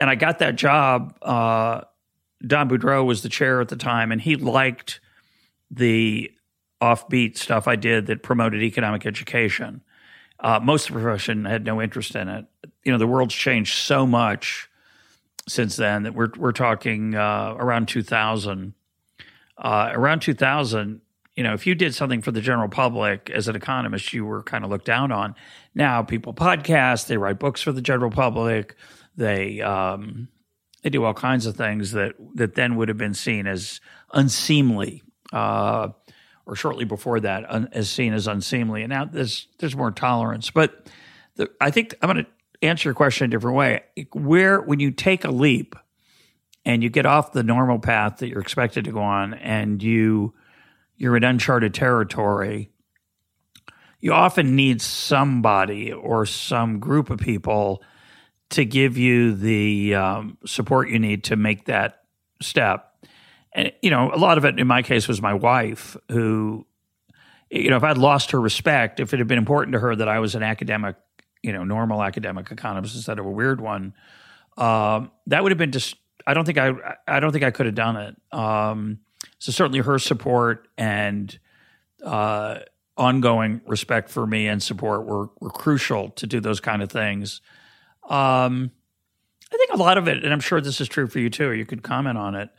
and 0.00 0.10
I 0.10 0.14
got 0.14 0.38
that 0.40 0.56
job. 0.56 1.16
Uh, 1.22 1.82
Don 2.46 2.68
Boudreaux 2.68 3.04
was 3.04 3.22
the 3.22 3.28
chair 3.28 3.60
at 3.60 3.68
the 3.68 3.76
time, 3.76 4.12
and 4.12 4.20
he 4.20 4.36
liked 4.36 5.00
the 5.70 6.30
offbeat 6.80 7.38
stuff 7.38 7.68
I 7.68 7.76
did 7.76 8.06
that 8.06 8.22
promoted 8.22 8.62
economic 8.62 9.06
education. 9.06 9.82
Uh, 10.40 10.58
most 10.60 10.88
of 10.88 10.94
the 10.94 11.00
profession 11.00 11.44
had 11.44 11.64
no 11.64 11.80
interest 11.80 12.16
in 12.16 12.28
it. 12.28 12.46
You 12.84 12.90
know, 12.90 12.98
the 12.98 13.06
world's 13.06 13.34
changed 13.34 13.74
so 13.74 14.06
much 14.06 14.68
since 15.48 15.76
then 15.76 16.02
that 16.02 16.14
we're 16.14 16.30
we're 16.36 16.52
talking 16.52 17.14
uh, 17.14 17.54
around 17.56 17.86
2000. 17.86 18.74
Uh, 19.62 19.90
around 19.92 20.20
2000, 20.20 21.00
you 21.36 21.44
know, 21.44 21.54
if 21.54 21.66
you 21.66 21.74
did 21.76 21.94
something 21.94 22.20
for 22.20 22.32
the 22.32 22.40
general 22.40 22.68
public 22.68 23.30
as 23.30 23.46
an 23.46 23.54
economist, 23.54 24.12
you 24.12 24.26
were 24.26 24.42
kind 24.42 24.64
of 24.64 24.70
looked 24.70 24.84
down 24.84 25.12
on. 25.12 25.36
Now 25.72 26.02
people 26.02 26.34
podcast, 26.34 27.06
they 27.06 27.16
write 27.16 27.38
books 27.38 27.62
for 27.62 27.70
the 27.70 27.80
general 27.80 28.10
public, 28.10 28.74
they 29.16 29.60
um, 29.60 30.28
they 30.82 30.90
do 30.90 31.04
all 31.04 31.14
kinds 31.14 31.46
of 31.46 31.56
things 31.56 31.92
that 31.92 32.14
that 32.34 32.54
then 32.54 32.76
would 32.76 32.88
have 32.88 32.98
been 32.98 33.14
seen 33.14 33.46
as 33.46 33.80
unseemly, 34.12 35.02
uh, 35.32 35.88
or 36.44 36.56
shortly 36.56 36.84
before 36.84 37.20
that, 37.20 37.48
un, 37.48 37.68
as 37.72 37.88
seen 37.88 38.12
as 38.12 38.26
unseemly. 38.26 38.82
And 38.82 38.90
now 38.90 39.04
there's 39.04 39.46
there's 39.58 39.76
more 39.76 39.92
tolerance. 39.92 40.50
But 40.50 40.90
the, 41.36 41.50
I 41.60 41.70
think 41.70 41.94
I'm 42.02 42.12
going 42.12 42.24
to 42.24 42.66
answer 42.66 42.88
your 42.88 42.94
question 42.94 43.26
a 43.26 43.28
different 43.28 43.56
way. 43.56 43.82
Where 44.12 44.60
when 44.60 44.80
you 44.80 44.90
take 44.90 45.24
a 45.24 45.30
leap 45.30 45.76
and 46.64 46.82
you 46.82 46.90
get 46.90 47.06
off 47.06 47.32
the 47.32 47.42
normal 47.42 47.78
path 47.78 48.18
that 48.18 48.28
you're 48.28 48.40
expected 48.40 48.84
to 48.84 48.92
go 48.92 49.00
on, 49.00 49.34
and 49.34 49.82
you 49.82 50.34
you're 50.96 51.16
in 51.16 51.24
uncharted 51.24 51.74
territory, 51.74 52.70
you 53.98 54.12
often 54.12 54.54
need 54.54 54.80
somebody 54.80 55.92
or 55.92 56.26
some 56.26 56.78
group 56.78 57.10
of 57.10 57.18
people 57.18 57.82
to 58.50 58.64
give 58.64 58.98
you 58.98 59.34
the 59.34 59.94
um, 59.94 60.36
support 60.44 60.90
you 60.90 60.98
need 60.98 61.24
to 61.24 61.36
make 61.36 61.64
that 61.64 62.02
step. 62.40 63.06
And, 63.52 63.72
you 63.82 63.90
know, 63.90 64.12
a 64.12 64.18
lot 64.18 64.38
of 64.38 64.44
it 64.44 64.58
in 64.58 64.66
my 64.66 64.82
case 64.82 65.08
was 65.08 65.22
my 65.22 65.34
wife 65.34 65.96
who, 66.10 66.66
you 67.50 67.70
know, 67.70 67.76
if 67.76 67.82
I'd 67.82 67.98
lost 67.98 68.30
her 68.32 68.40
respect, 68.40 69.00
if 69.00 69.12
it 69.12 69.18
had 69.18 69.28
been 69.28 69.38
important 69.38 69.72
to 69.72 69.78
her 69.80 69.96
that 69.96 70.08
I 70.08 70.18
was 70.18 70.34
an 70.34 70.42
academic, 70.42 70.96
you 71.42 71.52
know, 71.52 71.64
normal 71.64 72.02
academic 72.02 72.50
economist 72.50 72.94
instead 72.94 73.18
of 73.18 73.26
a 73.26 73.30
weird 73.30 73.60
one, 73.60 73.94
um, 74.56 75.10
that 75.26 75.42
would 75.42 75.52
have 75.52 75.58
been 75.58 75.72
just, 75.72 75.96
I 76.26 76.34
don't 76.34 76.44
think 76.44 76.58
I, 76.58 76.72
I 77.06 77.20
don't 77.20 77.32
think 77.32 77.44
I 77.44 77.50
could 77.50 77.66
have 77.66 77.74
done 77.74 77.96
it. 77.96 78.16
Um, 78.32 79.00
so 79.38 79.52
certainly 79.52 79.80
her 79.80 79.98
support 79.98 80.68
and 80.76 81.38
uh, 82.04 82.60
ongoing 82.96 83.60
respect 83.66 84.10
for 84.10 84.26
me 84.26 84.48
and 84.48 84.62
support 84.62 85.06
were 85.06 85.28
were 85.40 85.50
crucial 85.50 86.10
to 86.10 86.26
do 86.26 86.40
those 86.40 86.60
kind 86.60 86.82
of 86.82 86.90
things. 86.90 87.40
Um, 88.08 88.70
I 89.52 89.56
think 89.56 89.72
a 89.72 89.76
lot 89.76 89.98
of 89.98 90.08
it, 90.08 90.24
and 90.24 90.32
I'm 90.32 90.40
sure 90.40 90.60
this 90.60 90.80
is 90.80 90.88
true 90.88 91.06
for 91.06 91.18
you 91.18 91.30
too, 91.30 91.52
you 91.52 91.66
could 91.66 91.82
comment 91.82 92.18
on 92.18 92.34
it. 92.34 92.50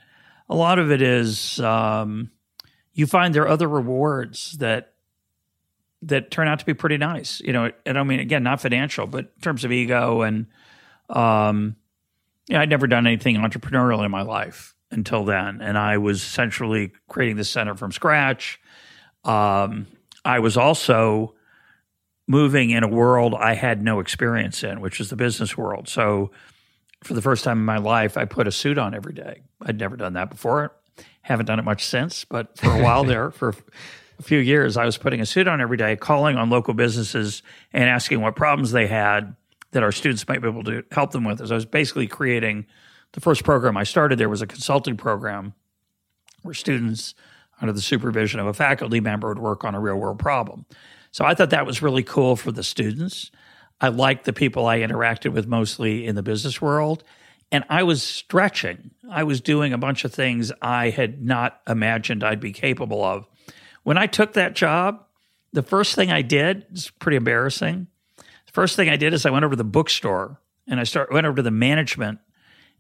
A 0.50 0.56
lot 0.56 0.78
of 0.80 0.92
it 0.92 1.02
is 1.02 1.60
um, 1.60 2.30
you 2.94 3.08
find 3.08 3.34
there 3.34 3.44
are 3.44 3.50
other 3.50 3.68
rewards 3.68 4.54
that 4.60 4.94
that 6.04 6.32
turn 6.32 6.48
out 6.48 6.60
to 6.60 6.66
be 6.66 6.74
pretty 6.74 6.98
nice. 6.98 7.40
You 7.40 7.54
know, 7.54 7.66
and 7.66 7.74
I 7.86 7.94
don't 7.94 8.08
mean 8.08 8.20
again 8.20 8.44
not 8.44 8.62
financial, 8.62 9.08
but 9.08 9.32
in 9.36 9.42
terms 9.42 9.64
of 9.64 9.72
ego 9.72 10.22
and 10.22 10.48
um, 11.10 11.76
you 12.48 12.56
know, 12.56 12.62
I'd 12.62 12.70
never 12.70 12.88
done 12.88 13.08
anything 13.08 13.38
entrepreneurial 13.38 14.04
in 14.04 14.12
my 14.12 14.22
life 14.22 14.76
until 14.92 15.26
then, 15.26 15.62
and 15.62 15.78
I 15.78 15.98
was 15.98 16.22
essentially 16.22 16.92
creating 17.10 17.38
the 17.38 17.44
center 17.44 17.76
from 17.76 17.92
scratch. 17.92 18.60
Um, 19.24 19.88
I 20.26 20.40
was 20.40 20.58
also 20.58 21.36
moving 22.28 22.70
in 22.70 22.84
a 22.84 22.88
world 22.88 23.34
I 23.34 23.54
had 23.54 23.82
no 23.82 24.00
experience 24.00 24.64
in, 24.64 24.82
which 24.82 25.00
is 25.00 25.10
the 25.10 25.16
business 25.16 25.58
world. 25.58 25.88
So, 25.88 26.32
for 27.04 27.14
the 27.14 27.22
first 27.22 27.44
time 27.44 27.58
in 27.58 27.66
my 27.66 27.80
life, 27.80 28.18
I 28.18 28.24
put 28.24 28.48
a 28.48 28.52
suit 28.52 28.78
on 28.78 28.96
every 28.96 29.14
day. 29.14 29.42
I'd 29.62 29.78
never 29.78 29.98
done 29.98 30.14
that 30.14 30.30
before. 30.30 30.74
Haven't 31.22 31.48
done 31.48 31.60
it 31.60 31.66
much 31.66 31.86
since, 31.86 32.24
but 32.24 32.58
for 32.58 32.72
a 32.72 32.82
while 32.82 33.04
there, 33.06 33.32
for 33.32 33.54
a 34.20 34.24
few 34.24 34.38
years, 34.40 34.78
I 34.78 34.86
was 34.86 34.98
putting 34.98 35.20
a 35.20 35.26
suit 35.26 35.48
on 35.48 35.60
every 35.60 35.76
day, 35.76 35.98
calling 35.98 36.38
on 36.38 36.50
local 36.50 36.74
businesses 36.74 37.44
and 37.74 37.86
asking 37.86 38.22
what 38.22 38.36
problems 38.36 38.72
they 38.72 38.88
had 38.88 39.36
that 39.74 39.84
our 39.84 39.92
students 39.92 40.28
might 40.28 40.42
be 40.42 40.48
able 40.48 40.64
to 40.64 40.84
help 40.92 41.12
them 41.12 41.24
with. 41.24 41.42
As 41.42 41.52
I 41.52 41.56
was 41.56 41.66
basically 41.66 42.08
creating 42.08 42.66
the 43.12 43.22
first 43.22 43.44
program 43.44 43.78
I 43.78 43.84
started 43.84 44.18
there 44.18 44.30
was 44.30 44.42
a 44.42 44.48
consulting 44.48 44.98
program 44.98 45.54
where 46.42 46.54
students, 46.54 47.16
under 47.62 47.72
the 47.72 47.82
supervision 47.82 48.40
of 48.40 48.48
a 48.48 48.54
faculty 48.54 49.00
member, 49.00 49.30
would 49.30 49.40
work 49.40 49.64
on 49.64 49.76
a 49.76 49.80
real 49.80 49.96
world 49.96 50.20
problem. 50.20 50.66
So 51.12 51.24
I 51.24 51.36
thought 51.36 51.52
that 51.52 51.66
was 51.66 51.82
really 51.82 52.04
cool 52.04 52.36
for 52.36 52.52
the 52.52 52.64
students. 52.64 53.32
I 53.80 53.90
liked 53.90 54.26
the 54.26 54.34
people 54.34 54.66
I 54.66 54.80
interacted 54.80 55.32
with 55.32 55.48
mostly 55.48 56.06
in 56.06 56.16
the 56.16 56.24
business 56.24 56.62
world. 56.62 57.04
And 57.52 57.64
I 57.70 57.84
was 57.84 58.02
stretching. 58.02 58.92
I 59.10 59.24
was 59.24 59.40
doing 59.40 59.74
a 59.74 59.78
bunch 59.78 60.06
of 60.06 60.14
things 60.14 60.52
I 60.62 60.90
had 60.90 61.24
not 61.24 61.62
imagined 61.68 62.24
I'd 62.24 62.40
be 62.40 62.52
capable 62.52 63.04
of. 63.04 63.28
When 63.84 63.98
I 63.98 64.08
took 64.08 64.34
that 64.34 64.56
job, 64.56 65.06
the 65.52 65.62
first 65.62 65.94
thing 65.96 66.12
I 66.12 66.24
did 66.24 66.66
is 66.74 66.90
pretty 66.90 67.18
embarrassing. 67.18 67.88
First 68.54 68.78
thing 68.78 68.88
I 68.88 68.96
did 68.96 69.14
is 69.14 69.26
I 69.26 69.32
went 69.32 69.44
over 69.44 69.52
to 69.52 69.58
the 69.58 69.66
bookstore 69.66 70.40
and 70.68 70.80
I 70.80 70.86
start 70.86 71.12
went 71.12 71.28
over 71.28 71.36
to 71.36 71.42
the 71.42 71.52
management 71.52 72.20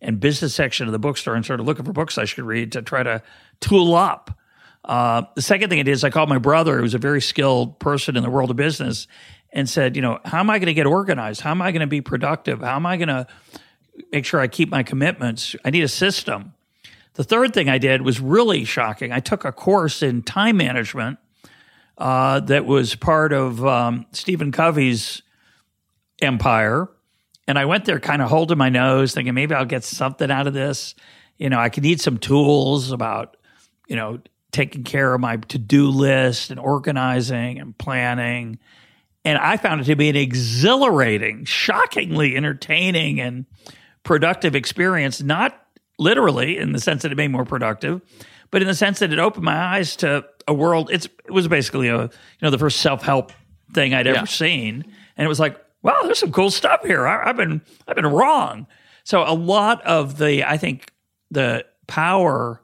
and 0.02 0.20
business 0.20 0.56
section 0.56 0.88
of 0.88 0.94
the 0.94 1.00
bookstore 1.00 1.36
and 1.36 1.44
started 1.44 1.64
looking 1.64 1.84
for 1.84 1.92
books 1.92 2.18
I 2.18 2.26
should 2.26 2.46
read 2.46 2.72
to 2.72 2.82
try 2.82 3.04
to 3.04 3.22
tool 3.60 3.94
up 3.96 4.40
uh, 4.86 5.24
the 5.36 5.42
second 5.42 5.70
thing 5.70 5.80
I 5.80 5.84
did 5.84 5.92
is 5.92 6.04
I 6.04 6.10
called 6.10 6.30
my 6.30 6.38
brother, 6.38 6.80
who's 6.80 6.94
a 6.94 7.00
very 7.00 7.22
skilled 7.22 7.80
person 7.80 8.18
in 8.18 8.24
the 8.24 8.30
world 8.30 8.50
of 8.50 8.58
business, 8.58 9.08
and 9.52 9.70
said, 9.70 9.96
you 9.96 10.02
know, 10.02 10.20
how 10.26 10.40
am 10.40 10.50
I 10.50 10.60
going 10.60 10.68
to 10.68 10.74
get 10.74 10.86
organized? 10.86 11.42
How 11.42 11.52
am 11.52 11.62
I 11.62 11.72
going 11.72 11.82
to 11.82 11.88
be 11.88 12.02
productive? 12.02 12.62
How 12.62 12.76
am 12.76 12.86
I 12.86 12.98
going 12.98 13.08
to 13.08 13.28
make 14.12 14.26
sure 14.26 14.40
I 14.40 14.48
keep 14.48 14.70
my 14.70 14.84
commitments? 14.84 15.56
I 15.64 15.70
need 15.70 15.84
a 15.84 15.88
system. 15.88 16.54
The 17.14 17.24
third 17.24 17.54
thing 17.54 17.70
I 17.70 17.78
did 17.78 18.02
was 18.02 18.20
really 18.20 18.66
shocking. 18.66 19.12
I 19.12 19.20
took 19.20 19.46
a 19.46 19.52
course 19.52 20.02
in 20.02 20.24
time 20.24 20.58
management 20.58 21.20
uh, 21.98 22.40
that 22.42 22.66
was 22.66 22.96
part 22.96 23.32
of 23.32 23.66
um, 23.66 24.08
Stephen 24.12 24.52
Covey's 24.52 25.22
empire. 26.24 26.90
And 27.48 27.60
I 27.60 27.66
went 27.66 27.86
there 27.86 28.00
kind 28.00 28.22
of 28.22 28.30
holding 28.30 28.58
my 28.58 28.70
nose, 28.70 29.14
thinking 29.14 29.34
maybe 29.34 29.54
I'll 29.54 29.66
get 29.66 29.84
something 29.84 30.32
out 30.32 30.48
of 30.48 30.54
this. 30.54 30.96
You 31.38 31.50
know, 31.50 31.60
I 31.60 31.70
could 31.70 31.84
need 31.84 32.00
some 32.00 32.18
tools 32.18 32.92
about, 32.92 33.38
you 33.88 33.96
know, 33.96 34.20
taking 34.52 34.84
care 34.84 35.14
of 35.14 35.20
my 35.20 35.38
to 35.38 35.58
do 35.58 35.90
list 35.90 36.52
and 36.52 36.60
organizing 36.60 37.60
and 37.60 37.78
planning. 37.78 38.60
And 39.26 39.38
I 39.38 39.58
found 39.58 39.82
it 39.82 39.86
to 39.86 39.96
be 39.96 40.10
an 40.10 40.16
exhilarating, 40.16 41.46
shockingly 41.46 42.36
entertaining, 42.36 43.20
and 43.20 43.46
productive 44.04 44.56
experience, 44.56 45.22
not 45.22 45.60
literally 45.98 46.58
in 46.58 46.72
the 46.72 46.80
sense 46.80 47.02
that 47.02 47.12
it 47.12 47.16
made 47.16 47.30
me 47.30 47.34
more 47.34 47.46
productive, 47.46 48.02
but 48.52 48.62
in 48.62 48.68
the 48.68 48.76
sense 48.76 49.00
that 49.00 49.12
it 49.12 49.20
opened 49.20 49.46
my 49.46 49.58
eyes 49.58 49.96
to 49.98 50.26
a 50.48 50.54
world. 50.54 50.90
It's, 50.92 51.06
it 51.26 51.32
was 51.32 51.48
basically 51.48 51.88
a, 51.88 52.04
you 52.04 52.10
know, 52.42 52.50
the 52.50 52.58
first 52.58 52.80
self 52.80 53.02
help 53.02 53.32
thing 53.74 53.94
I'd 53.94 54.08
ever 54.08 54.20
yeah. 54.20 54.26
seen. 54.26 54.86
And 55.18 55.26
it 55.26 55.28
was 55.28 55.40
like, 55.40 55.58
wow, 55.84 56.00
there's 56.04 56.20
some 56.20 56.32
cool 56.32 56.50
stuff 56.50 56.84
here. 56.84 57.06
I, 57.06 57.30
I've 57.30 57.38
been, 57.38 57.62
I've 57.88 57.96
been 57.96 58.08
wrong. 58.08 58.68
So 59.04 59.24
a 59.24 59.34
lot 59.34 59.82
of 59.84 60.18
the, 60.18 60.44
I 60.44 60.58
think 60.58 60.92
the 61.30 61.66
power 61.88 62.62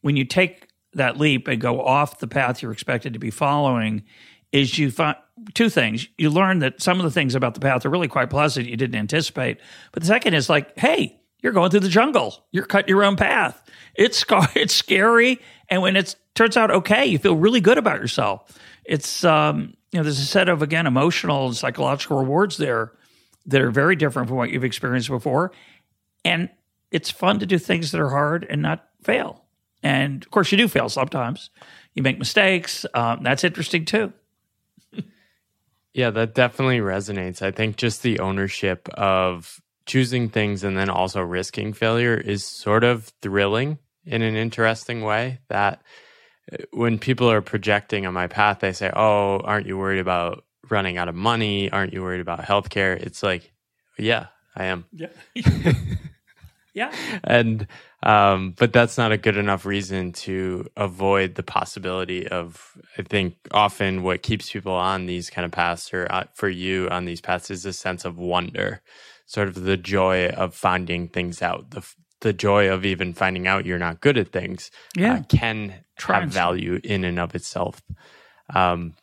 when 0.00 0.16
you 0.16 0.24
take 0.24 0.68
that 0.94 1.16
leap 1.16 1.48
and 1.48 1.60
go 1.60 1.80
off 1.80 2.18
the 2.18 2.26
path 2.26 2.60
you're 2.60 2.72
expected 2.72 3.12
to 3.14 3.18
be 3.18 3.30
following 3.30 4.02
is 4.50 4.78
you 4.78 4.90
find 4.90 5.16
two 5.54 5.70
things. 5.70 6.06
You 6.18 6.30
learn 6.30 6.58
that 6.58 6.82
some 6.82 6.98
of 6.98 7.04
the 7.04 7.10
things 7.10 7.34
about 7.34 7.54
the 7.54 7.60
path 7.60 7.86
are 7.86 7.90
really 7.90 8.08
quite 8.08 8.28
pleasant 8.28 8.68
you 8.68 8.76
didn't 8.76 8.96
anticipate. 8.96 9.58
But 9.92 10.02
the 10.02 10.06
second 10.06 10.34
is 10.34 10.50
like, 10.50 10.78
hey, 10.78 11.18
you're 11.42 11.52
going 11.52 11.70
through 11.70 11.80
the 11.80 11.88
jungle. 11.88 12.44
You're 12.52 12.66
cutting 12.66 12.88
your 12.88 13.02
own 13.04 13.16
path. 13.16 13.68
It's 13.94 14.24
it's 14.54 14.74
scary, 14.74 15.40
and 15.68 15.82
when 15.82 15.96
it 15.96 16.14
turns 16.34 16.56
out 16.56 16.70
okay, 16.70 17.04
you 17.06 17.18
feel 17.18 17.36
really 17.36 17.60
good 17.60 17.78
about 17.78 18.00
yourself. 18.00 18.58
It's 18.84 19.24
um, 19.24 19.74
you 19.92 19.98
know, 19.98 20.02
there's 20.04 20.18
a 20.18 20.26
set 20.26 20.48
of 20.48 20.62
again 20.62 20.86
emotional 20.86 21.46
and 21.46 21.56
psychological 21.56 22.18
rewards 22.18 22.56
there 22.56 22.92
that 23.46 23.60
are 23.60 23.70
very 23.70 23.96
different 23.96 24.28
from 24.28 24.36
what 24.36 24.50
you've 24.50 24.64
experienced 24.64 25.08
before, 25.08 25.52
and 26.24 26.48
it's 26.90 27.10
fun 27.10 27.38
to 27.40 27.46
do 27.46 27.58
things 27.58 27.90
that 27.92 28.00
are 28.00 28.10
hard 28.10 28.46
and 28.48 28.62
not 28.62 28.88
fail. 29.02 29.44
And 29.82 30.24
of 30.24 30.30
course, 30.30 30.52
you 30.52 30.58
do 30.58 30.68
fail 30.68 30.88
sometimes. 30.88 31.50
You 31.94 32.02
make 32.02 32.18
mistakes. 32.18 32.86
Um, 32.94 33.22
that's 33.22 33.44
interesting 33.44 33.84
too. 33.84 34.12
yeah, 35.94 36.10
that 36.10 36.34
definitely 36.34 36.78
resonates. 36.78 37.42
I 37.42 37.50
think 37.50 37.76
just 37.76 38.02
the 38.02 38.20
ownership 38.20 38.88
of 38.90 39.60
choosing 39.86 40.28
things 40.28 40.62
and 40.62 40.76
then 40.76 40.88
also 40.88 41.20
risking 41.20 41.72
failure 41.72 42.14
is 42.14 42.44
sort 42.44 42.84
of 42.84 43.12
thrilling 43.20 43.78
in 44.06 44.22
an 44.22 44.36
interesting 44.36 45.02
way. 45.02 45.40
That 45.48 45.82
when 46.72 46.98
people 46.98 47.30
are 47.30 47.40
projecting 47.40 48.06
on 48.06 48.14
my 48.14 48.26
path, 48.26 48.60
they 48.60 48.72
say, 48.72 48.90
Oh, 48.94 49.38
aren't 49.40 49.66
you 49.66 49.78
worried 49.78 50.00
about 50.00 50.44
running 50.70 50.98
out 50.98 51.08
of 51.08 51.14
money? 51.14 51.70
Aren't 51.70 51.92
you 51.92 52.02
worried 52.02 52.20
about 52.20 52.40
healthcare? 52.40 52.96
It's 52.96 53.22
like, 53.22 53.52
yeah, 53.98 54.26
I 54.56 54.64
am. 54.64 54.86
Yeah. 54.92 55.08
yeah. 56.74 56.92
And 57.24 57.66
um, 58.02 58.54
but 58.58 58.72
that's 58.72 58.98
not 58.98 59.12
a 59.12 59.16
good 59.16 59.36
enough 59.36 59.64
reason 59.64 60.12
to 60.12 60.66
avoid 60.76 61.36
the 61.36 61.44
possibility 61.44 62.26
of, 62.26 62.76
I 62.98 63.02
think, 63.02 63.36
often 63.52 64.02
what 64.02 64.22
keeps 64.22 64.50
people 64.50 64.72
on 64.72 65.06
these 65.06 65.30
kind 65.30 65.44
of 65.44 65.52
paths 65.52 65.94
or 65.94 66.08
uh, 66.10 66.24
for 66.34 66.48
you 66.48 66.88
on 66.88 67.04
these 67.04 67.20
paths 67.20 67.50
is 67.50 67.64
a 67.64 67.72
sense 67.72 68.04
of 68.04 68.18
wonder, 68.18 68.82
sort 69.26 69.46
of 69.46 69.54
the 69.62 69.76
joy 69.76 70.28
of 70.30 70.54
finding 70.54 71.06
things 71.06 71.42
out, 71.42 71.70
the, 71.70 71.86
the 72.22 72.32
joy 72.32 72.68
of 72.68 72.84
even 72.84 73.12
finding 73.12 73.46
out 73.46 73.66
you're 73.66 73.78
not 73.78 74.00
good 74.00 74.16
at 74.16 74.32
things 74.32 74.70
uh, 74.96 75.00
yeah. 75.00 75.14
Uh, 75.14 75.22
can 75.28 75.74
Try 75.96 76.20
have 76.20 76.30
value 76.30 76.80
in 76.82 77.04
and 77.04 77.20
of 77.20 77.34
itself. 77.34 77.82
Um, 78.52 78.94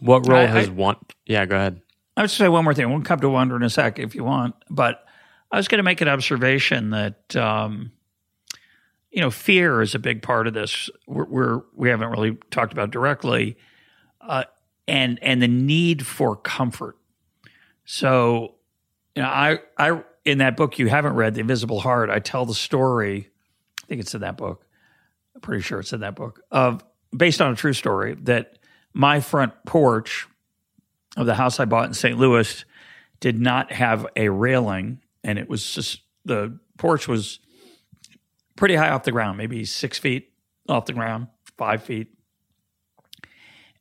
what 0.00 0.26
role 0.26 0.40
I, 0.40 0.46
has 0.46 0.68
I, 0.68 0.72
one? 0.72 0.96
Yeah, 1.26 1.46
go 1.46 1.56
ahead. 1.56 1.80
I 2.16 2.22
would 2.22 2.30
say 2.30 2.48
one 2.48 2.64
more 2.64 2.74
thing. 2.74 2.90
We'll 2.90 3.02
come 3.02 3.20
to 3.20 3.28
wonder 3.28 3.56
in 3.56 3.62
a 3.62 3.70
sec 3.70 3.98
if 3.98 4.14
you 4.14 4.24
want, 4.24 4.54
but 4.70 5.04
I 5.52 5.56
was 5.56 5.68
going 5.68 5.78
to 5.78 5.84
make 5.84 6.00
an 6.00 6.08
observation 6.08 6.90
that 6.90 7.36
um, 7.36 7.92
you 9.10 9.20
know 9.20 9.30
fear 9.30 9.82
is 9.82 9.94
a 9.94 9.98
big 9.98 10.22
part 10.22 10.46
of 10.46 10.54
this. 10.54 10.90
We're, 11.06 11.26
we're 11.26 11.62
we 11.74 11.88
haven't 11.88 12.10
really 12.10 12.38
talked 12.50 12.72
about 12.72 12.90
directly, 12.90 13.56
uh, 14.20 14.44
and 14.88 15.18
and 15.22 15.42
the 15.42 15.48
need 15.48 16.06
for 16.06 16.36
comfort. 16.36 16.96
So, 17.84 18.56
you 19.14 19.22
know, 19.22 19.28
I 19.28 19.60
I 19.78 20.02
in 20.26 20.38
that 20.38 20.56
book 20.56 20.78
you 20.78 20.88
haven't 20.88 21.14
read, 21.14 21.34
The 21.34 21.40
Invisible 21.40 21.80
Heart. 21.80 22.10
I 22.10 22.18
tell 22.18 22.44
the 22.44 22.54
story. 22.54 23.30
I 23.82 23.86
think 23.86 24.00
it's 24.00 24.14
in 24.14 24.20
that 24.22 24.36
book. 24.36 24.66
I'm 25.34 25.40
pretty 25.40 25.62
sure 25.62 25.80
it's 25.80 25.92
in 25.92 26.00
that 26.00 26.16
book 26.16 26.40
of 26.50 26.84
based 27.16 27.40
on 27.40 27.52
a 27.52 27.56
true 27.56 27.72
story 27.72 28.16
that 28.22 28.58
my 28.92 29.20
front 29.20 29.52
porch 29.64 30.26
of 31.16 31.26
the 31.26 31.34
house 31.34 31.60
I 31.60 31.64
bought 31.64 31.86
in 31.86 31.94
St. 31.94 32.18
Louis 32.18 32.64
did 33.20 33.38
not 33.38 33.72
have 33.72 34.06
a 34.16 34.28
railing 34.28 35.00
and 35.22 35.38
it 35.38 35.48
was 35.48 35.72
just 35.72 36.00
the 36.24 36.58
porch 36.76 37.06
was 37.06 37.38
pretty 38.56 38.74
high 38.74 38.90
off 38.90 39.04
the 39.04 39.12
ground, 39.12 39.38
maybe 39.38 39.64
six 39.64 39.98
feet 39.98 40.32
off 40.68 40.86
the 40.86 40.92
ground, 40.92 41.28
five 41.56 41.82
feet. 41.82 42.08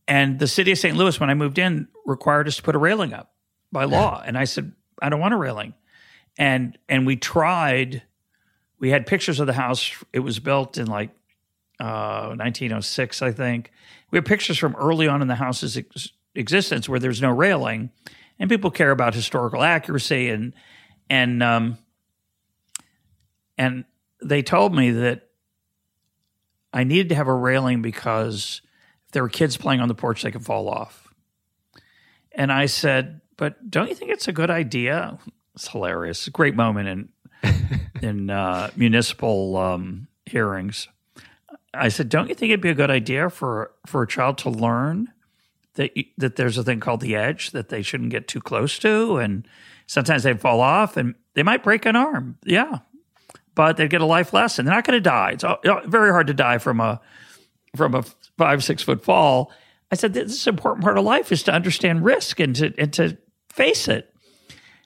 And 0.08 0.38
the 0.38 0.48
city 0.48 0.72
of 0.72 0.78
St. 0.78 0.96
Louis, 0.96 1.20
when 1.20 1.32
I 1.32 1.34
moved 1.34 1.58
in, 1.58 1.88
required 2.06 2.48
us 2.48 2.58
to 2.58 2.62
put 2.62 2.76
a 2.76 2.78
railing 2.78 3.14
up 3.14 3.34
by 3.72 3.86
law. 3.86 4.22
And 4.24 4.38
I 4.38 4.44
said, 4.44 4.74
I 5.02 5.10
don't 5.10 5.20
want 5.20 5.34
a 5.34 5.38
railing. 5.38 5.74
And 6.38 6.78
and 6.90 7.06
we 7.06 7.16
tried. 7.16 8.04
We 8.80 8.90
had 8.90 9.06
pictures 9.08 9.40
of 9.40 9.48
the 9.48 9.54
house. 9.54 9.92
It 10.12 10.20
was 10.20 10.40
built 10.40 10.78
in 10.78 10.88
like 10.88 11.12
uh, 11.80 12.36
1906, 12.36 13.22
I 13.22 13.32
think. 13.32 13.72
We 14.12 14.18
have 14.18 14.26
pictures 14.26 14.58
from 14.58 14.76
early 14.76 15.08
on 15.08 15.22
in 15.22 15.28
the 15.28 15.36
house's 15.36 15.78
ex- 15.78 16.12
existence 16.34 16.88
where 16.88 17.00
there's 17.00 17.22
no 17.22 17.32
railing, 17.32 17.92
and 18.40 18.50
people 18.50 18.72
care 18.72 18.92
about 18.92 19.14
historical 19.14 19.64
accuracy 19.64 20.30
and 20.30 20.54
and 21.10 21.42
um, 21.44 21.78
and 23.58 23.86
they 24.22 24.42
told 24.42 24.76
me 24.76 24.92
that 24.92 25.30
I 26.74 26.84
needed 26.84 27.10
to 27.10 27.16
have 27.16 27.28
a 27.28 27.34
railing 27.34 27.82
because 27.82 28.62
if 29.06 29.12
there 29.12 29.24
were 29.24 29.30
kids 29.30 29.58
playing 29.58 29.82
on 29.82 29.88
the 29.88 29.96
porch, 29.96 30.24
they 30.24 30.32
could 30.32 30.46
fall 30.46 30.70
off. 30.70 31.14
And 32.32 32.52
I 32.52 32.66
said, 32.66 33.22
"But 33.38 33.70
don't 33.70 33.90
you 33.90 33.96
think 33.96 34.12
it's 34.12 34.28
a 34.28 34.34
good 34.34 34.50
idea?" 34.50 35.18
It's 35.56 35.68
hilarious. 35.70 36.28
Great 36.30 36.56
moment 36.56 36.88
in 36.88 37.10
in 38.02 38.30
uh, 38.30 38.70
municipal 38.76 39.58
um, 39.58 40.08
hearings. 40.26 40.88
I 41.74 41.90
said, 41.90 42.10
"Don't 42.10 42.30
you 42.30 42.36
think 42.36 42.52
it'd 42.52 42.62
be 42.62 42.70
a 42.70 42.76
good 42.76 42.92
idea 42.92 43.30
for 43.30 43.72
for 43.86 44.04
a 44.04 44.08
child 44.08 44.38
to 44.40 44.50
learn 44.50 45.12
that 45.76 45.92
that 46.18 46.36
there's 46.36 46.58
a 46.58 46.64
thing 46.64 46.80
called 46.80 47.02
the 47.02 47.16
edge 47.16 47.52
that 47.52 47.70
they 47.70 47.82
shouldn't 47.82 48.10
get 48.10 48.28
too 48.28 48.42
close 48.42 48.80
to, 48.80 49.18
and 49.18 49.48
sometimes 49.88 50.24
they 50.24 50.34
fall 50.34 50.62
off 50.62 50.98
and 50.98 51.16
they 51.34 51.44
might 51.44 51.64
break 51.64 51.86
an 51.86 51.96
arm. 51.96 52.38
Yeah, 52.46 52.80
but 53.54 53.78
they 53.78 53.88
get 53.88 54.02
a 54.02 54.06
life 54.06 54.34
lesson. 54.34 54.66
They're 54.66 54.76
not 54.76 54.86
going 54.86 54.98
to 54.98 55.02
die. 55.02 55.32
It's 55.32 55.46
very 55.88 56.12
hard 56.12 56.28
to 56.28 56.34
die 56.34 56.58
from 56.58 56.80
a 56.80 57.02
from 57.76 57.96
a 57.96 58.04
five 58.38 58.64
six 58.64 58.84
foot 58.84 59.04
fall. 59.04 59.52
I 59.92 59.96
said 59.96 60.14
this 60.14 60.34
is 60.34 60.48
an 60.48 60.56
important 60.56 60.84
part 60.84 60.98
of 60.98 61.06
life 61.06 61.32
is 61.32 61.44
to 61.44 61.54
understand 61.54 62.04
risk 62.04 62.40
and 62.40 62.56
to 62.56 62.74
and 62.78 62.92
to 62.94 63.18
face 63.50 63.88
it. 63.88 64.15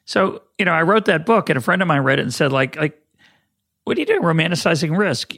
So 0.10 0.42
you 0.58 0.66
know, 0.66 0.72
I 0.72 0.82
wrote 0.82 1.06
that 1.06 1.24
book, 1.24 1.52
and 1.52 1.58
a 1.58 1.62
friend 1.62 1.84
of 1.84 1.88
mine 1.88 2.02
read 2.02 2.18
it 2.18 2.24
and 2.24 2.34
said, 2.34 2.52
like, 2.52 2.76
like, 2.78 3.00
what 3.84 3.96
are 3.96 4.00
you 4.00 4.08
doing, 4.08 4.24
romanticizing 4.24 4.98
risk? 4.98 5.36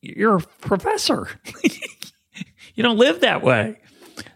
You're 0.00 0.36
a 0.36 0.40
professor. 0.60 1.26
you 2.76 2.84
don't 2.84 2.98
live 2.98 3.22
that 3.22 3.42
way. 3.42 3.80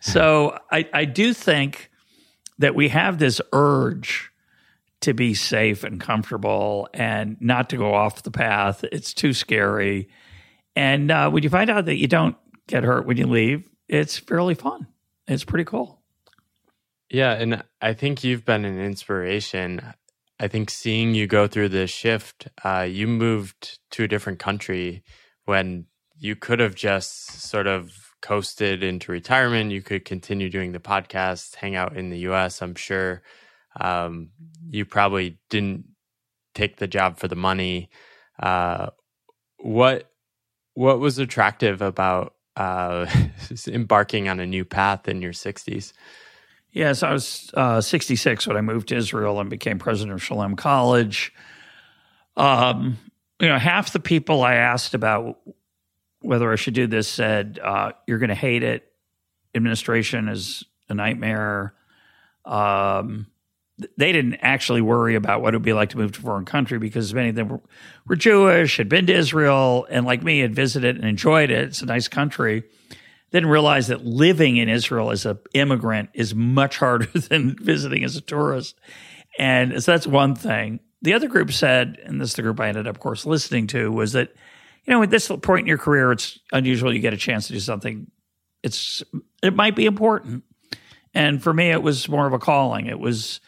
So 0.00 0.58
I, 0.72 0.88
I 0.92 1.04
do 1.04 1.32
think 1.32 1.92
that 2.58 2.74
we 2.74 2.88
have 2.88 3.18
this 3.20 3.40
urge 3.52 4.32
to 5.02 5.14
be 5.14 5.34
safe 5.34 5.84
and 5.84 6.00
comfortable 6.00 6.88
and 6.92 7.36
not 7.40 7.70
to 7.70 7.76
go 7.76 7.94
off 7.94 8.24
the 8.24 8.32
path. 8.32 8.84
It's 8.90 9.14
too 9.14 9.32
scary. 9.32 10.08
And 10.74 11.12
uh, 11.12 11.30
when 11.30 11.44
you 11.44 11.48
find 11.48 11.70
out 11.70 11.84
that 11.84 11.96
you 11.96 12.08
don't 12.08 12.34
get 12.66 12.82
hurt 12.82 13.06
when 13.06 13.18
you 13.18 13.28
leave, 13.28 13.70
it's 13.86 14.18
fairly 14.18 14.56
fun. 14.56 14.88
It's 15.28 15.44
pretty 15.44 15.64
cool. 15.64 15.95
Yeah. 17.10 17.32
And 17.32 17.62
I 17.80 17.92
think 17.94 18.24
you've 18.24 18.44
been 18.44 18.64
an 18.64 18.80
inspiration. 18.80 19.80
I 20.40 20.48
think 20.48 20.70
seeing 20.70 21.14
you 21.14 21.26
go 21.26 21.46
through 21.46 21.70
this 21.70 21.90
shift, 21.90 22.48
uh, 22.64 22.86
you 22.88 23.06
moved 23.06 23.78
to 23.92 24.04
a 24.04 24.08
different 24.08 24.38
country 24.38 25.02
when 25.44 25.86
you 26.18 26.36
could 26.36 26.60
have 26.60 26.74
just 26.74 27.40
sort 27.42 27.66
of 27.66 27.92
coasted 28.22 28.82
into 28.82 29.12
retirement. 29.12 29.70
You 29.70 29.82
could 29.82 30.04
continue 30.04 30.50
doing 30.50 30.72
the 30.72 30.80
podcast, 30.80 31.54
hang 31.56 31.76
out 31.76 31.96
in 31.96 32.10
the 32.10 32.18
US, 32.30 32.60
I'm 32.60 32.74
sure 32.74 33.22
um, 33.80 34.30
you 34.68 34.84
probably 34.84 35.38
didn't 35.50 35.84
take 36.54 36.76
the 36.78 36.88
job 36.88 37.18
for 37.18 37.28
the 37.28 37.36
money. 37.36 37.90
Uh, 38.40 38.90
what 39.58 40.10
what 40.74 40.98
was 41.00 41.18
attractive 41.18 41.80
about 41.80 42.34
uh, 42.56 43.06
embarking 43.68 44.28
on 44.28 44.40
a 44.40 44.46
new 44.46 44.64
path 44.64 45.08
in 45.08 45.22
your 45.22 45.32
60s? 45.32 45.92
Yes, 46.76 47.02
I 47.02 47.10
was 47.10 47.50
uh, 47.54 47.80
66 47.80 48.46
when 48.46 48.58
I 48.58 48.60
moved 48.60 48.88
to 48.88 48.96
Israel 48.96 49.40
and 49.40 49.48
became 49.48 49.78
president 49.78 50.12
of 50.12 50.22
Shalem 50.22 50.56
College. 50.56 51.32
Um, 52.36 52.98
you 53.40 53.48
know, 53.48 53.58
half 53.58 53.94
the 53.94 53.98
people 53.98 54.42
I 54.42 54.56
asked 54.56 54.92
about 54.92 55.38
whether 56.20 56.52
I 56.52 56.56
should 56.56 56.74
do 56.74 56.86
this 56.86 57.08
said, 57.08 57.58
uh, 57.62 57.92
"You're 58.06 58.18
going 58.18 58.28
to 58.28 58.34
hate 58.34 58.62
it. 58.62 58.92
Administration 59.54 60.28
is 60.28 60.64
a 60.90 60.92
nightmare." 60.94 61.72
Um, 62.44 63.28
they 63.96 64.12
didn't 64.12 64.34
actually 64.42 64.82
worry 64.82 65.14
about 65.14 65.40
what 65.40 65.54
it 65.54 65.56
would 65.56 65.64
be 65.64 65.72
like 65.72 65.88
to 65.90 65.96
move 65.96 66.12
to 66.12 66.18
a 66.18 66.22
foreign 66.24 66.44
country 66.44 66.78
because 66.78 67.14
many 67.14 67.30
of 67.30 67.36
them 67.36 67.48
were, 67.48 67.60
were 68.06 68.16
Jewish, 68.16 68.76
had 68.76 68.90
been 68.90 69.06
to 69.06 69.14
Israel, 69.14 69.86
and 69.88 70.04
like 70.04 70.22
me, 70.22 70.40
had 70.40 70.54
visited 70.54 70.96
and 70.96 71.06
enjoyed 71.06 71.48
it. 71.48 71.68
It's 71.68 71.80
a 71.80 71.86
nice 71.86 72.06
country. 72.06 72.64
Didn't 73.36 73.50
realize 73.50 73.88
that 73.88 74.02
living 74.02 74.56
in 74.56 74.70
Israel 74.70 75.10
as 75.10 75.26
an 75.26 75.38
immigrant 75.52 76.08
is 76.14 76.34
much 76.34 76.78
harder 76.78 77.04
than 77.28 77.54
visiting 77.54 78.02
as 78.02 78.16
a 78.16 78.22
tourist. 78.22 78.80
And 79.38 79.82
so 79.84 79.92
that's 79.92 80.06
one 80.06 80.34
thing. 80.34 80.80
The 81.02 81.12
other 81.12 81.28
group 81.28 81.52
said, 81.52 81.98
and 82.02 82.18
this 82.18 82.30
is 82.30 82.34
the 82.36 82.40
group 82.40 82.58
I 82.58 82.68
ended 82.68 82.86
up, 82.86 82.96
of 82.96 83.00
course, 83.00 83.26
listening 83.26 83.66
to, 83.66 83.92
was 83.92 84.12
that, 84.12 84.32
you 84.86 84.94
know, 84.94 85.02
at 85.02 85.10
this 85.10 85.30
point 85.42 85.64
in 85.64 85.66
your 85.66 85.76
career, 85.76 86.12
it's 86.12 86.38
unusual 86.50 86.94
you 86.94 87.00
get 87.00 87.12
a 87.12 87.18
chance 87.18 87.48
to 87.48 87.52
do 87.52 87.60
something. 87.60 88.10
It's 88.62 89.02
it 89.42 89.54
might 89.54 89.76
be 89.76 89.84
important. 89.84 90.42
And 91.12 91.42
for 91.42 91.52
me, 91.52 91.70
it 91.70 91.82
was 91.82 92.08
more 92.08 92.26
of 92.26 92.32
a 92.32 92.38
calling. 92.38 92.86
It 92.86 92.98
was 92.98 93.42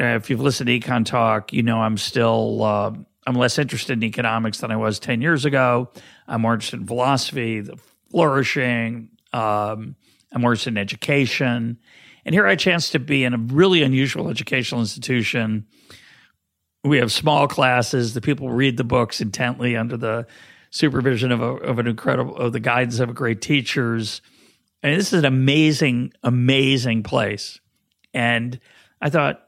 uh, 0.00 0.16
if 0.16 0.30
you've 0.30 0.40
listened 0.40 0.68
to 0.68 0.80
Econ 0.80 1.04
Talk, 1.04 1.52
you 1.52 1.62
know 1.62 1.82
I'm 1.82 1.98
still 1.98 2.64
uh, 2.64 2.92
I'm 3.26 3.34
less 3.34 3.58
interested 3.58 3.92
in 3.92 4.04
economics 4.04 4.60
than 4.60 4.70
I 4.70 4.76
was 4.76 4.98
ten 4.98 5.20
years 5.20 5.44
ago. 5.44 5.90
I'm 6.26 6.40
more 6.40 6.54
interested 6.54 6.80
in 6.80 6.86
philosophy, 6.86 7.60
the 7.60 7.76
flourishing. 8.12 9.08
Um, 9.32 9.96
I'm 10.32 10.44
in 10.44 10.78
education, 10.78 11.78
and 12.24 12.34
here 12.34 12.46
I 12.46 12.56
chance 12.56 12.90
to 12.90 12.98
be 12.98 13.24
in 13.24 13.34
a 13.34 13.38
really 13.38 13.82
unusual 13.82 14.28
educational 14.28 14.80
institution. 14.80 15.66
We 16.84 16.98
have 16.98 17.12
small 17.12 17.48
classes. 17.48 18.14
The 18.14 18.20
people 18.20 18.50
read 18.50 18.76
the 18.76 18.84
books 18.84 19.20
intently 19.20 19.76
under 19.76 19.96
the 19.96 20.26
supervision 20.70 21.32
of, 21.32 21.42
a, 21.42 21.46
of 21.46 21.78
an 21.78 21.86
incredible 21.86 22.36
of 22.36 22.52
the 22.52 22.60
guidance 22.60 22.98
of 22.98 23.14
great 23.14 23.40
teachers. 23.40 24.22
And 24.82 24.98
this 24.98 25.12
is 25.12 25.20
an 25.20 25.24
amazing, 25.24 26.12
amazing 26.22 27.02
place. 27.02 27.60
And 28.14 28.58
I 29.00 29.10
thought, 29.10 29.42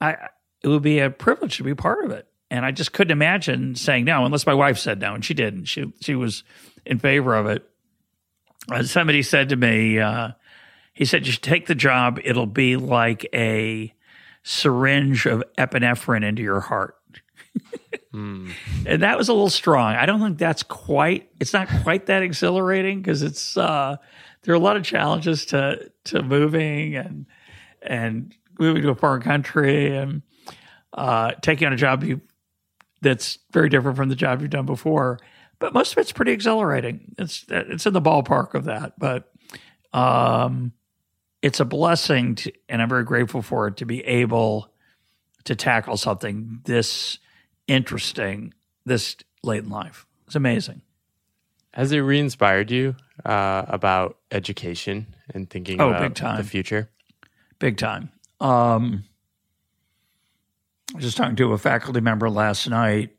I 0.00 0.16
it 0.62 0.68
would 0.68 0.82
be 0.82 0.98
a 0.98 1.10
privilege 1.10 1.56
to 1.56 1.64
be 1.64 1.74
part 1.74 2.04
of 2.04 2.10
it. 2.10 2.26
And 2.50 2.66
I 2.66 2.72
just 2.72 2.92
couldn't 2.92 3.12
imagine 3.12 3.76
saying 3.76 4.04
no 4.04 4.24
unless 4.24 4.44
my 4.44 4.54
wife 4.54 4.76
said 4.76 5.00
no, 5.00 5.14
and 5.14 5.24
she 5.24 5.34
didn't. 5.34 5.66
She 5.66 5.92
she 6.00 6.14
was 6.14 6.42
in 6.84 6.98
favor 6.98 7.34
of 7.34 7.46
it. 7.46 7.69
Uh, 8.70 8.82
somebody 8.82 9.22
said 9.22 9.50
to 9.50 9.56
me, 9.56 9.98
uh, 9.98 10.30
he 10.92 11.04
said, 11.04 11.26
"You 11.26 11.32
should 11.32 11.42
take 11.42 11.66
the 11.66 11.74
job. 11.74 12.18
It'll 12.24 12.46
be 12.46 12.76
like 12.76 13.26
a 13.32 13.94
syringe 14.42 15.26
of 15.26 15.42
epinephrine 15.56 16.24
into 16.24 16.42
your 16.42 16.60
heart." 16.60 16.96
mm. 18.14 18.52
And 18.86 19.02
that 19.02 19.16
was 19.16 19.28
a 19.28 19.32
little 19.32 19.50
strong. 19.50 19.94
I 19.94 20.06
don't 20.06 20.20
think 20.20 20.38
that's 20.38 20.62
quite. 20.62 21.30
It's 21.40 21.52
not 21.52 21.68
quite 21.82 22.06
that 22.06 22.22
exhilarating 22.22 23.00
because 23.00 23.22
it's 23.22 23.56
uh, 23.56 23.96
there 24.42 24.52
are 24.52 24.56
a 24.56 24.60
lot 24.60 24.76
of 24.76 24.84
challenges 24.84 25.46
to 25.46 25.90
to 26.04 26.22
moving 26.22 26.96
and 26.96 27.26
and 27.82 28.34
moving 28.58 28.82
to 28.82 28.90
a 28.90 28.94
foreign 28.94 29.22
country 29.22 29.96
and 29.96 30.22
uh, 30.92 31.32
taking 31.40 31.66
on 31.66 31.72
a 31.72 31.76
job 31.76 32.04
you 32.04 32.20
that's 33.00 33.38
very 33.50 33.68
different 33.68 33.96
from 33.96 34.08
the 34.08 34.16
job 34.16 34.40
you've 34.40 34.50
done 34.50 34.66
before. 34.66 35.18
But 35.60 35.72
most 35.72 35.92
of 35.92 35.98
it's 35.98 36.10
pretty 36.10 36.32
exhilarating. 36.32 37.14
It's 37.18 37.44
it's 37.48 37.86
in 37.86 37.92
the 37.92 38.02
ballpark 38.02 38.54
of 38.54 38.64
that, 38.64 38.98
but 38.98 39.30
um, 39.92 40.72
it's 41.42 41.60
a 41.60 41.64
blessing, 41.64 42.34
to, 42.36 42.52
and 42.68 42.82
I'm 42.82 42.88
very 42.88 43.04
grateful 43.04 43.42
for 43.42 43.68
it 43.68 43.76
to 43.76 43.84
be 43.84 44.04
able 44.04 44.72
to 45.44 45.54
tackle 45.54 45.96
something 45.96 46.60
this 46.64 47.18
interesting 47.68 48.52
this 48.84 49.16
late 49.42 49.62
in 49.62 49.70
life. 49.70 50.06
It's 50.26 50.34
amazing. 50.34 50.82
Has 51.72 51.92
it 51.92 51.98
re-inspired 51.98 52.70
you 52.70 52.96
uh, 53.24 53.64
about 53.68 54.18
education 54.32 55.14
and 55.32 55.48
thinking 55.48 55.80
oh, 55.80 55.90
about 55.90 56.16
the 56.16 56.42
future? 56.42 56.90
Big 57.58 57.76
time. 57.76 58.10
Um, 58.40 59.04
I 60.92 60.96
was 60.96 61.04
just 61.04 61.16
talking 61.16 61.36
to 61.36 61.52
a 61.52 61.58
faculty 61.58 62.00
member 62.00 62.28
last 62.28 62.68
night, 62.68 63.10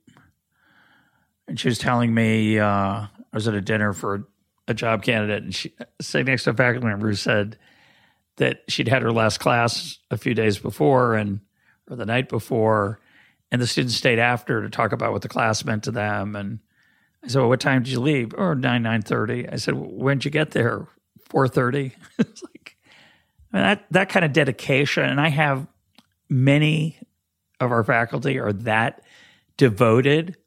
and 1.52 1.60
she 1.60 1.68
was 1.68 1.78
telling 1.78 2.14
me 2.14 2.60
uh, 2.60 2.66
I 2.66 3.10
was 3.34 3.45
at 3.45 3.54
a 3.54 3.60
dinner 3.60 3.91
for 3.91 4.26
a 4.70 4.74
job 4.74 5.04
candidate, 5.04 5.43
and 5.43 5.54
she 5.54 5.74
sitting 5.99 6.28
next 6.28 6.45
to 6.45 6.52
a 6.52 6.54
faculty 6.54 6.88
member 6.88 7.10
who 7.10 7.14
said 7.14 7.58
that 8.38 8.62
she'd 8.70 8.88
had 8.88 9.02
her 9.02 9.12
last 9.12 9.41
class 9.41 9.99
a 10.10 10.18
few 10.18 10.34
days 10.34 10.58
before 10.58 11.16
and 11.16 11.41
or 11.89 11.97
the 11.97 12.06
night 12.06 12.30
before, 12.30 13.02
and 13.52 13.62
the 13.62 13.68
students 13.68 13.95
stayed 13.95 14.18
after 14.18 14.62
to 14.62 14.70
talk 14.70 14.93
about 14.93 15.12
what 15.12 15.24
the 15.24 15.28
class 15.28 15.66
meant 15.66 15.84
to 15.84 15.91
them. 15.91 16.38
And 16.38 16.60
I 17.22 17.28
said, 17.28 17.39
"Well, 17.39 17.49
what 17.49 17.60
time 17.60 17.84
did 17.84 17.91
you 17.91 17.99
leave?" 17.99 18.34
Or 18.34 18.52
oh, 18.52 18.54
nine 18.54 18.82
nine 18.82 19.02
thirty. 19.02 19.49
I 19.49 19.58
said, 19.58 19.74
"When'd 19.76 20.24
you 20.24 20.32
get 20.32 20.52
there?" 20.52 20.88
Four 21.28 21.49
thirty. 21.49 21.95
it's 22.18 22.43
like 22.43 22.78
I 23.52 23.58
mean, 23.58 23.64
that 23.64 23.86
that 23.91 24.08
kind 24.08 24.24
of 24.24 24.32
dedication, 24.32 25.04
and 25.04 25.20
I 25.20 25.28
have 25.28 25.68
many 26.30 26.97
of 27.60 27.74
our 27.74 27.84
faculty 27.84 28.39
are 28.39 28.54
that 28.54 29.04
devoted. 29.58 30.38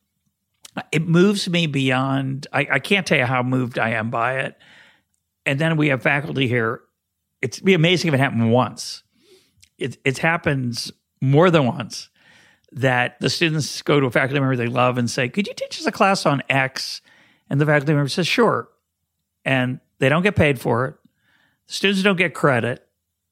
It 0.91 1.07
moves 1.07 1.49
me 1.49 1.66
beyond. 1.66 2.47
I, 2.53 2.66
I 2.72 2.79
can't 2.79 3.07
tell 3.07 3.18
you 3.18 3.27
how 3.27 3.43
moved 3.43 3.79
I 3.79 3.91
am 3.91 4.11
by 4.11 4.41
it. 4.41 4.57
And 5.47 5.59
then 5.59 5.77
we 5.77 5.89
have 5.89 6.03
faculty 6.03 6.49
here. 6.49 6.81
It's 7.43 7.61
be 7.61 7.75
amazing 7.75 8.09
if 8.09 8.14
it 8.14 8.20
happened 8.20 8.51
once. 8.53 9.03
It 9.79 9.99
it 10.05 10.18
happens 10.18 10.91
more 11.20 11.51
than 11.51 11.66
once 11.66 12.09
that 12.72 13.20
the 13.20 13.31
students 13.31 13.83
go 13.83 14.01
to 14.01 14.07
a 14.07 14.11
faculty 14.11 14.41
member 14.41 14.57
they 14.57 14.66
love 14.66 14.99
and 14.99 15.11
say, 15.11 15.29
"Could 15.29 15.47
you 15.47 15.55
teach 15.55 15.79
us 15.79 15.87
a 15.87 15.93
class 15.93 16.27
on 16.27 16.43
X?" 16.49 17.03
And 17.51 17.61
the 17.61 17.66
faculty 17.66 17.93
member 17.93 18.09
says, 18.09 18.27
"Sure," 18.27 18.68
and 19.45 19.81
they 19.99 20.09
don't 20.09 20.22
get 20.22 20.37
paid 20.37 20.59
for 20.59 20.87
it. 20.87 20.95
The 21.66 21.75
students 21.75 22.03
don't 22.03 22.16
get 22.16 22.35
credit 22.35 22.85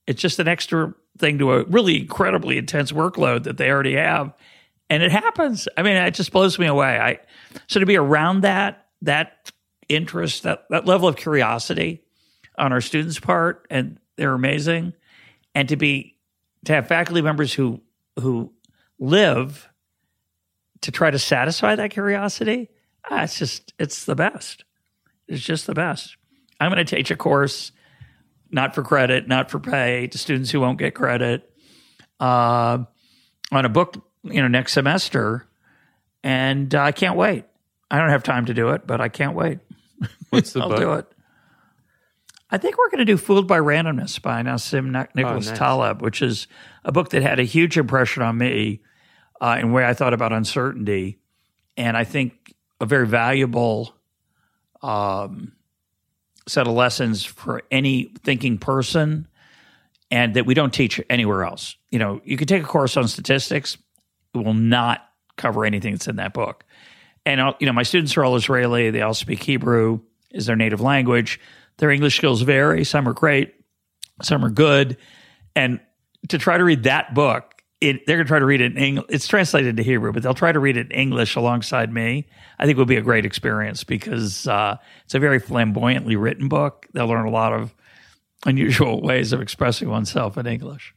it's 0.07 0.20
just 0.20 0.38
an 0.38 0.49
extra 0.49 0.95
thing 1.18 1.38
to 1.38 1.53
a 1.53 1.64
really 1.64 2.01
incredibly 2.01 2.59
intense 2.59 2.93
workload 2.93 3.45
that 3.45 3.57
they 3.57 3.70
already 3.70 3.95
have. 3.95 4.32
And 4.93 5.03
it 5.03 5.11
happens. 5.11 5.68
I 5.78 5.82
mean, 5.82 5.97
it 5.97 6.12
just 6.12 6.32
blows 6.32 6.59
me 6.59 6.66
away. 6.66 6.99
I 6.99 7.20
so 7.66 7.80
to 7.80 7.86
be 7.86 7.97
around 7.97 8.43
that, 8.43 8.88
that 9.01 9.51
interest, 9.88 10.43
that, 10.43 10.66
that 10.68 10.84
level 10.84 11.09
of 11.09 11.16
curiosity 11.16 12.03
on 12.59 12.74
our 12.74 12.82
students' 12.82 13.18
part, 13.18 13.66
and 13.70 13.99
they're 14.16 14.34
amazing. 14.34 14.93
And 15.55 15.66
to 15.70 15.76
be 15.76 16.18
to 16.66 16.74
have 16.74 16.88
faculty 16.88 17.22
members 17.22 17.55
who 17.55 17.80
who 18.20 18.53
live 18.99 19.66
to 20.82 20.90
try 20.90 21.11
to 21.11 21.18
satisfy 21.18 21.74
that 21.74 21.90
curiosity, 21.90 22.68
ah, 23.11 23.22
it's 23.22 23.38
just 23.38 23.72
it's 23.78 24.05
the 24.05 24.14
best. 24.14 24.64
It's 25.26 25.43
just 25.43 25.66
the 25.66 25.74
best. 25.74 26.18
I'm 26.61 26.70
going 26.70 26.84
to 26.84 26.97
teach 26.97 27.11
a 27.11 27.16
course 27.16 27.72
not 28.51 28.74
for 28.74 28.82
credit, 28.82 29.26
not 29.26 29.51
for 29.51 29.59
pay, 29.59 30.09
to 30.09 30.18
students 30.18 30.51
who 30.51 30.61
won't 30.61 30.78
get 30.78 30.95
credit, 30.95 31.51
uh, 32.20 32.84
on 33.51 33.64
a 33.64 33.70
book, 33.70 34.12
you 34.25 34.41
know, 34.41 34.49
next 34.49 34.73
semester. 34.73 35.47
And 36.23 36.75
uh, 36.75 36.83
I 36.83 36.93
can't 36.93 37.16
wait. 37.16 37.45
I 37.91 37.99
don't 37.99 38.11
have 38.11 38.23
time 38.23 38.47
to 38.47 38.55
do 38.55 38.70
it, 38.70 38.87
but 38.87 39.01
I 39.01 39.09
can't 39.09 39.35
wait. 39.35 39.59
What's 40.31 40.53
the 40.53 40.61
I'll 40.62 40.68
book? 40.68 40.79
do 40.79 40.93
it. 40.95 41.07
I 42.51 42.59
think 42.59 42.77
we're 42.77 42.91
going 42.91 42.99
to 42.99 43.05
do 43.07 43.16
Fooled 43.16 43.49
by 43.49 43.59
Randomness 43.59 44.20
by 44.20 44.43
Nassim 44.43 44.91
Nic- 44.91 45.14
Nicholas 45.14 45.49
nice. 45.49 45.59
Taleb, 45.59 46.03
which 46.03 46.20
is 46.20 46.47
a 46.85 46.93
book 46.93 47.11
that 47.11 47.23
had 47.23 47.41
a 47.41 47.45
huge 47.45 47.79
impression 47.79 48.23
on 48.23 48.37
me 48.37 48.83
uh, 49.41 49.57
in 49.59 49.68
the 49.68 49.73
way 49.73 49.87
I 49.87 49.95
thought 49.95 50.12
about 50.12 50.33
uncertainty. 50.33 51.18
And 51.77 51.97
I 51.97 52.05
think 52.05 52.55
a 52.79 52.87
very 52.87 53.07
valuable 53.07 53.95
um, 54.83 55.53
set 56.47 56.66
of 56.66 56.75
lessons 56.75 57.25
for 57.25 57.62
any 57.70 58.12
thinking 58.23 58.59
person 58.59 59.29
and 60.11 60.35
that 60.35 60.45
we 60.45 60.53
don't 60.53 60.75
teach 60.75 61.01
anywhere 61.09 61.45
else. 61.45 61.77
You 61.91 61.99
know, 61.99 62.20
you 62.25 62.37
can 62.37 62.47
take 62.47 62.62
a 62.62 62.66
course 62.66 62.99
on 62.99 63.09
statistics, 63.09 63.79
will 64.35 64.55
not 64.55 65.09
cover 65.37 65.64
anything 65.64 65.93
that's 65.93 66.09
in 66.09 66.16
that 66.16 66.33
book. 66.33 66.64
And, 67.24 67.55
you 67.61 67.66
know, 67.66 67.72
my 67.72 67.83
students 67.83 68.16
are 68.16 68.24
all 68.24 68.37
Israeli. 68.37 68.91
They 68.91 69.03
all 69.03 69.14
speak 69.14 69.43
Hebrew 69.43 70.01
is 70.33 70.47
their 70.47 70.57
native 70.57 70.80
language. 70.80 71.41
Their 71.78 71.91
English 71.91 72.16
skills 72.16 72.43
vary. 72.43 72.85
Some 72.85 73.09
are 73.09 73.12
great, 73.12 73.55
some 74.22 74.45
are 74.45 74.51
good. 74.51 74.97
And 75.55 75.80
to 76.28 76.39
try 76.39 76.59
to 76.59 76.64
read 76.64 76.85
that 76.85 77.14
book, 77.14 77.62
it, 77.80 78.07
they're 78.07 78.16
going 78.16 78.26
to 78.26 78.28
try 78.28 78.39
to 78.39 78.45
read 78.45 78.61
it 78.61 78.72
in 78.72 78.78
English. 78.78 79.07
It's 79.09 79.26
translated 79.26 79.70
into 79.70 79.83
Hebrew, 79.83 80.12
but 80.12 80.22
they'll 80.22 80.35
try 80.35 80.53
to 80.53 80.61
read 80.61 80.76
it 80.76 80.93
in 80.93 80.93
English 80.93 81.35
alongside 81.35 81.93
me. 81.93 82.26
I 82.59 82.66
think 82.66 82.78
would 82.78 82.87
be 82.87 82.97
a 82.97 83.03
great 83.03 83.26
experience 83.26 83.83
because 83.83 84.47
uh, 84.47 84.76
it's 85.05 85.14
a 85.14 85.18
very 85.18 85.41
flamboyantly 85.41 86.14
written 86.14 86.49
book. 86.49 86.87
They'll 86.93 87.09
learn 87.09 87.26
a 87.26 87.30
lot 87.30 87.53
of 87.53 87.74
unusual 88.47 89.03
ways 89.03 89.33
of 89.33 89.41
expressing 89.41 89.89
oneself 89.89 90.39
in 90.39 90.47
English. 90.47 90.95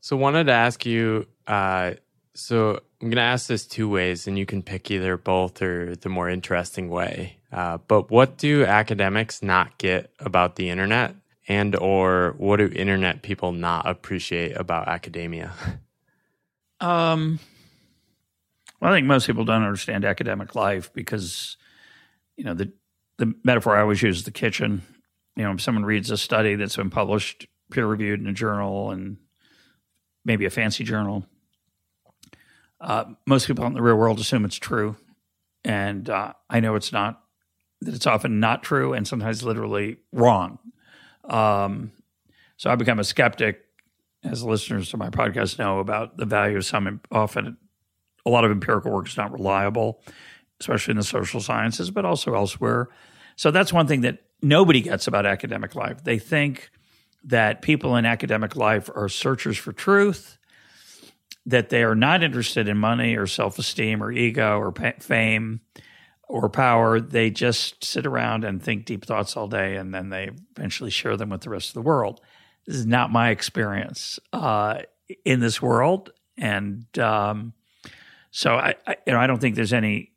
So 0.00 0.16
wanted 0.16 0.44
to 0.44 0.52
ask 0.52 0.86
you. 0.86 1.26
Uh, 1.46 1.92
so 2.34 2.80
I'm 3.00 3.08
going 3.08 3.16
to 3.16 3.22
ask 3.22 3.46
this 3.46 3.66
two 3.66 3.88
ways, 3.88 4.26
and 4.26 4.38
you 4.38 4.46
can 4.46 4.62
pick 4.62 4.90
either 4.90 5.16
both 5.16 5.60
or 5.62 5.96
the 5.96 6.08
more 6.08 6.28
interesting 6.28 6.88
way. 6.88 7.36
Uh, 7.52 7.78
but 7.88 8.10
what 8.10 8.38
do 8.38 8.64
academics 8.64 9.42
not 9.42 9.78
get 9.78 10.12
about 10.20 10.56
the 10.56 10.70
internet, 10.70 11.14
and 11.48 11.74
or 11.74 12.34
what 12.38 12.58
do 12.58 12.68
internet 12.68 13.22
people 13.22 13.52
not 13.52 13.88
appreciate 13.88 14.56
about 14.56 14.88
academia? 14.88 15.52
Um, 16.82 17.38
well, 18.80 18.90
I 18.90 18.96
think 18.96 19.06
most 19.06 19.26
people 19.26 19.44
don't 19.44 19.62
understand 19.62 20.04
academic 20.04 20.54
life 20.54 20.92
because, 20.92 21.56
you 22.36 22.44
know, 22.44 22.54
the 22.54 22.72
the 23.18 23.34
metaphor 23.44 23.76
I 23.76 23.82
always 23.82 24.02
use 24.02 24.18
is 24.18 24.24
the 24.24 24.30
kitchen. 24.30 24.80
You 25.36 25.44
know, 25.44 25.52
if 25.52 25.60
someone 25.60 25.84
reads 25.84 26.10
a 26.10 26.16
study 26.16 26.54
that's 26.54 26.76
been 26.76 26.88
published, 26.88 27.46
peer 27.70 27.86
reviewed 27.86 28.20
in 28.20 28.26
a 28.26 28.32
journal, 28.32 28.90
and 28.90 29.18
maybe 30.24 30.46
a 30.46 30.50
fancy 30.50 30.84
journal, 30.84 31.26
uh, 32.80 33.04
most 33.26 33.46
people 33.46 33.66
in 33.66 33.74
the 33.74 33.82
real 33.82 33.96
world 33.96 34.18
assume 34.20 34.44
it's 34.44 34.56
true, 34.56 34.96
and 35.64 36.08
uh, 36.08 36.32
I 36.48 36.60
know 36.60 36.74
it's 36.74 36.92
not. 36.92 37.22
That 37.82 37.94
it's 37.94 38.06
often 38.06 38.40
not 38.40 38.62
true, 38.62 38.92
and 38.92 39.08
sometimes 39.08 39.42
literally 39.42 39.96
wrong. 40.12 40.58
Um, 41.24 41.92
so 42.56 42.70
I 42.70 42.74
become 42.74 42.98
a 42.98 43.04
skeptic 43.04 43.60
as 44.22 44.44
listeners 44.44 44.90
to 44.90 44.96
my 44.96 45.08
podcast 45.10 45.58
know 45.58 45.78
about 45.78 46.16
the 46.16 46.26
value 46.26 46.56
of 46.56 46.64
some 46.64 47.00
often 47.10 47.56
a 48.26 48.30
lot 48.30 48.44
of 48.44 48.50
empirical 48.50 48.90
work 48.90 49.08
is 49.08 49.16
not 49.16 49.32
reliable 49.32 50.02
especially 50.60 50.92
in 50.92 50.98
the 50.98 51.04
social 51.04 51.40
sciences 51.40 51.90
but 51.90 52.04
also 52.04 52.34
elsewhere 52.34 52.88
so 53.36 53.50
that's 53.50 53.72
one 53.72 53.86
thing 53.86 54.02
that 54.02 54.18
nobody 54.42 54.80
gets 54.80 55.06
about 55.06 55.24
academic 55.26 55.74
life 55.74 56.04
they 56.04 56.18
think 56.18 56.70
that 57.24 57.62
people 57.62 57.96
in 57.96 58.04
academic 58.04 58.56
life 58.56 58.90
are 58.94 59.08
searchers 59.08 59.56
for 59.56 59.72
truth 59.72 60.38
that 61.46 61.70
they 61.70 61.82
are 61.82 61.94
not 61.94 62.22
interested 62.22 62.68
in 62.68 62.76
money 62.76 63.16
or 63.16 63.26
self-esteem 63.26 64.02
or 64.02 64.12
ego 64.12 64.58
or 64.58 64.72
pa- 64.72 64.92
fame 65.00 65.60
or 66.28 66.48
power 66.48 67.00
they 67.00 67.30
just 67.30 67.82
sit 67.82 68.06
around 68.06 68.44
and 68.44 68.62
think 68.62 68.84
deep 68.84 69.04
thoughts 69.04 69.36
all 69.36 69.48
day 69.48 69.76
and 69.76 69.92
then 69.92 70.10
they 70.10 70.30
eventually 70.56 70.90
share 70.90 71.16
them 71.16 71.30
with 71.30 71.40
the 71.40 71.50
rest 71.50 71.68
of 71.68 71.74
the 71.74 71.82
world 71.82 72.20
this 72.66 72.76
is 72.76 72.86
not 72.86 73.10
my 73.10 73.30
experience 73.30 74.20
uh, 74.32 74.82
in 75.24 75.40
this 75.40 75.60
world, 75.60 76.12
and 76.36 76.86
um, 76.98 77.52
so 78.30 78.54
I, 78.54 78.74
I, 78.86 78.96
you 79.06 79.12
know, 79.12 79.18
I 79.18 79.26
don't 79.26 79.40
think 79.40 79.56
there's 79.56 79.72
any 79.72 80.12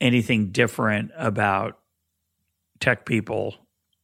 anything 0.00 0.50
different 0.50 1.12
about 1.16 1.78
tech 2.80 3.06
people 3.06 3.54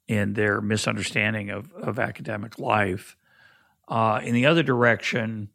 in 0.07 0.34
their 0.34 0.61
misunderstanding 0.61 1.51
of 1.51 1.72
of 1.74 1.99
academic 1.99 2.59
life. 2.59 3.16
Uh, 3.89 4.20
in 4.22 4.34
the 4.34 4.47
other 4.47 4.62
direction, 4.62 5.49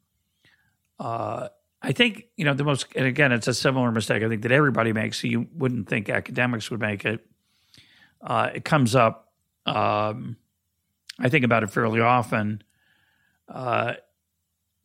uh, 1.04 1.50
I 1.82 1.92
think 1.92 2.28
you 2.38 2.46
know 2.46 2.54
the 2.54 2.64
most, 2.64 2.88
and 2.96 3.06
again, 3.06 3.34
it's 3.34 3.50
a 3.50 3.54
similar 3.54 3.92
mistake 3.92 4.24
I 4.24 4.30
think 4.30 4.44
that 4.44 4.54
everybody 4.54 4.94
makes. 4.94 5.22
So 5.22 5.28
you 5.28 5.48
wouldn't 5.54 5.90
think 5.90 6.10
academics 6.10 6.72
would 6.72 6.80
make 6.80 7.04
it. 7.04 7.26
Uh, 8.22 8.52
it 8.56 8.64
comes 8.64 8.96
up. 8.96 9.34
Um, 9.66 10.38
I 11.20 11.28
think 11.28 11.44
about 11.44 11.64
it 11.64 11.72
fairly 11.72 12.00
often. 12.00 12.64
Uh, 13.50 13.96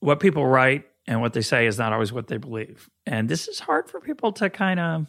what 0.00 0.18
people 0.18 0.44
write 0.44 0.86
and 1.06 1.20
what 1.20 1.32
they 1.34 1.40
say 1.40 1.66
is 1.66 1.78
not 1.78 1.92
always 1.92 2.12
what 2.12 2.26
they 2.26 2.36
believe, 2.36 2.90
and 3.06 3.28
this 3.28 3.46
is 3.46 3.60
hard 3.60 3.88
for 3.88 4.00
people 4.00 4.32
to 4.32 4.50
kind 4.50 4.80
of 4.80 5.06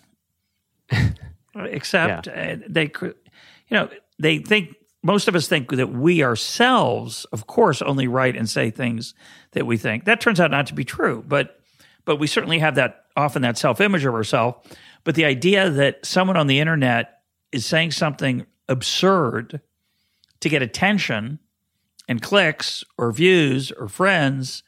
accept. 1.55 2.27
And 2.27 2.65
They, 2.69 2.91
you 3.01 3.13
know, 3.71 3.89
they 4.19 4.37
think 4.37 4.75
most 5.01 5.27
of 5.27 5.35
us 5.35 5.47
think 5.47 5.71
that 5.71 5.91
we 5.91 6.23
ourselves, 6.23 7.25
of 7.31 7.47
course, 7.47 7.81
only 7.81 8.07
write 8.07 8.35
and 8.35 8.49
say 8.49 8.69
things 8.69 9.13
that 9.51 9.65
we 9.65 9.77
think. 9.77 10.05
That 10.05 10.19
turns 10.19 10.39
out 10.39 10.51
not 10.51 10.67
to 10.67 10.73
be 10.73 10.83
true, 10.83 11.23
but 11.27 11.59
but 12.05 12.17
we 12.17 12.27
certainly 12.27 12.59
have 12.59 12.75
that 12.75 13.05
often 13.15 13.41
that 13.43 13.57
self 13.57 13.79
image 13.79 14.05
of 14.05 14.13
ourselves. 14.13 14.57
But 15.03 15.15
the 15.15 15.25
idea 15.25 15.69
that 15.69 16.05
someone 16.05 16.37
on 16.37 16.47
the 16.47 16.59
internet 16.59 17.21
is 17.51 17.65
saying 17.65 17.91
something 17.91 18.45
absurd 18.67 19.61
to 20.41 20.49
get 20.49 20.61
attention 20.61 21.39
and 22.07 22.21
clicks 22.21 22.83
or 22.97 23.11
views 23.11 23.71
or 23.71 23.87
friends 23.87 24.63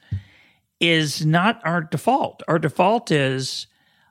is 0.80 1.24
not 1.24 1.60
our 1.64 1.82
default. 1.82 2.42
Our 2.48 2.58
default 2.58 3.10
is, 3.10 3.66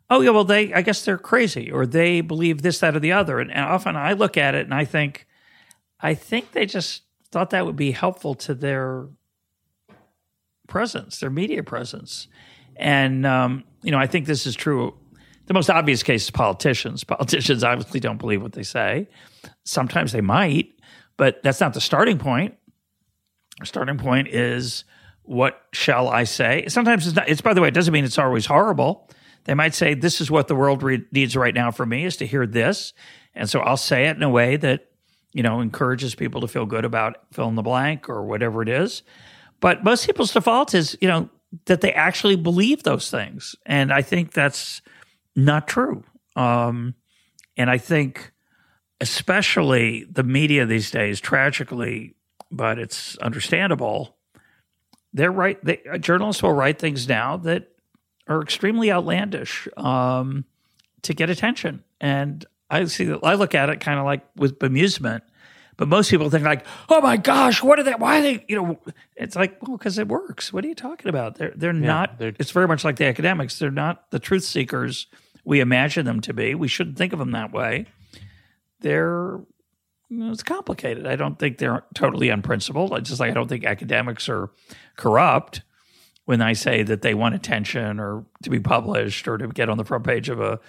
oh 0.09 0.22
yeah, 0.22 0.30
well 0.30 0.43
they 0.43 0.74
I 0.74 0.82
guess 0.82 1.03
they're 1.03 1.17
crazy 1.17 1.72
or 1.72 1.86
they 1.86 2.22
believe 2.22 2.61
this, 2.61 2.80
that, 2.80 2.95
or 2.95 2.99
the 2.99 3.11
other. 3.11 3.39
And, 3.39 3.51
and 3.51 3.65
often 3.65 3.95
I 3.95 4.13
look 4.13 4.38
at 4.38 4.55
it 4.55 4.65
and 4.65 4.74
I 4.74 4.86
think, 4.86 5.26
I 6.02 6.14
think 6.14 6.52
they 6.52 6.66
just 6.66 7.04
thought 7.32 7.52
that 7.52 7.66
would 7.66 7.76
be 7.76 7.91
helpful 7.91 8.36
to 8.36 8.54
their 8.54 9.08
presence, 10.68 11.20
their 11.20 11.30
media 11.30 11.64
presence. 11.64 12.28
And 12.76 13.26
um, 13.26 13.64
you 13.84 13.91
know, 13.91 13.97
I 13.97 14.08
think 14.08 14.26
this 14.26 14.45
is 14.45 14.56
true. 14.56 14.95
The 15.47 15.54
most 15.54 15.70
obvious 15.70 16.04
case 16.04 16.24
is 16.24 16.32
politicians. 16.32 17.04
Politicians 17.04 17.64
obviously 17.64 17.99
don't 17.99 18.18
believe 18.18 18.41
what 18.41 18.54
they 18.54 18.64
say. 18.64 19.08
Sometimes 19.64 20.12
they 20.12 20.22
might, 20.22 20.74
but 21.18 21.43
that's 21.43 21.60
not 21.60 21.74
the 21.74 21.82
starting 21.82 22.18
point. 22.18 22.56
Our 23.60 23.66
starting 23.66 23.97
point 23.97 24.30
is 24.30 24.86
what 25.24 25.62
shall 25.72 26.08
I 26.08 26.24
say? 26.24 26.66
Sometimes 26.68 27.06
it's 27.06 27.16
not. 27.16 27.30
It's 27.30 27.41
by 27.41 27.54
the 27.54 27.62
way, 27.62 27.68
it 27.68 27.74
doesn't 27.74 27.93
mean 27.93 28.06
it's 28.06 28.18
always 28.18 28.45
horrible. 28.45 29.10
They 29.43 29.54
might 29.54 29.74
say, 29.74 29.93
"This 29.93 30.22
is 30.22 30.30
what 30.32 30.47
the 30.47 30.56
world 30.56 30.84
re- 30.84 31.06
needs 31.12 31.36
right 31.36 31.54
now 31.54 31.72
for 31.72 31.86
me 31.86 32.06
is 32.06 32.18
to 32.18 32.28
hear 32.28 32.45
this," 32.45 32.93
and 33.36 33.49
so 33.49 33.60
I'll 33.60 33.78
say 33.78 34.08
it 34.08 34.16
in 34.16 34.24
a 34.24 34.30
way 34.30 34.56
that 34.58 34.90
you 35.34 35.43
know 35.43 35.61
encourages 35.61 36.15
people 36.15 36.41
to 36.41 36.47
feel 36.47 36.65
good 36.65 36.86
about 36.86 37.17
fill 37.32 37.47
in 37.47 37.55
the 37.55 37.61
blank 37.61 38.09
or 38.09 38.23
whatever 38.23 38.61
it 38.61 38.69
is. 38.69 39.03
But 39.59 39.84
most 39.84 40.05
people's 40.05 40.34
default 40.34 40.73
is 40.73 40.97
you 41.01 41.07
know 41.07 41.29
that 41.65 41.82
they 41.82 41.93
actually 41.93 42.36
believe 42.36 42.84
those 42.84 43.09
things, 43.09 43.55
and 43.65 43.91
I 43.91 44.01
think 44.01 44.34
that's 44.34 44.82
not 45.36 45.67
true. 45.67 46.03
Um, 46.36 46.95
and 47.57 47.69
I 47.69 47.77
think 47.77 48.32
especially 49.01 50.05
the 50.09 50.23
media 50.23 50.65
these 50.65 50.91
days, 50.91 51.19
tragically, 51.19 52.15
but 52.51 52.79
it's 52.79 53.17
understandable. 53.17 54.15
They're 55.13 55.32
right. 55.32 55.63
They, 55.65 55.82
journalists 55.99 56.43
will 56.43 56.53
write 56.53 56.79
things 56.79 57.09
now 57.09 57.38
that 57.38 57.69
are 58.27 58.41
extremely 58.41 58.91
outlandish 58.91 59.67
um, 59.75 60.45
to 61.01 61.13
get 61.13 61.29
attention, 61.29 61.84
and 61.99 62.45
I 62.72 62.86
see. 62.86 63.13
I 63.24 63.36
look 63.36 63.53
at 63.53 63.69
it 63.69 63.80
kind 63.82 63.99
of 63.99 64.05
like 64.05 64.26
with 64.36 64.57
bemusement. 64.57 65.22
But 65.78 65.88
most 65.88 66.09
people 66.11 66.30
think 66.30 66.43
like, 66.45 66.65
"Oh 66.89 67.01
my 67.01 67.17
gosh, 67.17 67.63
what 67.63 67.80
are 67.80 67.84
they? 67.84 67.93
Why 67.93 68.19
are 68.19 68.22
they?" 68.22 68.45
You 68.47 68.55
know, 68.61 68.80
it's 69.15 69.36
like, 69.36 69.61
well, 69.65 69.78
because 69.78 69.97
it 69.97 70.07
works. 70.07 70.53
What 70.53 70.63
are 70.63 70.67
you 70.67 70.76
talking 70.76 71.09
about? 71.09 71.36
They're 71.36 71.53
they're 71.55 71.74
not. 71.74 72.19
they're- 72.19 72.36
it's 72.39 72.51
very 72.51 72.67
much 72.67 72.84
like 72.84 72.97
the 72.97 73.05
academics. 73.05 73.57
They're 73.59 73.72
not 73.72 74.09
the 74.11 74.19
truth 74.19 74.43
seekers 74.43 75.07
we 75.43 75.59
imagine 75.59 76.05
them 76.05 76.22
to 76.22 76.34
be. 76.34 76.53
We 76.55 76.67
shouldn't 76.67 76.97
think 76.97 77.13
of 77.13 77.19
them 77.19 77.32
that 77.32 77.51
way 77.51 77.88
they're 78.82 79.39
you 80.09 80.17
know, 80.17 80.32
it's 80.32 80.43
complicated. 80.43 81.07
I 81.07 81.15
don't 81.15 81.39
think 81.39 81.57
they're 81.57 81.86
totally 81.93 82.30
unprincipled. 82.30 82.93
It's 82.97 83.09
just 83.09 83.19
like 83.22 83.32
I 83.32 83.34
don't 83.34 83.47
think 83.47 83.63
academics 83.63 84.28
are 84.28 84.49
corrupt 84.97 85.61
when 86.26 86.41
I 86.41 86.53
say 86.53 86.84
that 86.84 87.01
they 87.01 87.13
want 87.13 87.34
attention 87.34 87.99
or 87.99 88.26
to 88.43 88.49
be 88.49 88.59
published 88.59 89.28
or 89.28 89.38
to 89.38 89.47
get 89.47 89.69
on 89.69 89.78
the 89.78 89.86
front 89.86 90.03
page 90.03 90.28
of 90.30 90.41
a 90.41 90.59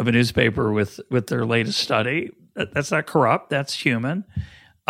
of 0.00 0.08
a 0.08 0.12
newspaper 0.12 0.72
with 0.72 1.00
with 1.10 1.26
their 1.28 1.44
latest 1.44 1.78
study. 1.78 2.30
That, 2.54 2.72
that's 2.74 2.90
not 2.90 3.06
corrupt. 3.06 3.50
That's 3.50 3.74
human. 3.74 4.24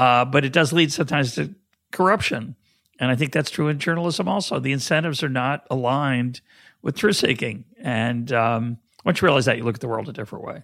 uh, 0.00 0.24
but 0.24 0.44
it 0.44 0.52
does 0.52 0.72
lead 0.72 0.90
sometimes 0.90 1.34
to 1.34 1.54
corruption. 1.92 2.56
And 2.98 3.10
I 3.10 3.16
think 3.16 3.32
that's 3.32 3.50
true 3.50 3.68
in 3.68 3.78
journalism 3.78 4.28
also. 4.28 4.58
The 4.58 4.72
incentives 4.72 5.22
are 5.22 5.28
not 5.28 5.66
aligned 5.70 6.40
with 6.82 6.96
truth 6.96 7.16
seeking. 7.16 7.64
And 7.78 8.32
um, 8.32 8.78
once 9.04 9.20
you 9.20 9.26
realize 9.26 9.44
that, 9.44 9.58
you 9.58 9.64
look 9.64 9.74
at 9.74 9.80
the 9.80 9.88
world 9.88 10.08
a 10.08 10.12
different 10.12 10.44
way. 10.44 10.62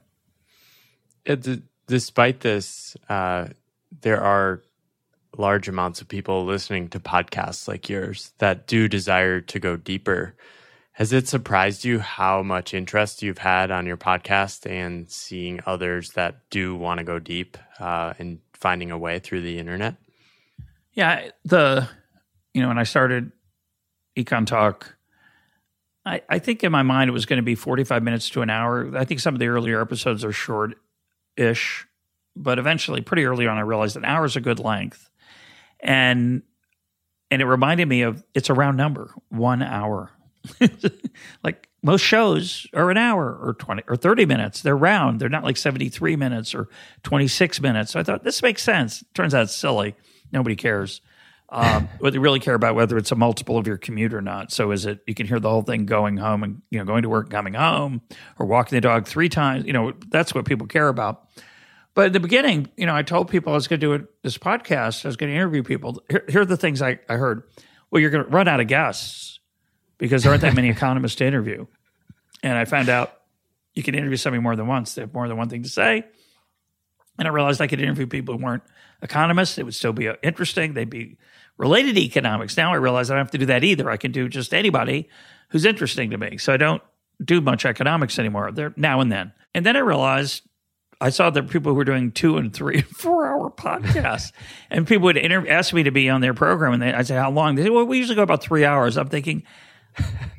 It, 1.25 1.47
despite 1.87 2.41
this, 2.41 2.97
uh, 3.09 3.49
there 4.01 4.23
are 4.23 4.63
large 5.37 5.69
amounts 5.69 6.01
of 6.01 6.09
people 6.09 6.47
listening 6.47 6.89
to 6.89 7.01
podcasts 7.01 7.69
like 7.69 7.89
yours 7.91 8.33
that 8.39 8.67
do 8.67 8.89
desire 8.89 9.41
to 9.43 9.59
go 9.59 9.77
deeper. 9.77 10.35
Has 10.97 11.13
it 11.13 11.29
surprised 11.29 11.85
you 11.85 11.99
how 11.99 12.43
much 12.43 12.73
interest 12.73 13.23
you've 13.23 13.37
had 13.37 13.71
on 13.71 13.85
your 13.85 13.99
podcast 13.99 14.65
and 14.65 15.11
seeing 15.11 15.61
others 15.67 16.13
that 16.13 16.49
do 16.49 16.75
want 16.75 16.97
to 16.97 17.05
go 17.05 17.19
deep 17.19 17.59
uh, 17.79 18.15
and 18.19 18.39
finding 18.55 18.91
a 18.91 18.97
way 18.97 19.19
through 19.19 19.43
the 19.43 19.59
internet? 19.59 19.97
Yeah, 20.95 21.29
the 21.45 21.87
you 22.55 22.63
know 22.63 22.69
when 22.69 22.79
I 22.79 22.85
started 22.85 23.31
Econ 24.17 24.47
Talk, 24.47 24.97
I, 26.07 26.23
I 26.31 26.39
think 26.39 26.65
in 26.65 26.73
my 26.73 26.83
mind 26.83 27.11
it 27.11 27.13
was 27.13 27.27
going 27.27 27.37
to 27.37 27.43
be 27.43 27.57
forty 27.57 27.85
five 27.85 28.03
minutes 28.03 28.31
to 28.31 28.41
an 28.41 28.49
hour. 28.49 28.97
I 28.97 29.05
think 29.05 29.21
some 29.21 29.35
of 29.35 29.39
the 29.39 29.49
earlier 29.49 29.83
episodes 29.83 30.25
are 30.25 30.33
short 30.33 30.77
ish, 31.37 31.87
but 32.35 32.59
eventually, 32.59 33.03
pretty 33.03 33.27
early 33.27 33.47
on, 33.47 33.59
I 33.59 33.61
realized 33.61 33.99
an 33.99 34.07
hour 34.07 34.25
is 34.25 34.37
a 34.37 34.41
good 34.41 34.61
length, 34.61 35.11
and 35.79 36.43
and 37.31 37.43
it 37.43 37.45
reminded 37.45 37.87
me 37.87 38.01
of 38.01 38.25
it's 38.33 38.49
a 38.49 38.55
round 38.55 38.79
number, 38.79 39.13
one 39.29 39.61
hour. 39.61 40.11
like 41.43 41.69
most 41.83 42.03
shows 42.03 42.67
are 42.75 42.91
an 42.91 42.97
hour 42.97 43.39
or 43.41 43.55
20 43.55 43.85
or 43.89 43.97
30 43.97 44.27
minutes. 44.27 44.63
They're 44.63 44.77
round. 44.77 45.21
They're 45.21 45.29
not 45.29 45.45
like 45.45 45.57
73 45.57 46.17
minutes 46.17 46.55
or 46.55 46.69
26 47.05 47.61
minutes. 47.61 47.93
So 47.93 48.01
I 48.01 48.03
thought 48.03 48.25
this 48.25 48.43
makes 48.43 48.63
sense. 48.63 49.05
Turns 49.15 49.35
out 49.35 49.45
it's 49.45 49.55
silly. 49.55 49.95
Nobody 50.33 50.57
cares. 50.57 51.01
Um, 51.49 51.89
what 52.01 52.13
they 52.13 52.19
really 52.19 52.41
care 52.41 52.55
about 52.55 52.75
whether 52.75 52.99
it's 52.99 53.13
a 53.13 53.15
multiple 53.15 53.57
of 53.57 53.67
your 53.67 53.77
commute 53.77 54.15
or 54.15 54.21
not. 54.21 54.53
So 54.53 54.73
is 54.73 54.85
it 54.85 55.01
you 55.07 55.15
can 55.15 55.27
hear 55.27 55.39
the 55.39 55.49
whole 55.49 55.63
thing 55.63 55.87
going 55.87 56.17
home 56.17 56.43
and 56.43 56.63
you 56.71 56.79
know 56.79 56.85
going 56.85 57.03
to 57.03 57.09
work, 57.09 57.31
coming 57.31 57.55
home, 57.55 58.03
or 58.39 58.47
walking 58.47 58.77
the 58.77 58.81
dog 58.81 59.07
three 59.07 59.29
times. 59.29 59.65
You 59.65 59.73
know 59.73 59.93
that's 60.09 60.35
what 60.35 60.45
people 60.45 60.67
care 60.67 60.89
about. 60.89 61.29
But 61.95 62.09
in 62.09 62.13
the 62.13 62.21
beginning, 62.21 62.69
you 62.77 62.85
know, 62.85 62.95
I 62.95 63.03
told 63.03 63.31
people 63.31 63.53
I 63.53 63.57
was 63.57 63.69
going 63.69 63.81
to 63.81 63.99
do 63.99 64.07
this 64.23 64.37
podcast. 64.37 65.05
I 65.05 65.09
was 65.09 65.17
going 65.17 65.31
to 65.31 65.37
interview 65.37 65.63
people. 65.63 66.03
Here, 66.11 66.25
here 66.29 66.43
are 66.43 66.45
the 66.45 66.59
things 66.59 66.83
I, 66.83 66.99
I 67.09 67.15
heard. 67.15 67.45
Well, 67.91 68.03
you're 68.03 68.11
going 68.11 68.25
to 68.25 68.31
run 68.31 68.49
out 68.49 68.61
of 68.61 68.67
guests 68.67 69.36
because 69.99 70.23
there 70.23 70.33
aren't 70.33 70.43
that 70.43 70.55
many 70.55 70.69
economists 70.69 71.17
to 71.17 71.27
interview. 71.27 71.67
And 72.43 72.57
I 72.57 72.65
found 72.65 72.89
out 72.89 73.13
you 73.75 73.83
can 73.83 73.95
interview 73.95 74.17
somebody 74.17 74.43
more 74.43 74.57
than 74.57 74.67
once. 74.67 74.95
They 74.95 75.03
have 75.03 75.15
more 75.15 75.29
than 75.29 75.37
one 75.37 75.49
thing 75.49 75.63
to 75.63 75.69
say. 75.69 76.05
And 77.19 77.27
I 77.27 77.31
realized 77.31 77.61
I 77.61 77.67
could 77.67 77.81
interview 77.81 78.07
people 78.07 78.37
who 78.37 78.45
weren't 78.45 78.63
economists. 79.03 79.59
It 79.59 79.65
would 79.65 79.75
still 79.75 79.93
be 79.93 80.09
uh, 80.09 80.17
interesting. 80.23 80.75
They'd 80.75 80.91
be 80.91 81.17
related 81.57 81.95
to 81.95 82.03
economics. 82.03 82.57
Now 82.57 82.73
I 82.73 82.77
realize 82.77 83.11
I 83.11 83.15
don't 83.15 83.25
have 83.25 83.31
to 83.33 83.39
do 83.39 83.47
that 83.47 83.65
either. 83.65 83.91
I 83.91 83.97
can 83.97 84.13
do 84.13 84.29
just 84.29 84.53
anybody 84.53 85.09
who's 85.51 85.65
interesting 85.65 86.11
to 86.11 86.19
me. 86.19 86.37
So 86.39 86.53
I 86.53 86.57
don't 86.57 86.83
do 87.25 87.41
much 87.41 87.65
economics 87.65 88.19
anymore. 88.19 88.53
They're 88.53 88.75
now 88.77 89.01
and 89.01 89.11
then. 89.11 89.33
And 89.55 89.65
then 89.65 89.77
I 89.77 89.81
realized 89.81 90.43
I 91.01 91.11
saw 91.11 91.31
that 91.31 91.51
people 91.51 91.73
who 91.73 91.77
were 91.77 91.85
doing 91.85 92.11
two 92.13 92.37
and 92.37 92.53
three 92.55 92.77
and 92.79 92.87
four 92.87 93.27
hour 93.27 93.51
podcasts, 93.51 94.33
and 94.71 94.87
people 94.87 95.05
would 95.05 95.17
inter- 95.17 95.49
ask 95.49 95.73
me 95.73 95.83
to 95.85 95.91
be 95.91 96.09
on 96.09 96.21
their 96.21 96.35
program, 96.35 96.73
and 96.73 96.83
they, 96.83 96.93
I 96.93 97.03
say, 97.03 97.17
"How 97.17 97.31
long?" 97.31 97.55
They 97.55 97.65
say, 97.65 97.71
"Well, 97.71 97.85
we 97.85 97.99
usually 97.99 98.17
go 98.17 98.23
about 98.23 98.43
three 98.43 98.65
hours." 98.65 98.97
I'm 98.97 99.09
thinking, 99.09 99.43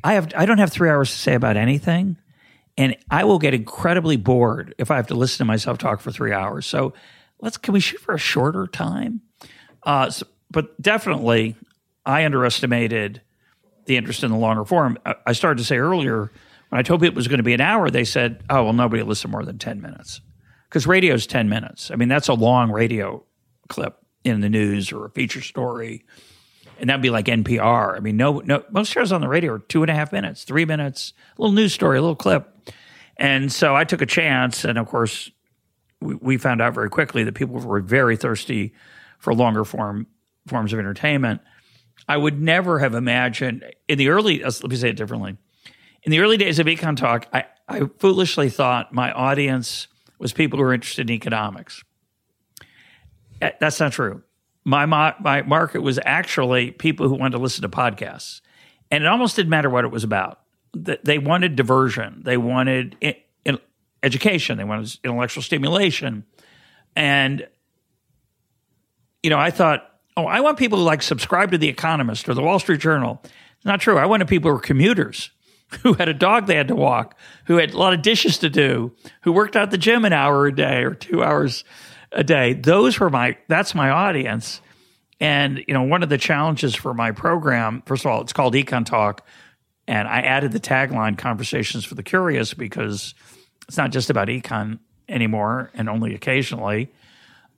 I 0.04 0.14
have 0.14 0.32
I 0.36 0.46
don't 0.46 0.58
have 0.58 0.72
three 0.72 0.88
hours 0.88 1.10
to 1.10 1.16
say 1.16 1.34
about 1.34 1.56
anything, 1.56 2.16
and 2.76 2.96
I 3.10 3.24
will 3.24 3.38
get 3.38 3.54
incredibly 3.54 4.16
bored 4.16 4.74
if 4.78 4.90
I 4.90 4.96
have 4.96 5.08
to 5.08 5.14
listen 5.14 5.38
to 5.38 5.44
myself 5.44 5.78
talk 5.78 6.00
for 6.00 6.10
three 6.10 6.32
hours. 6.32 6.66
So 6.66 6.94
let's 7.40 7.56
can 7.56 7.74
we 7.74 7.80
shoot 7.80 8.00
for 8.00 8.14
a 8.14 8.18
shorter 8.18 8.66
time? 8.66 9.22
Uh, 9.82 10.10
so, 10.10 10.26
but 10.50 10.80
definitely, 10.80 11.56
I 12.04 12.24
underestimated 12.24 13.22
the 13.86 13.96
interest 13.96 14.22
in 14.22 14.30
the 14.30 14.36
longer 14.36 14.64
form. 14.64 14.98
I, 15.26 15.32
started 15.32 15.58
to 15.58 15.64
say 15.64 15.78
earlier 15.78 16.30
when 16.68 16.78
I 16.78 16.82
told 16.82 17.00
people 17.00 17.14
it 17.14 17.16
was 17.16 17.28
going 17.28 17.38
to 17.38 17.44
be 17.44 17.54
an 17.54 17.60
hour, 17.60 17.90
they 17.90 18.04
said, 18.04 18.42
"Oh, 18.50 18.64
well, 18.64 18.72
nobody 18.72 19.02
will 19.02 19.08
listen 19.08 19.30
more 19.30 19.44
than 19.44 19.58
ten 19.58 19.80
minutes." 19.80 20.20
because 20.68 20.86
radio 20.86 21.14
is 21.14 21.26
10 21.26 21.48
minutes. 21.48 21.90
I 21.90 21.96
mean, 21.96 22.08
that's 22.08 22.28
a 22.28 22.34
long 22.34 22.70
radio 22.70 23.24
clip 23.68 23.96
in 24.24 24.40
the 24.40 24.48
news 24.48 24.92
or 24.92 25.06
a 25.06 25.10
feature 25.10 25.40
story. 25.40 26.04
And 26.78 26.88
that'd 26.88 27.02
be 27.02 27.10
like 27.10 27.26
NPR. 27.26 27.96
I 27.96 28.00
mean, 28.00 28.16
no, 28.16 28.40
no, 28.40 28.62
most 28.70 28.90
shows 28.90 29.12
on 29.12 29.20
the 29.20 29.28
radio 29.28 29.54
are 29.54 29.58
two 29.58 29.82
and 29.82 29.90
a 29.90 29.94
half 29.94 30.12
minutes, 30.12 30.44
three 30.44 30.64
minutes, 30.64 31.12
a 31.36 31.42
little 31.42 31.54
news 31.54 31.72
story, 31.72 31.98
a 31.98 32.00
little 32.00 32.16
clip. 32.16 32.72
And 33.16 33.52
so 33.52 33.74
I 33.74 33.84
took 33.84 34.00
a 34.00 34.06
chance. 34.06 34.64
And 34.64 34.78
of 34.78 34.86
course, 34.86 35.30
we, 36.00 36.14
we 36.14 36.36
found 36.36 36.62
out 36.62 36.74
very 36.74 36.88
quickly 36.88 37.24
that 37.24 37.34
people 37.34 37.58
were 37.58 37.80
very 37.80 38.16
thirsty 38.16 38.74
for 39.18 39.34
longer 39.34 39.64
form 39.64 40.06
forms 40.46 40.72
of 40.72 40.78
entertainment. 40.78 41.40
I 42.08 42.16
would 42.16 42.40
never 42.40 42.78
have 42.78 42.94
imagined 42.94 43.64
in 43.88 43.98
the 43.98 44.08
early, 44.08 44.42
let 44.42 44.62
me 44.64 44.76
say 44.76 44.90
it 44.90 44.96
differently. 44.96 45.36
In 46.04 46.12
the 46.12 46.20
early 46.20 46.36
days 46.36 46.58
of 46.58 46.66
Econ 46.66 46.96
Talk, 46.96 47.26
I, 47.32 47.44
I 47.68 47.82
foolishly 47.98 48.48
thought 48.48 48.92
my 48.92 49.12
audience 49.12 49.88
was 50.18 50.32
people 50.32 50.58
who 50.58 50.64
were 50.64 50.72
interested 50.72 51.10
in 51.10 51.14
economics. 51.14 51.84
Eh, 53.40 53.50
that's 53.60 53.78
not 53.80 53.92
true. 53.92 54.22
My, 54.68 55.14
my 55.18 55.40
market 55.42 55.80
was 55.80 55.98
actually 56.04 56.72
people 56.72 57.08
who 57.08 57.14
wanted 57.14 57.38
to 57.38 57.42
listen 57.42 57.62
to 57.62 57.70
podcasts. 57.70 58.42
And 58.90 59.02
it 59.02 59.06
almost 59.06 59.34
didn't 59.34 59.48
matter 59.48 59.70
what 59.70 59.84
it 59.84 59.90
was 59.90 60.04
about. 60.04 60.40
They 60.74 61.18
wanted 61.18 61.56
diversion, 61.56 62.22
they 62.24 62.36
wanted 62.36 62.96
education, 64.02 64.58
they 64.58 64.64
wanted 64.64 64.94
intellectual 65.02 65.42
stimulation. 65.42 66.24
And, 66.94 67.48
you 69.22 69.30
know, 69.30 69.38
I 69.38 69.50
thought, 69.50 69.90
oh, 70.18 70.26
I 70.26 70.40
want 70.40 70.58
people 70.58 70.78
who 70.78 70.84
like 70.84 71.02
subscribe 71.02 71.50
to 71.52 71.58
The 71.58 71.68
Economist 71.68 72.28
or 72.28 72.34
The 72.34 72.42
Wall 72.42 72.58
Street 72.58 72.80
Journal. 72.80 73.20
It's 73.24 73.64
not 73.64 73.80
true. 73.80 73.96
I 73.96 74.04
wanted 74.04 74.28
people 74.28 74.50
who 74.50 74.56
were 74.56 74.60
commuters 74.60 75.30
who 75.82 75.94
had 75.94 76.08
a 76.08 76.14
dog 76.14 76.46
they 76.46 76.56
had 76.56 76.68
to 76.68 76.76
walk, 76.76 77.16
who 77.46 77.56
had 77.56 77.72
a 77.72 77.78
lot 77.78 77.94
of 77.94 78.02
dishes 78.02 78.38
to 78.38 78.50
do, 78.50 78.92
who 79.22 79.32
worked 79.32 79.56
out 79.56 79.70
the 79.70 79.78
gym 79.78 80.04
an 80.04 80.12
hour 80.12 80.46
a 80.46 80.54
day 80.54 80.82
or 80.82 80.94
two 80.94 81.24
hours 81.24 81.64
a 82.12 82.24
day. 82.24 82.54
Those 82.54 82.98
were 82.98 83.10
my, 83.10 83.36
that's 83.48 83.74
my 83.74 83.90
audience. 83.90 84.60
And, 85.20 85.64
you 85.66 85.74
know, 85.74 85.82
one 85.82 86.02
of 86.02 86.08
the 86.08 86.18
challenges 86.18 86.74
for 86.74 86.94
my 86.94 87.10
program, 87.12 87.82
first 87.86 88.04
of 88.04 88.10
all, 88.10 88.20
it's 88.20 88.32
called 88.32 88.54
Econ 88.54 88.86
Talk. 88.86 89.26
And 89.86 90.06
I 90.06 90.20
added 90.20 90.52
the 90.52 90.60
tagline 90.60 91.16
Conversations 91.16 91.84
for 91.84 91.94
the 91.94 92.02
Curious 92.02 92.54
because 92.54 93.14
it's 93.66 93.76
not 93.76 93.90
just 93.90 94.10
about 94.10 94.28
econ 94.28 94.78
anymore 95.08 95.70
and 95.74 95.88
only 95.88 96.14
occasionally. 96.14 96.90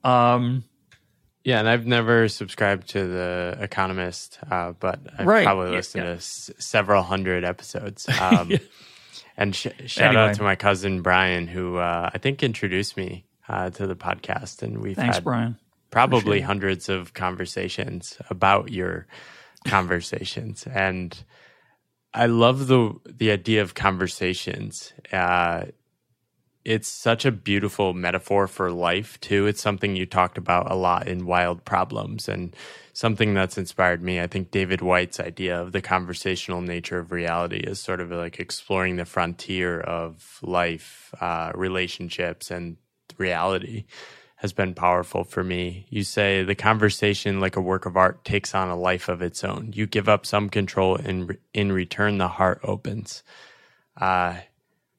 Um, 0.05 0.65
yeah, 1.45 1.59
and 1.59 1.69
I've 1.69 1.87
never 1.87 2.29
subscribed 2.29 2.91
to 2.91 3.07
the 3.07 3.59
Economist, 3.61 4.39
uh, 4.51 4.73
but 4.79 5.01
I've 5.19 5.27
right. 5.27 5.45
probably 5.45 5.71
listened 5.71 6.05
yeah. 6.05 6.11
to 6.11 6.17
s- 6.17 6.51
several 6.59 7.03
hundred 7.03 7.45
episodes. 7.45 8.09
Um, 8.21 8.51
yeah. 8.51 8.59
And 9.37 9.57
sh- 9.57 9.69
shout 9.87 10.09
anyway. 10.09 10.23
out 10.23 10.35
to 10.35 10.43
my 10.43 10.55
cousin 10.55 11.01
Brian, 11.01 11.47
who 11.47 11.79
uh, 11.79 12.11
I 12.13 12.19
think 12.19 12.43
introduced 12.43 12.99
me 12.99 13.25
uh, 13.51 13.69
to 13.71 13.87
the 13.87 13.97
podcast, 13.97 14.63
and 14.63 14.79
we've 14.79 14.97
Thanks, 14.97 15.17
had 15.17 15.25
Brian. 15.25 15.59
probably 15.91 16.41
hundreds 16.41 16.89
of 16.89 17.15
conversations 17.15 18.17
about 18.31 18.71
your 18.71 19.07
conversations, 19.67 20.67
and 20.67 21.23
I 22.15 22.27
love 22.27 22.69
the 22.69 22.95
the 23.05 23.33
idea 23.33 23.63
of 23.63 23.75
conversations. 23.75 24.93
Uh, 25.13 25.65
it's 26.65 26.89
such 26.89 27.25
a 27.25 27.33
beautiful 27.33 27.93
metaphor 27.93 28.47
for 28.47 28.71
life 28.71 29.19
too. 29.21 29.47
It's 29.47 29.63
something 29.63 29.97
you 29.97 30.07
talked 30.07 30.39
about 30.39 30.71
a 30.71 30.75
lot 30.75 31.09
in 31.09 31.27
Wild 31.27 31.65
Problems 31.65 32.29
and 32.29 32.55
something 32.93 33.33
that's 33.33 33.57
inspired 33.57 34.03
me. 34.03 34.21
I 34.21 34.27
think 34.27 34.51
David 34.51 34.83
Whyte's 34.83 35.19
idea 35.19 35.61
of 35.61 35.73
the 35.73 35.81
conversational 35.81 36.61
nature 36.61 36.99
of 36.99 37.13
reality 37.13 37.57
is 37.57 37.81
sort 37.81 38.01
of 38.01 38.11
like 38.13 38.39
exploring 38.39 38.97
the 38.97 39.07
frontier 39.07 39.81
of 39.81 40.39
life, 40.43 41.15
uh, 41.21 41.51
relationships, 41.55 42.51
and 42.51 42.77
reality 43.21 43.85
has 44.37 44.53
been 44.55 44.75
powerful 44.75 45.23
for 45.23 45.45
me. 45.45 45.87
You 45.91 46.03
say 46.03 46.43
the 46.43 46.55
conversation, 46.55 47.41
like 47.41 47.57
a 47.57 47.61
work 47.61 47.85
of 47.85 47.97
art, 47.97 48.25
takes 48.25 48.55
on 48.55 48.71
a 48.71 48.77
life 48.77 49.11
of 49.11 49.21
its 49.21 49.45
own. 49.45 49.73
You 49.75 49.87
give 49.87 50.09
up 50.09 50.25
some 50.25 50.49
control, 50.49 50.97
and 50.97 51.37
in 51.53 51.71
return, 51.73 52.19
the 52.19 52.29
heart 52.29 52.61
opens. 52.65 53.23
Uh, 53.97 54.37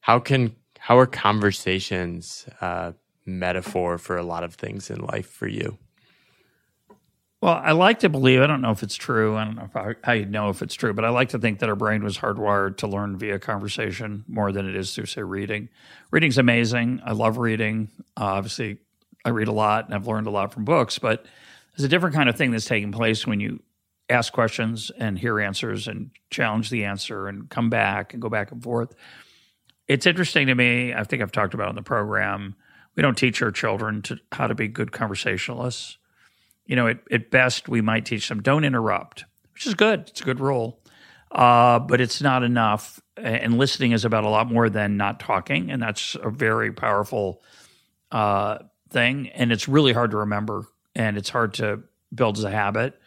how 0.01 0.19
can 0.19 0.55
how 0.77 0.99
are 0.99 1.07
conversations 1.07 2.47
uh, 2.61 2.91
metaphor 3.25 3.97
for 3.97 4.17
a 4.17 4.23
lot 4.23 4.43
of 4.43 4.55
things 4.55 4.89
in 4.89 4.99
life 4.99 5.27
for 5.29 5.47
you? 5.47 5.77
Well, 7.41 7.55
I 7.55 7.71
like 7.71 7.99
to 7.99 8.09
believe, 8.09 8.41
I 8.41 8.47
don't 8.47 8.61
know 8.61 8.71
if 8.71 8.83
it's 8.83 8.95
true. 8.95 9.35
I 9.35 9.45
don't 9.45 9.55
know 9.55 9.69
I, 9.73 9.95
how 10.03 10.13
you 10.13 10.27
know 10.27 10.49
if 10.49 10.61
it's 10.61 10.75
true, 10.75 10.93
but 10.93 11.03
I 11.03 11.09
like 11.09 11.29
to 11.29 11.39
think 11.39 11.59
that 11.59 11.69
our 11.69 11.75
brain 11.75 12.03
was 12.03 12.17
hardwired 12.19 12.77
to 12.77 12.87
learn 12.87 13.17
via 13.17 13.39
conversation 13.39 14.23
more 14.27 14.51
than 14.51 14.69
it 14.69 14.75
is 14.75 14.93
through, 14.93 15.07
say, 15.07 15.23
reading. 15.23 15.69
Reading's 16.11 16.37
amazing. 16.37 17.01
I 17.03 17.13
love 17.13 17.37
reading. 17.37 17.89
Uh, 18.15 18.25
obviously, 18.25 18.77
I 19.25 19.29
read 19.29 19.47
a 19.47 19.53
lot 19.53 19.85
and 19.85 19.95
I've 19.95 20.07
learned 20.07 20.27
a 20.27 20.31
lot 20.31 20.53
from 20.53 20.65
books, 20.65 20.99
but 20.99 21.25
there's 21.75 21.85
a 21.85 21.89
different 21.89 22.15
kind 22.15 22.29
of 22.29 22.35
thing 22.35 22.51
that's 22.51 22.65
taking 22.65 22.91
place 22.91 23.25
when 23.25 23.39
you 23.39 23.61
ask 24.07 24.31
questions 24.31 24.91
and 24.97 25.17
hear 25.17 25.39
answers 25.39 25.87
and 25.87 26.11
challenge 26.29 26.69
the 26.69 26.85
answer 26.85 27.27
and 27.27 27.49
come 27.49 27.69
back 27.69 28.13
and 28.13 28.21
go 28.21 28.29
back 28.29 28.51
and 28.51 28.61
forth 28.61 28.93
it's 29.91 30.05
interesting 30.05 30.47
to 30.47 30.55
me. 30.55 30.93
I 30.93 31.03
think 31.03 31.21
I've 31.21 31.33
talked 31.33 31.53
about 31.53 31.67
on 31.67 31.75
the 31.75 31.81
program. 31.81 32.55
We 32.95 33.03
don't 33.03 33.17
teach 33.17 33.41
our 33.41 33.51
children 33.51 34.01
to 34.03 34.17
how 34.31 34.47
to 34.47 34.55
be 34.55 34.69
good 34.69 34.93
conversationalists. 34.93 35.97
You 36.65 36.75
know, 36.75 36.87
at, 36.87 36.99
at 37.11 37.31
best, 37.31 37.67
we 37.67 37.81
might 37.81 38.05
teach 38.05 38.29
them 38.29 38.41
don't 38.41 38.63
interrupt, 38.63 39.25
which 39.53 39.67
is 39.67 39.73
good. 39.73 40.01
It's 40.07 40.21
a 40.21 40.23
good 40.23 40.39
rule. 40.39 40.79
Uh, 41.31 41.79
but 41.79 42.01
it's 42.01 42.21
not 42.21 42.43
enough. 42.43 42.99
And 43.15 43.57
listening 43.57 43.93
is 43.93 44.03
about 44.03 44.25
a 44.25 44.29
lot 44.29 44.51
more 44.51 44.69
than 44.69 44.97
not 44.97 45.19
talking. 45.19 45.71
And 45.71 45.81
that's 45.81 46.15
a 46.21 46.29
very 46.29 46.73
powerful 46.73 47.41
uh, 48.11 48.59
thing. 48.89 49.29
And 49.29 49.51
it's 49.51 49.67
really 49.67 49.93
hard 49.93 50.11
to 50.11 50.17
remember 50.17 50.65
and 50.95 51.17
it's 51.17 51.29
hard 51.29 51.53
to 51.55 51.83
build 52.13 52.37
as 52.37 52.43
a 52.43 52.51
habit. 52.51 52.99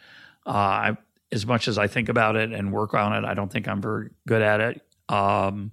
Uh, 0.45 0.49
I, 0.49 0.97
as 1.31 1.45
much 1.45 1.67
as 1.67 1.77
I 1.77 1.87
think 1.87 2.09
about 2.09 2.35
it 2.35 2.51
and 2.51 2.71
work 2.71 2.93
on 2.93 3.13
it, 3.13 3.27
I 3.27 3.33
don't 3.33 3.51
think 3.51 3.67
I'm 3.67 3.81
very 3.81 4.09
good 4.27 4.41
at 4.41 4.61
it. 4.61 4.81
Um, 5.09 5.71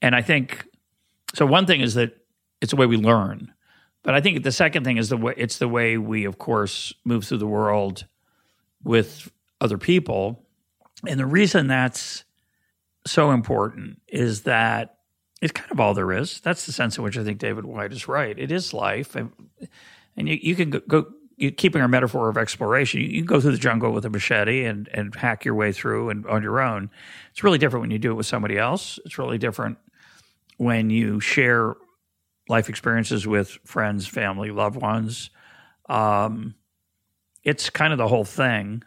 and 0.00 0.14
I 0.14 0.22
think 0.22 0.66
so. 1.34 1.44
One 1.44 1.66
thing 1.66 1.80
is 1.80 1.94
that 1.94 2.16
it's 2.60 2.70
the 2.70 2.76
way 2.76 2.86
we 2.86 2.96
learn, 2.96 3.52
but 4.02 4.14
I 4.14 4.20
think 4.20 4.42
the 4.42 4.52
second 4.52 4.84
thing 4.84 4.96
is 4.96 5.08
the 5.08 5.16
way 5.16 5.34
it's 5.36 5.58
the 5.58 5.68
way 5.68 5.98
we, 5.98 6.24
of 6.24 6.38
course, 6.38 6.92
move 7.04 7.24
through 7.24 7.38
the 7.38 7.46
world 7.46 8.06
with 8.82 9.30
other 9.60 9.78
people. 9.78 10.44
And 11.06 11.18
the 11.18 11.26
reason 11.26 11.66
that's 11.66 12.24
so 13.06 13.30
important 13.30 14.00
is 14.08 14.42
that 14.42 14.96
it's 15.40 15.52
kind 15.52 15.70
of 15.70 15.80
all 15.80 15.94
there 15.94 16.12
is. 16.12 16.40
That's 16.40 16.66
the 16.66 16.72
sense 16.72 16.98
in 16.98 17.04
which 17.04 17.16
I 17.16 17.24
think 17.24 17.38
David 17.38 17.64
Whyte 17.64 17.92
is 17.92 18.08
right. 18.08 18.38
It 18.38 18.52
is 18.52 18.74
life, 18.74 19.16
and, 19.16 19.32
and 20.16 20.28
you, 20.28 20.38
you 20.40 20.54
can 20.54 20.70
go, 20.70 20.80
go 20.80 21.06
you, 21.36 21.50
keeping 21.50 21.80
our 21.80 21.88
metaphor 21.88 22.28
of 22.28 22.36
exploration. 22.36 23.00
You, 23.00 23.06
you, 23.06 23.18
can 23.20 23.26
go 23.26 23.40
through 23.40 23.52
the 23.52 23.58
jungle 23.58 23.92
with 23.92 24.04
a 24.04 24.10
machete 24.10 24.64
and 24.64 24.88
and 24.92 25.14
hack 25.14 25.44
your 25.44 25.54
way 25.54 25.72
through 25.72 26.10
and 26.10 26.26
on 26.26 26.42
your 26.42 26.60
own. 26.60 26.90
It's 27.32 27.42
really 27.42 27.58
different 27.58 27.82
when 27.82 27.90
you 27.90 27.98
do 27.98 28.10
it 28.10 28.14
with 28.14 28.26
somebody 28.26 28.58
else. 28.58 28.98
It's 29.04 29.18
really 29.18 29.38
different 29.38 29.78
when 30.58 30.90
you 30.90 31.20
share 31.20 31.74
life 32.50 32.68
experiences 32.68 33.26
with 33.26 33.48
friends, 33.64 34.06
family, 34.06 34.50
loved 34.50 34.76
ones. 34.76 35.30
Um, 35.88 36.54
it's 37.44 37.70
kind 37.70 37.92
of 37.92 37.98
the 37.98 38.08
whole 38.08 38.24
thing. 38.24 38.82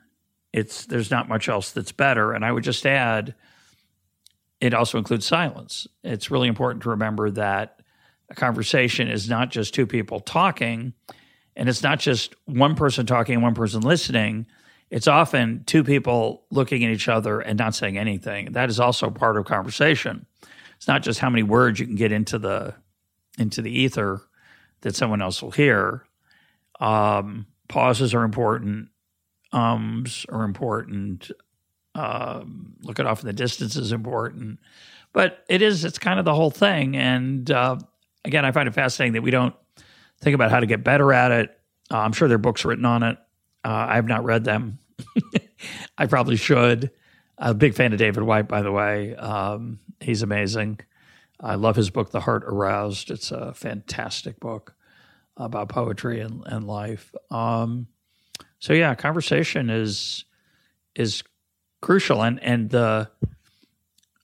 It's 0.51 0.85
there's 0.85 1.09
not 1.09 1.27
much 1.27 1.49
else 1.49 1.71
that's 1.71 1.91
better. 1.91 2.33
And 2.33 2.45
I 2.45 2.51
would 2.51 2.63
just 2.63 2.85
add 2.85 3.33
it 4.61 4.73
also 4.73 4.97
includes 4.97 5.25
silence. 5.25 5.87
It's 6.03 6.29
really 6.29 6.47
important 6.47 6.83
to 6.83 6.89
remember 6.89 7.31
that 7.31 7.81
a 8.29 8.35
conversation 8.35 9.09
is 9.09 9.27
not 9.27 9.49
just 9.49 9.73
two 9.73 9.87
people 9.87 10.19
talking, 10.19 10.93
and 11.55 11.67
it's 11.67 11.83
not 11.83 11.99
just 11.99 12.35
one 12.45 12.75
person 12.75 13.05
talking 13.05 13.35
and 13.35 13.43
one 13.43 13.55
person 13.55 13.81
listening. 13.81 14.45
It's 14.89 15.07
often 15.07 15.63
two 15.65 15.83
people 15.83 16.45
looking 16.51 16.83
at 16.83 16.91
each 16.91 17.09
other 17.09 17.39
and 17.39 17.57
not 17.57 17.75
saying 17.75 17.97
anything. 17.97 18.53
That 18.53 18.69
is 18.69 18.79
also 18.79 19.09
part 19.09 19.37
of 19.37 19.45
conversation. 19.45 20.25
It's 20.77 20.87
not 20.87 21.01
just 21.01 21.19
how 21.19 21.29
many 21.29 21.43
words 21.43 21.79
you 21.79 21.85
can 21.85 21.95
get 21.95 22.11
into 22.11 22.37
the 22.37 22.75
into 23.37 23.61
the 23.61 23.71
ether 23.71 24.21
that 24.81 24.95
someone 24.95 25.21
else 25.21 25.41
will 25.41 25.51
hear. 25.51 26.03
Um, 26.79 27.47
pauses 27.67 28.13
are 28.13 28.23
important. 28.23 28.89
Ums 29.51 30.25
are 30.29 30.43
important. 30.43 31.31
Um, 31.95 32.73
looking 32.81 33.05
off 33.05 33.21
in 33.21 33.27
the 33.27 33.33
distance 33.33 33.75
is 33.75 33.91
important, 33.91 34.59
but 35.13 35.45
it 35.47 35.61
is 35.61 35.85
it's 35.85 35.99
kind 35.99 36.17
of 36.19 36.25
the 36.25 36.33
whole 36.33 36.49
thing. 36.49 36.97
And 36.97 37.49
uh, 37.51 37.77
again, 38.25 38.45
I 38.45 38.51
find 38.51 38.67
it 38.67 38.73
fascinating 38.73 39.13
that 39.13 39.21
we 39.21 39.31
don't 39.31 39.55
think 40.19 40.33
about 40.33 40.51
how 40.51 40.59
to 40.59 40.65
get 40.65 40.83
better 40.83 41.13
at 41.13 41.31
it. 41.31 41.57
Uh, 41.91 41.99
I'm 41.99 42.13
sure 42.13 42.27
there 42.27 42.35
are 42.35 42.39
books 42.39 42.65
written 42.65 42.85
on 42.85 43.03
it. 43.03 43.17
Uh, 43.63 43.87
I 43.89 43.95
have 43.95 44.07
not 44.07 44.23
read 44.23 44.43
them. 44.43 44.79
I 45.97 46.07
probably 46.07 46.35
should. 46.35 46.91
I'm 47.37 47.51
a 47.51 47.53
big 47.53 47.75
fan 47.75 47.93
of 47.93 47.99
David 47.99 48.23
Whyte, 48.23 48.47
by 48.47 48.61
the 48.61 48.71
way. 48.71 49.15
Um, 49.15 49.79
he's 49.99 50.21
amazing. 50.23 50.79
I 51.43 51.55
love 51.55 51.75
his 51.75 51.89
book, 51.89 52.11
The 52.11 52.21
Heart 52.21 52.45
Aroused. 52.45 53.11
It's 53.11 53.31
a 53.31 53.53
fantastic 53.53 54.39
book 54.39 54.73
about 55.35 55.67
poetry 55.67 56.21
and, 56.21 56.41
and 56.45 56.65
life. 56.65 57.13
Um, 57.29 57.87
so 58.59 58.71
yeah, 58.71 58.95
conversation 58.95 59.69
is 59.69 60.23
is 60.95 61.23
crucial. 61.81 62.23
And 62.23 62.41
and 62.41 62.69
the, 62.69 63.09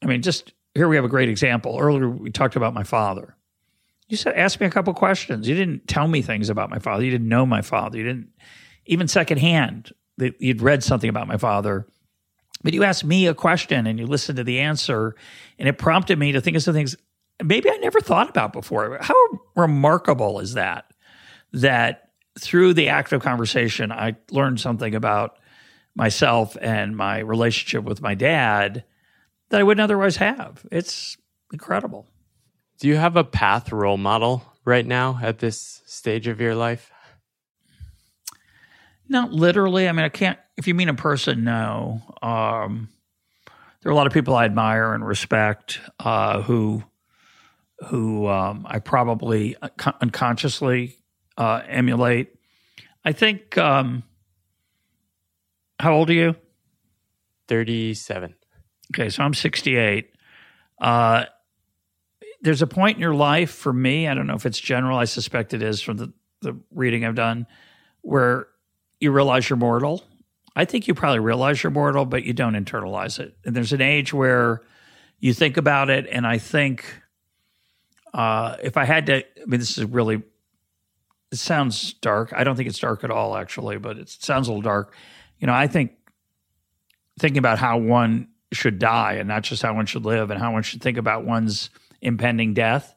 I 0.01 0.05
mean, 0.05 0.21
just 0.21 0.53
here 0.73 0.87
we 0.87 0.95
have 0.95 1.05
a 1.05 1.09
great 1.09 1.27
example. 1.27 1.77
Earlier 1.77 2.09
we 2.09 2.31
talked 2.31 2.55
about 2.55 2.73
my 2.73 2.83
father. 2.83 3.35
You 4.07 4.15
said 4.15 4.35
ask 4.35 4.59
me 4.61 4.65
a 4.65 4.71
couple 4.71 4.93
questions. 4.93 5.47
You 5.47 5.55
didn't 5.55 5.87
tell 5.87 6.07
me 6.07 6.21
things 6.21 6.49
about 6.49 6.69
my 6.69 6.79
father. 6.79 7.03
You 7.03 7.11
didn't 7.11 7.27
know 7.27 7.45
my 7.45 7.61
father. 7.61 7.97
You 7.97 8.05
didn't 8.05 8.29
even 8.85 9.09
secondhand. 9.09 9.91
You'd 10.17 10.61
read 10.61 10.83
something 10.83 11.09
about 11.09 11.27
my 11.27 11.37
father, 11.37 11.87
but 12.63 12.73
you 12.73 12.83
asked 12.83 13.05
me 13.05 13.27
a 13.27 13.33
question 13.33 13.87
and 13.87 13.99
you 13.99 14.05
listened 14.05 14.37
to 14.37 14.43
the 14.43 14.59
answer, 14.59 15.15
and 15.57 15.69
it 15.69 15.77
prompted 15.77 16.19
me 16.19 16.33
to 16.33 16.41
think 16.41 16.57
of 16.57 16.63
some 16.63 16.73
things 16.73 16.95
maybe 17.43 17.69
I 17.69 17.77
never 17.77 18.01
thought 18.01 18.29
about 18.29 18.53
before. 18.53 18.97
How 19.01 19.15
remarkable 19.55 20.39
is 20.39 20.53
that? 20.53 20.85
That 21.53 22.09
through 22.39 22.73
the 22.73 22.89
act 22.89 23.11
of 23.11 23.21
conversation, 23.21 23.91
I 23.91 24.15
learned 24.31 24.59
something 24.59 24.95
about 24.95 25.37
myself 25.95 26.55
and 26.61 26.95
my 26.95 27.19
relationship 27.19 27.83
with 27.83 28.01
my 28.01 28.15
dad 28.15 28.83
that 29.49 29.59
I 29.59 29.63
wouldn't 29.63 29.83
otherwise 29.83 30.17
have. 30.17 30.65
It's 30.71 31.17
incredible. 31.51 32.07
Do 32.79 32.87
you 32.87 32.95
have 32.95 33.17
a 33.17 33.23
path 33.23 33.71
role 33.71 33.97
model 33.97 34.43
right 34.63 34.85
now 34.85 35.19
at 35.21 35.39
this 35.39 35.81
stage 35.85 36.27
of 36.27 36.39
your 36.39 36.55
life? 36.55 36.91
Not 39.09 39.33
literally. 39.33 39.89
I 39.89 39.91
mean, 39.91 40.05
I 40.05 40.09
can't, 40.09 40.37
if 40.55 40.67
you 40.67 40.75
mean 40.75 40.87
a 40.87 40.93
person, 40.93 41.43
no. 41.43 42.01
Um, 42.21 42.89
there 43.81 43.89
are 43.89 43.93
a 43.93 43.95
lot 43.95 44.07
of 44.07 44.13
people 44.13 44.35
I 44.35 44.45
admire 44.45 44.93
and 44.93 45.05
respect 45.05 45.79
uh, 45.99 46.41
who 46.43 46.83
who 47.87 48.27
um, 48.27 48.65
I 48.69 48.79
probably 48.79 49.55
unconsciously 50.01 50.97
uh, 51.37 51.61
emulate. 51.67 52.35
I 53.05 53.13
think 53.13 53.57
um, 53.57 54.03
how 55.79 55.93
old 55.93 56.09
are 56.09 56.13
you? 56.13 56.35
37. 57.47 58.35
Okay, 58.93 59.09
so 59.09 59.23
I'm 59.23 59.33
68. 59.33 60.11
Uh, 60.79 61.25
there's 62.41 62.61
a 62.61 62.67
point 62.67 62.97
in 62.97 63.01
your 63.01 63.15
life 63.15 63.51
for 63.51 63.73
me, 63.73 64.07
I 64.07 64.13
don't 64.13 64.27
know 64.27 64.35
if 64.35 64.45
it's 64.45 64.59
general, 64.59 64.97
I 64.97 65.05
suspect 65.05 65.53
it 65.53 65.61
is 65.61 65.81
from 65.81 65.97
the, 65.97 66.13
the 66.41 66.57
reading 66.71 67.05
I've 67.05 67.15
done, 67.15 67.47
where 68.01 68.47
you 68.99 69.11
realize 69.11 69.49
you're 69.49 69.57
mortal. 69.57 70.03
I 70.55 70.65
think 70.65 70.87
you 70.87 70.93
probably 70.93 71.19
realize 71.19 71.63
you're 71.63 71.71
mortal, 71.71 72.05
but 72.05 72.23
you 72.23 72.33
don't 72.33 72.53
internalize 72.53 73.19
it. 73.19 73.37
And 73.45 73.55
there's 73.55 73.73
an 73.73 73.81
age 73.81 74.13
where 74.13 74.61
you 75.19 75.33
think 75.33 75.57
about 75.57 75.89
it, 75.89 76.07
and 76.09 76.25
I 76.25 76.37
think 76.37 76.85
uh, 78.13 78.57
if 78.61 78.77
I 78.77 78.85
had 78.85 79.05
to, 79.07 79.17
I 79.17 79.45
mean, 79.45 79.59
this 79.59 79.77
is 79.77 79.85
really, 79.85 80.21
it 81.31 81.37
sounds 81.37 81.93
dark. 81.93 82.33
I 82.33 82.43
don't 82.43 82.55
think 82.55 82.69
it's 82.69 82.79
dark 82.79 83.03
at 83.03 83.11
all, 83.11 83.35
actually, 83.35 83.77
but 83.77 83.97
it 83.97 84.09
sounds 84.09 84.47
a 84.47 84.51
little 84.51 84.61
dark 84.61 84.93
you 85.39 85.47
know, 85.47 85.53
I 85.53 85.67
think 85.67 85.91
thinking 87.19 87.39
about 87.39 87.57
how 87.57 87.77
one 87.77 88.27
should 88.51 88.79
die 88.79 89.13
and 89.13 89.27
not 89.27 89.43
just 89.43 89.61
how 89.61 89.73
one 89.73 89.85
should 89.85 90.05
live 90.05 90.31
and 90.31 90.39
how 90.39 90.53
one 90.53 90.63
should 90.63 90.81
think 90.81 90.97
about 90.97 91.25
one's 91.25 91.69
impending 92.01 92.53
death. 92.53 92.93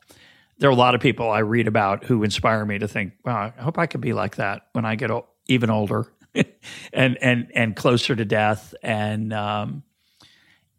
There 0.58 0.68
are 0.68 0.72
a 0.72 0.76
lot 0.76 0.94
of 0.94 1.00
people 1.00 1.30
I 1.30 1.40
read 1.40 1.66
about 1.66 2.04
who 2.04 2.22
inspire 2.22 2.64
me 2.64 2.78
to 2.78 2.88
think, 2.88 3.14
wow, 3.24 3.52
I 3.56 3.62
hope 3.62 3.78
I 3.78 3.86
could 3.86 4.00
be 4.00 4.12
like 4.12 4.36
that 4.36 4.68
when 4.72 4.84
I 4.84 4.94
get 4.96 5.10
o- 5.10 5.26
even 5.46 5.70
older 5.70 6.06
and 6.92 7.18
and 7.20 7.50
and 7.54 7.76
closer 7.76 8.14
to 8.14 8.24
death 8.24 8.74
and 8.82 9.32
um 9.32 9.82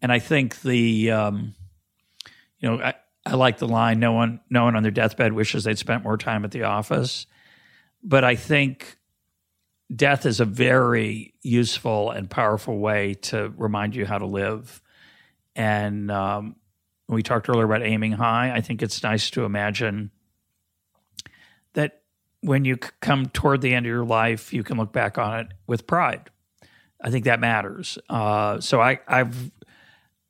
and 0.02 0.12
I 0.12 0.20
think 0.20 0.62
the 0.62 1.12
um 1.12 1.54
you 2.60 2.70
know 2.70 2.82
I, 2.82 2.94
I 3.26 3.36
like 3.36 3.58
the 3.58 3.68
line 3.68 4.00
no 4.00 4.12
one 4.12 4.42
no 4.50 4.66
one 4.66 4.76
on 4.76 4.84
their 4.84 4.92
deathbed 4.92 5.34
wishes 5.34 5.64
they'd 5.64 5.78
spent 5.78 6.04
more 6.04 6.18
time 6.18 6.44
at 6.46 6.52
the 6.52 6.64
office 6.64 7.26
but 8.04 8.24
I 8.24 8.36
think 8.36 8.98
death 9.94 10.26
is 10.26 10.40
a 10.40 10.46
very 10.46 11.34
useful 11.42 12.12
and 12.12 12.30
powerful 12.30 12.78
way 12.78 13.14
to 13.14 13.54
remind 13.58 13.96
you 13.96 14.06
how 14.06 14.18
to 14.18 14.26
live. 14.26 14.82
And 15.56 16.12
um, 16.12 16.56
we 17.08 17.24
talked 17.24 17.48
earlier 17.50 17.66
about 17.66 17.84
aiming 17.84 18.14
high. 18.14 18.52
I 18.54 18.62
think 18.62 18.82
it's 18.82 19.04
nice 19.04 19.30
to 19.32 19.46
imagine 19.46 20.12
that 21.74 22.02
when 22.42 22.66
you 22.66 22.78
come 22.78 23.28
toward 23.28 23.62
the 23.62 23.74
end 23.74 23.86
of 23.86 23.90
your 23.90 24.06
life, 24.06 24.52
you 24.52 24.64
can 24.64 24.78
look 24.78 24.92
back 24.92 25.18
on 25.18 25.40
it 25.40 25.48
with 25.68 25.88
pride. 25.88 26.30
I 27.02 27.10
think 27.10 27.26
that 27.26 27.40
matters. 27.40 27.98
Uh, 28.10 28.60
so 28.60 28.82
I, 28.82 29.00
I've, 29.08 29.52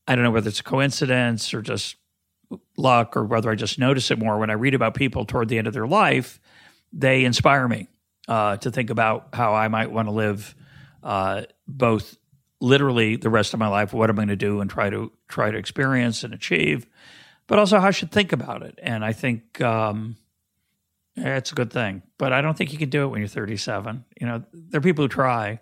I 0.08 0.16
don't 0.16 0.24
know 0.24 0.32
whether 0.32 0.50
it's 0.50 0.60
a 0.60 0.64
coincidence 0.64 1.54
or 1.54 1.62
just 1.62 1.96
luck 2.78 3.16
or 3.16 3.24
whether 3.24 3.49
I 3.49 3.56
just 3.56 3.80
notice 3.80 4.12
it 4.12 4.20
more 4.20 4.38
when 4.38 4.49
I 4.49 4.54
read 4.54 4.74
about 4.74 4.93
people 4.93 5.26
toward 5.26 5.49
the 5.49 5.58
end 5.58 5.68
of 5.68 5.74
their 5.74 5.88
life. 5.88 6.39
They 6.91 7.26
inspire 7.26 7.68
me 7.68 7.88
uh, 8.28 8.58
to 8.58 8.72
think 8.72 8.89
about 8.89 9.30
how 9.34 9.54
I 9.54 9.68
might 9.68 9.91
want 9.91 10.08
to 10.08 10.12
live 10.12 10.56
uh, 11.01 11.43
both 11.68 12.18
literally 12.62 13.18
the 13.18 13.30
rest 13.30 13.54
of 13.54 13.60
my 13.60 13.68
life. 13.68 13.93
What 13.93 14.10
I'm 14.10 14.16
going 14.16 14.30
to 14.30 14.36
do 14.36 14.62
and 14.62 14.70
try 14.70 14.89
to 14.89 15.12
try 15.28 15.51
to 15.51 15.58
experience 15.58 16.24
and 16.24 16.34
achieve, 16.34 16.86
but 17.47 17.60
also 17.60 17.80
how 17.80 17.88
I 17.88 17.91
should 17.91 18.12
think 18.12 18.32
about 18.32 18.64
it. 18.64 18.80
And 18.82 19.04
I 19.04 19.12
think 19.14 19.60
um, 19.62 20.16
it's 21.16 21.51
a 21.51 21.56
good 21.56 21.72
thing, 21.72 22.01
but 22.18 22.34
I 22.34 22.41
don't 22.41 22.58
think 22.58 22.72
you 22.72 22.80
can 22.80 22.89
do 22.89 23.04
it 23.04 23.08
when 23.08 23.20
you're 23.20 23.28
37. 23.28 24.06
You 24.20 24.28
know, 24.28 24.43
there 24.54 24.80
are 24.80 24.82
people 24.82 25.04
who 25.04 25.10
try. 25.10 25.60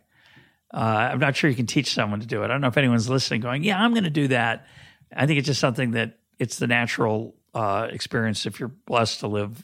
Uh, 0.74 1.10
I'm 1.12 1.20
not 1.20 1.36
sure 1.36 1.50
you 1.50 1.56
can 1.56 1.66
teach 1.66 1.94
someone 1.94 2.22
to 2.22 2.28
do 2.28 2.44
it. 2.44 2.46
I 2.46 2.48
don't 2.48 2.62
know 2.62 2.68
if 2.68 2.78
anyone's 2.78 3.10
listening 3.10 3.42
going, 3.42 3.64
yeah, 3.64 3.82
I'm 3.82 3.92
going 3.92 4.06
to 4.06 4.10
do 4.10 4.30
that. 4.30 4.68
I 5.14 5.26
think 5.26 5.40
it's 5.40 5.48
just 5.48 5.60
something 5.60 5.92
that 5.92 6.20
it's 6.42 6.58
the 6.58 6.66
natural 6.66 7.36
uh, 7.54 7.88
experience 7.92 8.48
if 8.48 8.60
you're 8.60 8.70
blessed 8.88 9.20
to 9.20 9.28
live 9.28 9.64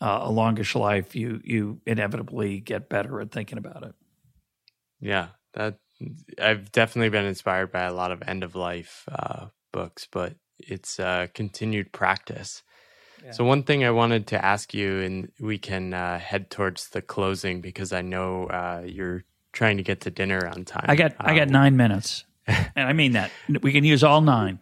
uh, 0.00 0.20
a 0.22 0.30
longish 0.30 0.76
life, 0.76 1.16
you 1.16 1.40
you 1.44 1.80
inevitably 1.84 2.60
get 2.60 2.88
better 2.88 3.20
at 3.20 3.32
thinking 3.32 3.58
about 3.58 3.82
it. 3.82 3.94
Yeah, 5.00 5.28
that 5.54 5.78
I've 6.40 6.70
definitely 6.70 7.08
been 7.08 7.24
inspired 7.24 7.72
by 7.72 7.82
a 7.82 7.92
lot 7.92 8.12
of 8.12 8.22
end 8.24 8.44
of 8.44 8.54
life 8.54 9.08
uh, 9.10 9.46
books, 9.72 10.06
but 10.10 10.34
it's 10.60 11.00
uh, 11.00 11.26
continued 11.34 11.90
practice. 11.90 12.62
Yeah. 13.24 13.32
So 13.32 13.44
one 13.44 13.64
thing 13.64 13.82
I 13.84 13.90
wanted 13.90 14.28
to 14.28 14.44
ask 14.44 14.74
you, 14.74 15.00
and 15.00 15.32
we 15.40 15.58
can 15.58 15.92
uh, 15.92 16.20
head 16.20 16.50
towards 16.50 16.90
the 16.90 17.02
closing 17.02 17.60
because 17.60 17.92
I 17.92 18.02
know 18.02 18.46
uh, 18.46 18.82
you're 18.86 19.24
trying 19.52 19.78
to 19.78 19.82
get 19.82 20.02
to 20.02 20.10
dinner 20.10 20.46
on 20.46 20.64
time. 20.64 20.86
I 20.86 20.94
got 20.94 21.12
um, 21.12 21.26
I 21.26 21.34
got 21.34 21.48
um, 21.48 21.52
nine 21.52 21.76
minutes, 21.76 22.24
and 22.46 22.70
I 22.76 22.92
mean 22.92 23.12
that 23.12 23.32
we 23.62 23.72
can 23.72 23.82
use 23.82 24.04
all 24.04 24.20
nine. 24.20 24.60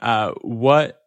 Uh, 0.00 0.32
what 0.42 1.00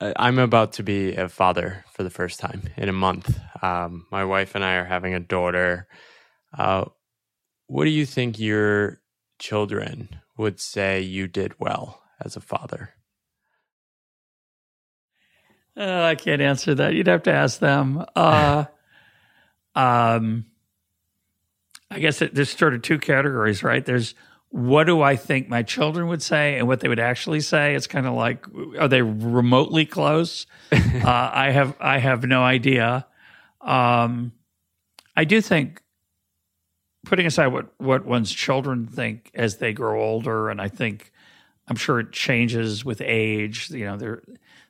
uh, 0.00 0.12
I'm 0.16 0.38
about 0.38 0.74
to 0.74 0.82
be 0.82 1.14
a 1.14 1.28
father 1.28 1.84
for 1.92 2.02
the 2.02 2.10
first 2.10 2.40
time 2.40 2.62
in 2.76 2.88
a 2.88 2.92
month. 2.92 3.38
Um, 3.62 4.06
my 4.10 4.24
wife 4.24 4.54
and 4.54 4.64
I 4.64 4.74
are 4.74 4.84
having 4.84 5.14
a 5.14 5.20
daughter. 5.20 5.86
Uh, 6.56 6.86
what 7.66 7.84
do 7.84 7.90
you 7.90 8.06
think 8.06 8.38
your 8.38 9.00
children 9.38 10.08
would 10.36 10.60
say 10.60 11.00
you 11.00 11.28
did 11.28 11.58
well 11.58 12.02
as 12.20 12.36
a 12.36 12.40
father? 12.40 12.90
Uh, 15.76 16.02
I 16.02 16.14
can't 16.16 16.42
answer 16.42 16.74
that. 16.74 16.94
You'd 16.94 17.06
have 17.06 17.22
to 17.24 17.32
ask 17.32 17.58
them. 17.58 18.04
Uh, 18.14 18.64
um, 19.74 20.46
I 21.90 21.98
guess 21.98 22.22
it, 22.22 22.34
there's 22.34 22.50
sort 22.50 22.74
of 22.74 22.82
two 22.82 22.98
categories, 22.98 23.62
right? 23.62 23.84
There's 23.84 24.14
what 24.52 24.84
do 24.84 25.00
I 25.00 25.16
think 25.16 25.48
my 25.48 25.62
children 25.62 26.08
would 26.08 26.22
say 26.22 26.58
and 26.58 26.68
what 26.68 26.80
they 26.80 26.88
would 26.88 27.00
actually 27.00 27.40
say. 27.40 27.74
It's 27.74 27.86
kind 27.86 28.06
of 28.06 28.12
like, 28.12 28.44
are 28.78 28.86
they 28.86 29.00
remotely 29.00 29.86
close? 29.86 30.46
uh, 30.72 31.30
I 31.32 31.50
have 31.50 31.74
I 31.80 31.96
have 31.98 32.24
no 32.24 32.42
idea. 32.42 33.06
Um, 33.62 34.32
I 35.16 35.24
do 35.24 35.40
think, 35.40 35.80
putting 37.06 37.24
aside 37.24 37.46
what 37.46 37.72
what 37.78 38.04
one's 38.04 38.30
children 38.30 38.86
think 38.86 39.30
as 39.34 39.56
they 39.56 39.72
grow 39.72 40.02
older, 40.02 40.50
and 40.50 40.60
I 40.60 40.68
think 40.68 41.12
I'm 41.66 41.76
sure 41.76 41.98
it 41.98 42.12
changes 42.12 42.84
with 42.84 43.00
age. 43.00 43.70
You 43.70 43.86
know, 43.86 43.96
there 43.96 44.22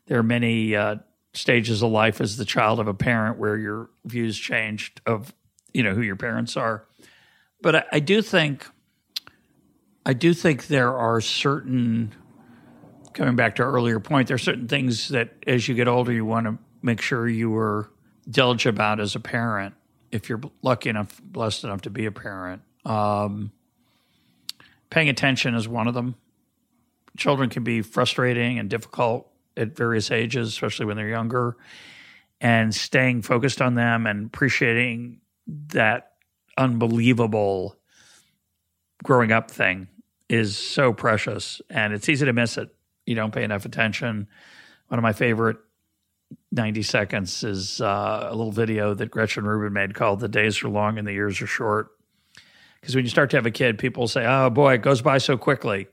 there 0.06 0.18
are 0.20 0.22
many 0.22 0.76
uh, 0.76 0.96
stages 1.34 1.82
of 1.82 1.90
life 1.90 2.20
as 2.20 2.36
the 2.36 2.44
child 2.44 2.78
of 2.78 2.86
a 2.86 2.94
parent 2.94 3.36
where 3.36 3.56
your 3.56 3.90
views 4.04 4.38
changed 4.38 5.00
of 5.06 5.34
you 5.72 5.82
know 5.82 5.92
who 5.92 6.02
your 6.02 6.16
parents 6.16 6.56
are. 6.56 6.86
But 7.60 7.74
I, 7.74 7.84
I 7.94 7.98
do 7.98 8.22
think 8.22 8.64
I 10.04 10.14
do 10.14 10.34
think 10.34 10.66
there 10.66 10.96
are 10.96 11.20
certain, 11.20 12.12
coming 13.12 13.36
back 13.36 13.56
to 13.56 13.62
our 13.62 13.70
earlier 13.70 14.00
point, 14.00 14.28
there 14.28 14.34
are 14.34 14.38
certain 14.38 14.66
things 14.66 15.08
that 15.08 15.30
as 15.46 15.68
you 15.68 15.74
get 15.74 15.86
older, 15.86 16.12
you 16.12 16.24
want 16.24 16.46
to 16.46 16.58
make 16.82 17.00
sure 17.00 17.28
you 17.28 17.50
were 17.50 17.88
diligent 18.28 18.74
about 18.76 18.98
as 18.98 19.14
a 19.14 19.20
parent. 19.20 19.74
If 20.10 20.28
you're 20.28 20.40
lucky 20.60 20.90
enough, 20.90 21.20
blessed 21.22 21.64
enough 21.64 21.82
to 21.82 21.90
be 21.90 22.06
a 22.06 22.12
parent, 22.12 22.62
um, 22.84 23.52
paying 24.90 25.08
attention 25.08 25.54
is 25.54 25.68
one 25.68 25.86
of 25.86 25.94
them. 25.94 26.16
Children 27.16 27.48
can 27.48 27.62
be 27.62 27.82
frustrating 27.82 28.58
and 28.58 28.68
difficult 28.68 29.30
at 29.56 29.76
various 29.76 30.10
ages, 30.10 30.48
especially 30.48 30.86
when 30.86 30.96
they're 30.96 31.08
younger, 31.08 31.56
and 32.40 32.74
staying 32.74 33.22
focused 33.22 33.62
on 33.62 33.74
them 33.74 34.06
and 34.06 34.26
appreciating 34.26 35.20
that 35.46 36.12
unbelievable 36.58 37.76
growing 39.02 39.32
up 39.32 39.50
thing 39.50 39.88
is 40.32 40.56
so 40.56 40.94
precious 40.94 41.60
and 41.68 41.92
it's 41.92 42.08
easy 42.08 42.24
to 42.24 42.32
miss 42.32 42.56
it. 42.56 42.74
You 43.04 43.14
don't 43.14 43.34
pay 43.34 43.44
enough 43.44 43.66
attention. 43.66 44.28
One 44.88 44.98
of 44.98 45.02
my 45.02 45.12
favorite 45.12 45.58
90 46.50 46.82
seconds 46.82 47.44
is 47.44 47.82
uh, 47.82 48.28
a 48.30 48.34
little 48.34 48.50
video 48.50 48.94
that 48.94 49.10
Gretchen 49.10 49.44
Rubin 49.44 49.74
made 49.74 49.94
called 49.94 50.20
The 50.20 50.28
Days 50.28 50.64
Are 50.64 50.70
Long 50.70 50.96
and 50.96 51.06
the 51.06 51.12
Years 51.12 51.42
Are 51.42 51.46
Short. 51.46 51.90
Because 52.80 52.94
when 52.94 53.04
you 53.04 53.10
start 53.10 53.28
to 53.30 53.36
have 53.36 53.44
a 53.44 53.50
kid, 53.50 53.78
people 53.78 54.08
say, 54.08 54.24
oh 54.24 54.48
boy, 54.48 54.74
it 54.74 54.82
goes 54.82 55.02
by 55.02 55.18
so 55.18 55.36
quickly. 55.36 55.88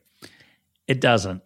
It 0.88 1.02
doesn't. 1.02 1.44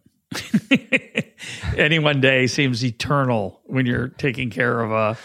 Any 1.76 1.98
one 1.98 2.22
day 2.22 2.46
seems 2.46 2.86
eternal 2.86 3.60
when 3.66 3.88
you're 3.88 4.10
taking 4.10 4.52
care 4.52 4.82
of 4.82 4.92
a 4.92 5.18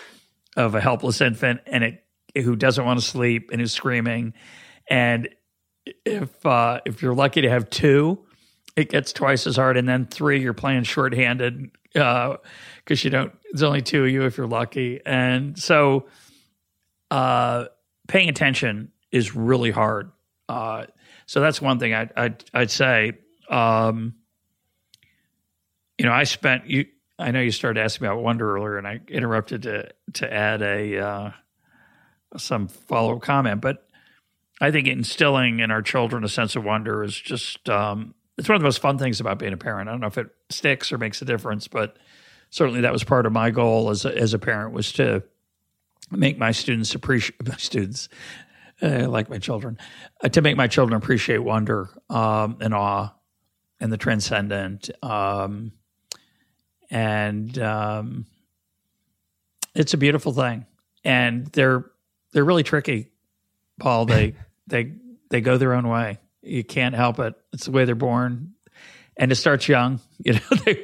of 0.57 0.75
a 0.75 0.81
helpless 0.81 1.21
infant 1.21 1.61
and 1.67 1.85
it 1.85 2.03
who 2.35 2.57
doesn't 2.57 2.85
want 2.85 2.99
to 2.99 3.05
sleep 3.05 3.51
and 3.53 3.61
is 3.61 3.73
screaming 3.73 4.33
and 4.89 5.29
if 6.05 6.45
uh, 6.45 6.81
if 6.85 7.03
you're 7.03 7.15
lucky 7.15 7.43
to 7.43 7.51
have 7.51 7.71
two, 7.71 8.19
it 8.77 8.91
gets 8.91 9.13
twice 9.13 9.47
as 9.47 9.57
hard, 9.57 9.77
and 9.77 9.89
then 9.89 10.07
three, 10.07 10.41
you're 10.41 10.53
playing 10.53 10.85
shorthanded 10.85 11.71
because 11.93 12.39
uh, 12.91 12.95
you 12.95 13.11
don't. 13.11 13.33
There's 13.51 13.63
only 13.63 13.83
two 13.83 14.05
of 14.05 14.11
you 14.11 14.25
if 14.25 14.37
you're 14.37 14.47
lucky, 14.47 15.01
and 15.05 15.59
so 15.59 16.07
uh, 17.11 17.67
paying 18.07 18.29
attention 18.29 18.93
is 19.11 19.35
really 19.35 19.71
hard. 19.71 20.13
Uh, 20.49 20.87
so 21.27 21.41
that's 21.41 21.61
one 21.61 21.79
thing 21.79 21.95
I'd 21.95 22.13
I'd, 22.17 22.45
I'd 22.55 22.71
say. 22.71 23.13
Um, 23.51 24.15
you 25.99 26.07
know, 26.07 26.13
I 26.13 26.25
spent 26.25 26.69
you. 26.69 26.87
I 27.19 27.33
know 27.33 27.41
you 27.41 27.51
started 27.51 27.81
asking 27.81 28.07
about 28.07 28.23
wonder 28.23 28.57
earlier, 28.57 28.79
and 28.79 28.87
I 28.87 29.01
interrupted 29.09 29.63
to 29.63 29.89
to 30.15 30.33
add 30.33 30.63
a 30.63 30.99
uh, 30.99 31.31
some 32.37 32.69
follow 32.69 33.17
up 33.17 33.23
comment, 33.23 33.61
but 33.61 33.88
I 34.61 34.71
think 34.71 34.89
instilling 34.89 35.61
in 35.61 35.71
our 35.71 35.83
children 35.83 36.25
a 36.25 36.29
sense 36.29 36.57
of 36.57 36.65
wonder 36.65 37.05
is 37.05 37.15
just 37.15 37.69
um, 37.69 38.15
it's 38.37 38.49
one 38.49 38.57
of 38.57 38.63
the 38.63 38.67
most 38.67 38.81
fun 38.81 38.99
things 38.99 39.21
about 39.21 39.39
being 39.39 39.53
a 39.53 39.57
parent. 39.57 39.89
I 39.89 39.93
don't 39.93 40.01
know 40.01 40.07
if 40.07 40.19
it 40.19 40.31
sticks 40.51 40.93
or 40.93 40.99
makes 40.99 41.21
a 41.23 41.25
difference, 41.25 41.69
but 41.69 41.97
certainly 42.51 42.83
that 42.83 42.93
was 42.93 43.05
part 43.05 43.27
of 43.27 43.33
my 43.33 43.51
goal 43.51 43.91
as 43.91 44.05
a, 44.05 44.17
as 44.17 44.35
a 44.35 44.39
parent 44.39 44.73
was 44.73 44.93
to 44.93 45.23
make 46.11 46.39
my 46.39 46.53
students 46.53 46.95
appreciate 46.95 47.37
my 47.47 47.57
students 47.57 48.09
uh, 48.81 49.09
like 49.09 49.29
my 49.29 49.39
children 49.39 49.77
uh, 50.23 50.29
to 50.29 50.41
make 50.41 50.57
my 50.57 50.67
children 50.67 50.97
appreciate 50.97 51.39
wonder 51.39 51.91
um, 52.09 52.57
and 52.61 52.75
awe 52.75 53.13
and 53.81 53.93
the 53.93 53.97
transcendent 53.97 54.91
um, 55.03 55.73
and 56.91 57.59
um, 57.59 58.27
it's 59.75 59.95
a 59.95 59.99
beautiful 59.99 60.33
thing 60.33 60.65
and 61.05 61.47
they're 61.49 61.85
they're 62.33 62.45
really 62.45 62.63
tricky 62.63 63.11
paul 63.79 64.07
they 64.07 64.35
they 64.69 64.93
they 65.31 65.41
go 65.41 65.59
their 65.59 65.75
own 65.75 65.89
way. 65.89 66.19
You 66.43 66.65
can't 66.65 66.95
help 66.95 67.19
it. 67.19 67.35
It's 67.53 67.67
the 67.67 67.71
way 67.71 67.85
they're 67.85 67.95
born. 67.95 68.55
And 69.17 69.33
it 69.33 69.37
starts 69.37 69.69
young. 69.69 70.01
You 70.25 70.33
know, 70.33 70.41
they 70.65 70.75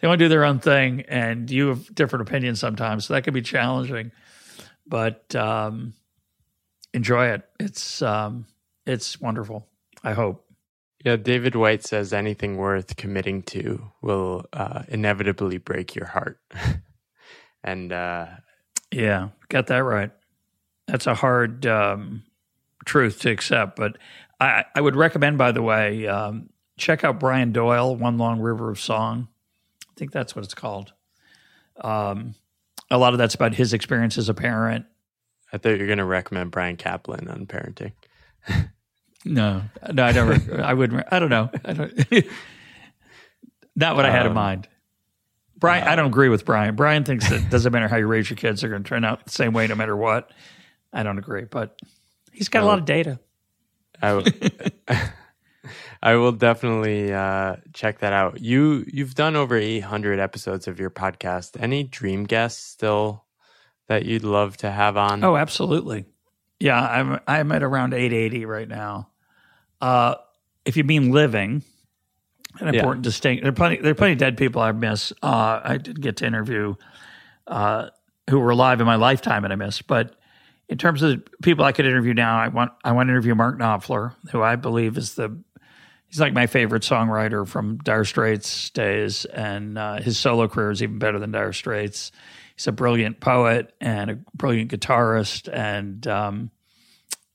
they 0.00 0.06
want 0.06 0.20
to 0.20 0.24
do 0.24 0.28
their 0.28 0.44
own 0.44 0.60
thing, 0.60 1.02
and 1.08 1.50
you 1.50 1.66
have 1.68 1.92
different 1.92 2.28
opinions 2.28 2.60
sometimes. 2.60 3.06
So 3.06 3.14
that 3.14 3.24
can 3.24 3.34
be 3.34 3.42
challenging. 3.42 4.12
But 4.86 5.34
um, 5.34 5.94
enjoy 6.92 7.30
it. 7.30 7.42
It's 7.58 8.00
um, 8.02 8.46
it's 8.86 9.20
wonderful. 9.20 9.66
I 10.04 10.12
hope. 10.12 10.44
Yeah, 11.04 11.16
David 11.16 11.54
Whyte 11.56 11.84
says 11.84 12.12
anything 12.12 12.56
worth 12.56 12.96
committing 12.96 13.42
to 13.44 13.90
will 14.00 14.46
uh, 14.52 14.84
inevitably 14.88 15.58
break 15.58 15.94
your 15.94 16.06
heart. 16.06 16.38
and 17.64 17.92
uh, 17.92 18.26
yeah, 18.90 19.30
got 19.48 19.66
that 19.66 19.82
right. 19.82 20.12
That's 20.86 21.06
a 21.06 21.14
hard 21.14 21.66
um, 21.66 22.22
truth 22.84 23.20
to 23.20 23.30
accept. 23.30 23.76
But 23.76 23.98
I, 24.40 24.64
I 24.74 24.80
would 24.80 24.96
recommend, 24.96 25.38
by 25.38 25.52
the 25.52 25.62
way, 25.62 26.06
um, 26.06 26.50
check 26.76 27.04
out 27.04 27.20
Brian 27.20 27.52
Doyle, 27.52 27.94
One 27.94 28.18
Long 28.18 28.40
River 28.40 28.70
of 28.70 28.80
Song. 28.80 29.28
I 29.82 29.92
think 29.96 30.12
that's 30.12 30.34
what 30.34 30.44
it's 30.44 30.54
called. 30.54 30.92
Um, 31.80 32.34
a 32.90 32.98
lot 32.98 33.12
of 33.12 33.18
that's 33.18 33.34
about 33.34 33.54
his 33.54 33.72
experience 33.72 34.18
as 34.18 34.28
a 34.28 34.34
parent. 34.34 34.86
I 35.52 35.58
thought 35.58 35.70
you 35.70 35.78
were 35.78 35.86
going 35.86 35.98
to 35.98 36.04
recommend 36.04 36.50
Bryan 36.50 36.76
Caplan 36.76 37.30
on 37.30 37.46
parenting. 37.46 37.92
no, 39.24 39.62
no, 39.92 40.02
I 40.02 40.12
never. 40.12 40.62
I 40.62 40.74
wouldn't. 40.74 41.04
I 41.10 41.18
don't 41.18 41.30
know. 41.30 41.50
I 41.64 41.72
don't, 41.72 41.92
not 43.76 43.96
what 43.96 44.04
um, 44.04 44.10
I 44.10 44.14
had 44.14 44.26
in 44.26 44.32
um, 44.32 44.34
mind. 44.34 44.68
Bryan, 45.56 45.86
uh, 45.86 45.92
I 45.92 45.96
don't 45.96 46.06
agree 46.06 46.28
with 46.28 46.44
Bryan. 46.44 46.74
Bryan 46.74 47.04
thinks 47.04 47.28
that 47.30 47.40
it 47.40 47.50
doesn't 47.50 47.72
matter 47.72 47.88
how 47.88 47.96
you 47.96 48.06
raise 48.06 48.28
your 48.28 48.36
kids; 48.36 48.60
they're 48.60 48.70
going 48.70 48.82
to 48.82 48.88
turn 48.88 49.04
out 49.04 49.24
the 49.24 49.30
same 49.30 49.52
way 49.52 49.66
no 49.66 49.74
matter 49.74 49.96
what. 49.96 50.30
I 50.92 51.02
don't 51.02 51.18
agree, 51.18 51.44
but 51.44 51.78
He's 52.34 52.48
got 52.48 52.62
a 52.62 52.66
lot 52.66 52.78
of 52.78 52.84
data. 52.84 53.20
I, 54.02 54.08
w- 54.08 54.50
I 56.02 56.16
will 56.16 56.32
definitely 56.32 57.12
uh, 57.12 57.56
check 57.72 58.00
that 58.00 58.12
out. 58.12 58.40
You 58.40 58.84
you've 58.86 59.14
done 59.14 59.36
over 59.36 59.56
800 59.56 60.18
episodes 60.18 60.68
of 60.68 60.78
your 60.78 60.90
podcast. 60.90 61.56
Any 61.60 61.84
dream 61.84 62.24
guests 62.24 62.62
still 62.62 63.24
that 63.86 64.04
you'd 64.04 64.24
love 64.24 64.56
to 64.58 64.70
have 64.70 64.96
on? 64.96 65.22
Oh, 65.22 65.36
absolutely. 65.36 66.06
Yeah, 66.60 66.80
I'm 66.80 67.20
I'm 67.26 67.52
at 67.52 67.62
around 67.62 67.94
880 67.94 68.46
right 68.46 68.68
now. 68.68 69.10
Uh, 69.80 70.16
if 70.64 70.76
you 70.76 70.84
mean 70.84 71.12
living, 71.12 71.62
an 72.60 72.74
important 72.74 73.04
yeah. 73.04 73.08
distinct. 73.08 73.42
There 73.42 73.50
are 73.50 73.54
plenty. 73.54 73.76
There 73.76 73.92
are 73.92 73.96
plenty 73.96 74.12
of 74.12 74.18
dead 74.18 74.36
people 74.36 74.62
I 74.62 74.72
miss. 74.72 75.12
Uh, 75.22 75.60
I 75.62 75.76
didn't 75.76 76.00
get 76.00 76.16
to 76.18 76.26
interview 76.26 76.74
uh, 77.46 77.90
who 78.30 78.38
were 78.38 78.50
alive 78.50 78.80
in 78.80 78.86
my 78.86 78.96
lifetime, 78.96 79.44
and 79.44 79.52
I 79.52 79.56
miss. 79.56 79.82
But 79.82 80.16
in 80.68 80.78
terms 80.78 81.02
of 81.02 81.22
people 81.42 81.64
I 81.64 81.72
could 81.72 81.86
interview 81.86 82.14
now, 82.14 82.38
I 82.38 82.48
want 82.48 82.72
I 82.84 82.92
want 82.92 83.08
to 83.08 83.12
interview 83.12 83.34
Mark 83.34 83.58
Knopfler, 83.58 84.14
who 84.30 84.42
I 84.42 84.56
believe 84.56 84.96
is 84.96 85.14
the 85.14 85.36
he's 86.06 86.20
like 86.20 86.32
my 86.32 86.46
favorite 86.46 86.82
songwriter 86.82 87.46
from 87.46 87.78
Dire 87.78 88.04
Straits 88.04 88.70
days, 88.70 89.24
and 89.24 89.76
uh, 89.76 90.00
his 90.00 90.18
solo 90.18 90.48
career 90.48 90.70
is 90.70 90.82
even 90.82 90.98
better 90.98 91.18
than 91.18 91.32
Dire 91.32 91.52
Straits. 91.52 92.12
he's 92.56 92.66
a 92.66 92.72
brilliant 92.72 93.20
poet 93.20 93.74
and 93.80 94.10
a 94.10 94.18
brilliant 94.34 94.70
guitarist. 94.70 95.52
And 95.52 96.06
um, 96.06 96.50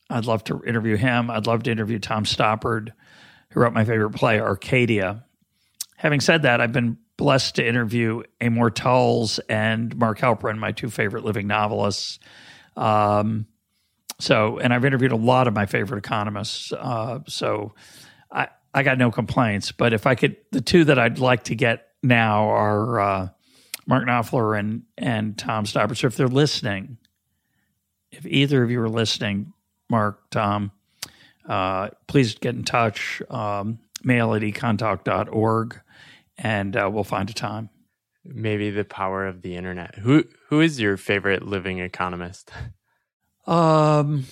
I'd 0.09 0.25
love 0.25 0.43
to 0.45 0.63
interview 0.63 0.95
him. 0.95 1.29
I'd 1.29 1.47
love 1.47 1.63
to 1.63 1.71
interview 1.71 1.99
Tom 1.99 2.23
Stoppard, 2.23 2.93
who 3.51 3.59
wrote 3.59 3.73
my 3.73 3.85
favorite 3.85 4.11
play, 4.11 4.39
Arcadia. 4.39 5.25
Having 5.97 6.21
said 6.21 6.41
that, 6.43 6.61
I've 6.61 6.71
been 6.71 6.97
blessed 7.17 7.55
to 7.55 7.67
interview 7.67 8.23
Amor 8.39 8.71
Towles 8.71 9.39
and 9.49 9.95
Mark 9.97 10.19
Helprin, 10.19 10.57
my 10.57 10.71
two 10.71 10.89
favorite 10.89 11.25
living 11.25 11.47
novelists. 11.47 12.17
Um, 12.79 13.47
so, 14.19 14.57
and 14.59 14.73
I've 14.73 14.85
interviewed 14.85 15.11
a 15.11 15.17
lot 15.17 15.47
of 15.47 15.53
my 15.53 15.65
favorite 15.65 15.99
economists. 15.99 16.71
Uh, 16.73 17.19
so, 17.27 17.73
I 18.31 18.49
I 18.73 18.83
got 18.83 18.97
no 18.97 19.11
complaints. 19.11 19.71
But 19.71 19.93
if 19.93 20.07
I 20.07 20.15
could, 20.15 20.37
the 20.51 20.61
two 20.61 20.85
that 20.85 20.99
I'd 20.99 21.19
like 21.19 21.45
to 21.45 21.55
get 21.55 21.87
now 22.03 22.49
are 22.49 22.99
uh, 22.99 23.29
Mark 23.85 24.05
Knopfler 24.05 24.57
and 24.57 24.83
and 24.97 25.37
Tom 25.37 25.65
Stoppard. 25.65 25.97
So, 25.97 26.07
if 26.07 26.17
they're 26.17 26.27
listening, 26.27 26.97
if 28.11 28.25
either 28.25 28.63
of 28.63 28.71
you 28.71 28.81
are 28.81 28.89
listening, 28.89 29.53
Mark, 29.89 30.29
Tom, 30.31 30.71
uh, 31.47 31.89
please 32.07 32.35
get 32.35 32.55
in 32.55 32.63
touch. 32.63 33.21
Um, 33.29 33.79
mail 34.03 34.33
at 34.33 34.41
econtalk.org 34.41 35.81
and 36.37 36.75
uh, 36.75 36.89
we'll 36.91 37.03
find 37.03 37.29
a 37.29 37.33
time. 37.33 37.69
Maybe 38.23 38.69
the 38.69 38.83
power 38.83 39.25
of 39.27 39.41
the 39.41 39.55
internet. 39.55 39.95
Who 39.95 40.25
who 40.49 40.61
is 40.61 40.79
your 40.79 40.97
favorite 40.97 41.43
living 41.43 41.77
economist? 41.77 42.51
Um, 43.45 44.25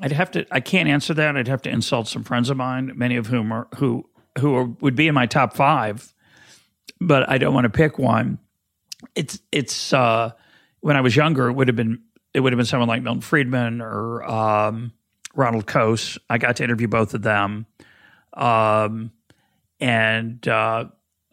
I'd 0.00 0.10
have 0.10 0.32
to. 0.32 0.44
I 0.50 0.58
can't 0.58 0.88
answer 0.88 1.14
that. 1.14 1.36
I'd 1.36 1.46
have 1.46 1.62
to 1.62 1.70
insult 1.70 2.08
some 2.08 2.24
friends 2.24 2.50
of 2.50 2.56
mine, 2.56 2.92
many 2.96 3.16
of 3.16 3.28
whom 3.28 3.52
are 3.52 3.68
who 3.76 4.08
who 4.38 4.54
are, 4.56 4.64
would 4.80 4.96
be 4.96 5.06
in 5.06 5.14
my 5.14 5.26
top 5.26 5.54
five, 5.54 6.12
but 7.00 7.28
I 7.28 7.38
don't 7.38 7.54
want 7.54 7.64
to 7.64 7.70
pick 7.70 7.96
one. 7.96 8.38
It's 9.14 9.40
it's 9.52 9.92
uh, 9.92 10.32
when 10.80 10.96
I 10.96 11.00
was 11.00 11.14
younger, 11.14 11.48
it 11.48 11.52
would 11.52 11.68
have 11.68 11.76
been 11.76 12.02
it 12.34 12.40
would 12.40 12.52
have 12.52 12.58
been 12.58 12.66
someone 12.66 12.88
like 12.88 13.02
Milton 13.02 13.22
Friedman 13.22 13.80
or 13.80 14.24
um, 14.24 14.92
Ronald 15.34 15.66
Coase. 15.66 16.18
I 16.28 16.38
got 16.38 16.56
to 16.56 16.64
interview 16.64 16.88
both 16.88 17.14
of 17.14 17.22
them. 17.22 17.66
Um, 18.32 19.12
and 19.78 20.46
uh, 20.48 20.86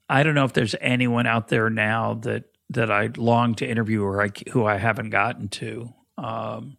I 0.08 0.22
don't 0.24 0.36
know 0.36 0.46
if 0.46 0.54
there's 0.54 0.76
anyone 0.80 1.26
out 1.26 1.48
there 1.48 1.70
now 1.70 2.14
that 2.22 2.53
that 2.74 2.92
I 2.92 3.10
long 3.18 3.56
to 3.56 3.68
interview 3.68 4.04
or 4.04 4.22
I, 4.22 4.32
who 4.52 4.66
I 4.66 4.78
haven't 4.78 5.10
gotten 5.10 5.50
to. 5.50 5.94
Um, 6.18 6.78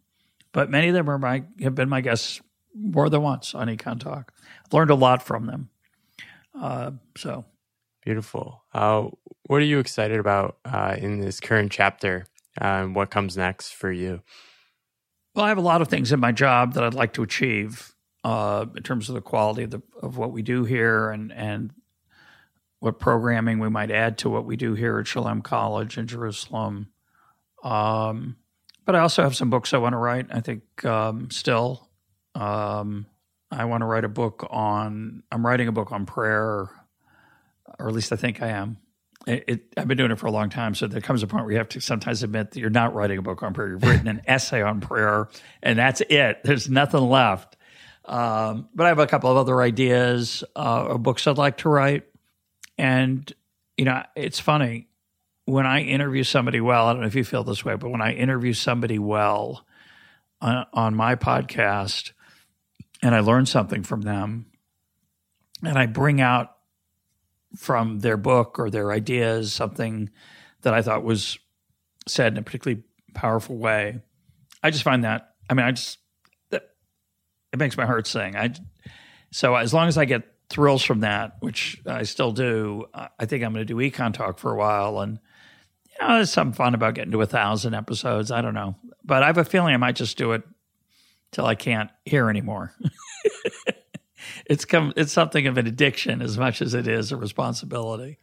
but 0.51 0.69
many 0.69 0.87
of 0.87 0.93
them 0.93 1.09
are 1.09 1.17
my 1.17 1.43
have 1.61 1.75
been 1.75 1.89
my 1.89 2.01
guests 2.01 2.41
more 2.73 3.09
than 3.09 3.21
once 3.21 3.53
on 3.55 3.67
Econ 3.67 3.99
Talk. 3.99 4.33
I've 4.65 4.73
learned 4.73 4.91
a 4.91 4.95
lot 4.95 5.23
from 5.23 5.47
them. 5.47 5.69
Uh, 6.59 6.91
so 7.17 7.45
beautiful. 8.03 8.63
Uh, 8.73 9.09
what 9.47 9.57
are 9.57 9.65
you 9.65 9.79
excited 9.79 10.19
about 10.19 10.57
uh, 10.63 10.95
in 10.97 11.19
this 11.19 11.39
current 11.39 11.71
chapter? 11.71 12.25
and 12.57 12.95
what 12.95 13.11
comes 13.11 13.35
next 13.37 13.73
for 13.73 13.91
you? 13.91 14.21
Well, 15.33 15.45
I 15.45 15.49
have 15.49 15.57
a 15.57 15.61
lot 15.61 15.81
of 15.81 15.87
things 15.87 16.11
in 16.11 16.19
my 16.19 16.31
job 16.31 16.73
that 16.73 16.83
I'd 16.83 16.93
like 16.93 17.13
to 17.13 17.23
achieve 17.23 17.93
uh, 18.23 18.65
in 18.75 18.83
terms 18.83 19.09
of 19.09 19.15
the 19.15 19.21
quality 19.21 19.63
of, 19.63 19.71
the, 19.71 19.81
of 20.01 20.17
what 20.17 20.31
we 20.31 20.41
do 20.41 20.63
here 20.63 21.09
and, 21.09 21.31
and 21.31 21.71
what 22.85 22.99
programming 22.99 23.57
we 23.57 23.67
might 23.67 23.89
add 23.89 24.19
to 24.19 24.29
what 24.29 24.45
we 24.45 24.55
do 24.55 24.75
here 24.75 24.99
at 24.99 25.07
Shalem 25.07 25.41
College 25.41 25.97
in 25.97 26.05
Jerusalem. 26.05 26.89
Um, 27.63 28.35
but 28.85 28.95
I 28.95 28.99
also 28.99 29.23
have 29.23 29.35
some 29.35 29.49
books 29.49 29.73
I 29.73 29.79
want 29.79 29.93
to 29.93 29.97
write. 29.97 30.27
I 30.29 30.39
think 30.39 30.85
um, 30.85 31.31
still, 31.31 31.89
um, 32.35 33.07
I 33.49 33.65
want 33.65 33.81
to 33.81 33.85
write 33.85 34.03
a 34.03 34.07
book 34.07 34.47
on. 34.51 35.23
I'm 35.31 35.43
writing 35.43 35.67
a 35.67 35.71
book 35.71 35.91
on 35.91 36.05
prayer, 36.05 36.69
or 37.79 37.87
at 37.87 37.91
least 37.91 38.13
I 38.13 38.17
think 38.17 38.43
I 38.43 38.49
am. 38.49 38.77
It, 39.25 39.43
it, 39.47 39.73
I've 39.77 39.87
been 39.87 39.97
doing 39.97 40.11
it 40.11 40.19
for 40.19 40.27
a 40.27 40.31
long 40.31 40.51
time, 40.51 40.75
so 40.75 40.85
there 40.85 41.01
comes 41.01 41.23
a 41.23 41.27
point 41.27 41.45
where 41.45 41.53
you 41.53 41.57
have 41.57 41.69
to 41.69 41.79
sometimes 41.79 42.21
admit 42.21 42.51
that 42.51 42.59
you're 42.59 42.69
not 42.69 42.93
writing 42.93 43.17
a 43.17 43.23
book 43.23 43.41
on 43.41 43.55
prayer. 43.55 43.69
You've 43.69 43.83
written 43.87 44.07
an 44.07 44.21
essay 44.27 44.61
on 44.61 44.79
prayer, 44.79 45.27
and 45.63 45.79
that's 45.79 46.01
it. 46.01 46.43
There's 46.43 46.69
nothing 46.69 47.01
left. 47.01 47.57
Um, 48.07 48.69
but 48.75 48.85
I 48.85 48.89
have 48.89 48.99
a 48.99 49.07
couple 49.07 49.31
of 49.31 49.37
other 49.37 49.59
ideas 49.59 50.43
uh, 50.55 50.85
or 50.89 50.99
books 50.99 51.25
I'd 51.25 51.39
like 51.39 51.57
to 51.57 51.69
write. 51.69 52.03
And, 52.77 53.31
you 53.77 53.85
know, 53.85 54.03
it's 54.15 54.39
funny 54.39 54.87
when 55.45 55.65
I 55.65 55.81
interview 55.81 56.23
somebody 56.23 56.59
well, 56.59 56.87
I 56.87 56.93
don't 56.93 57.01
know 57.01 57.07
if 57.07 57.15
you 57.15 57.23
feel 57.23 57.43
this 57.43 57.63
way, 57.63 57.75
but 57.75 57.89
when 57.89 58.01
I 58.01 58.13
interview 58.13 58.53
somebody 58.53 58.99
well 58.99 59.65
on, 60.41 60.65
on 60.73 60.95
my 60.95 61.15
podcast 61.15 62.11
and 63.01 63.13
I 63.13 63.19
learn 63.19 63.45
something 63.45 63.83
from 63.83 64.01
them 64.01 64.47
and 65.63 65.77
I 65.77 65.85
bring 65.85 66.19
out 66.21 66.55
from 67.55 67.99
their 67.99 68.17
book 68.17 68.59
or 68.59 68.69
their 68.69 68.91
ideas 68.91 69.53
something 69.53 70.09
that 70.61 70.73
I 70.73 70.81
thought 70.81 71.03
was 71.03 71.37
said 72.07 72.33
in 72.33 72.37
a 72.37 72.43
particularly 72.43 72.83
powerful 73.13 73.55
way, 73.55 74.01
I 74.61 74.71
just 74.71 74.83
find 74.83 75.03
that, 75.03 75.35
I 75.49 75.53
mean, 75.53 75.65
I 75.65 75.71
just, 75.71 75.99
it 77.55 77.59
makes 77.59 77.77
my 77.77 77.85
heart 77.85 78.05
sing. 78.05 78.35
I 78.35 78.53
so 79.31 79.55
as 79.55 79.73
long 79.73 79.87
as 79.87 79.97
I 79.97 80.03
get 80.03 80.23
thrills 80.49 80.83
from 80.83 81.01
that, 81.01 81.37
which 81.39 81.81
I 81.85 82.03
still 82.03 82.31
do, 82.31 82.85
I 82.93 83.25
think 83.25 83.43
I'm 83.43 83.53
going 83.53 83.65
to 83.65 83.73
do 83.73 83.77
econ 83.77 84.13
talk 84.13 84.39
for 84.39 84.51
a 84.51 84.57
while, 84.57 84.99
and 84.99 85.19
you 85.89 86.07
know, 86.07 86.15
there's 86.15 86.31
something 86.31 86.53
fun 86.53 86.75
about 86.75 86.93
getting 86.93 87.11
to 87.11 87.21
a 87.21 87.25
thousand 87.25 87.73
episodes. 87.73 88.31
I 88.31 88.41
don't 88.41 88.53
know, 88.53 88.75
but 89.03 89.23
I 89.23 89.27
have 89.27 89.37
a 89.37 89.45
feeling 89.45 89.73
I 89.73 89.77
might 89.77 89.95
just 89.95 90.17
do 90.17 90.33
it 90.33 90.43
till 91.31 91.45
I 91.45 91.55
can't 91.55 91.89
hear 92.05 92.29
anymore. 92.29 92.73
it's 94.45 94.65
come 94.65 94.93
it's 94.95 95.11
something 95.11 95.47
of 95.47 95.57
an 95.57 95.67
addiction 95.67 96.21
as 96.21 96.37
much 96.37 96.61
as 96.61 96.73
it 96.73 96.87
is 96.87 97.11
a 97.11 97.17
responsibility. 97.17 98.19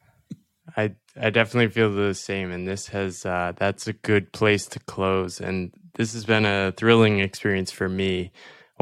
I 0.76 0.94
I 1.20 1.30
definitely 1.30 1.68
feel 1.68 1.92
the 1.92 2.14
same, 2.14 2.50
and 2.50 2.66
this 2.66 2.88
has 2.88 3.26
uh, 3.26 3.52
that's 3.56 3.86
a 3.86 3.92
good 3.92 4.32
place 4.32 4.66
to 4.66 4.78
close. 4.80 5.40
And 5.40 5.72
this 5.94 6.14
has 6.14 6.24
been 6.24 6.46
a 6.46 6.72
thrilling 6.72 7.20
experience 7.20 7.70
for 7.70 7.88
me 7.88 8.32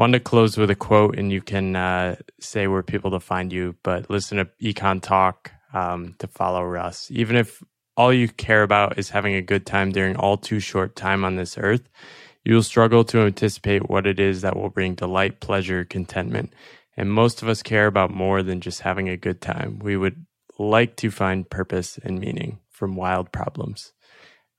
wanted 0.01 0.17
to 0.17 0.23
close 0.23 0.57
with 0.57 0.71
a 0.71 0.75
quote, 0.75 1.15
and 1.15 1.31
you 1.31 1.41
can 1.41 1.75
uh, 1.75 2.15
say 2.39 2.65
where 2.65 2.81
people 2.81 3.11
to 3.11 3.19
find 3.19 3.53
you. 3.53 3.75
But 3.83 4.09
listen 4.09 4.39
to 4.39 4.45
Econ 4.59 4.99
Talk 4.99 5.51
um, 5.75 6.15
to 6.17 6.27
follow 6.27 6.63
Russ. 6.63 7.11
Even 7.11 7.35
if 7.35 7.63
all 7.95 8.11
you 8.11 8.27
care 8.27 8.63
about 8.63 8.97
is 8.97 9.11
having 9.11 9.35
a 9.35 9.43
good 9.43 9.63
time 9.63 9.91
during 9.91 10.15
all 10.15 10.37
too 10.37 10.59
short 10.59 10.95
time 10.95 11.23
on 11.23 11.35
this 11.35 11.55
earth, 11.55 11.87
you 12.43 12.55
will 12.55 12.63
struggle 12.63 13.03
to 13.03 13.19
anticipate 13.19 13.91
what 13.91 14.07
it 14.07 14.19
is 14.19 14.41
that 14.41 14.57
will 14.57 14.69
bring 14.69 14.95
delight, 14.95 15.39
pleasure, 15.39 15.85
contentment. 15.85 16.51
And 16.97 17.13
most 17.13 17.43
of 17.43 17.47
us 17.47 17.61
care 17.61 17.85
about 17.85 18.09
more 18.09 18.41
than 18.41 18.59
just 18.59 18.81
having 18.81 19.07
a 19.07 19.17
good 19.17 19.39
time. 19.39 19.77
We 19.83 19.97
would 19.97 20.25
like 20.57 20.95
to 20.95 21.11
find 21.11 21.47
purpose 21.47 21.99
and 22.03 22.19
meaning 22.19 22.57
from 22.71 22.95
wild 22.95 23.31
problems. 23.31 23.93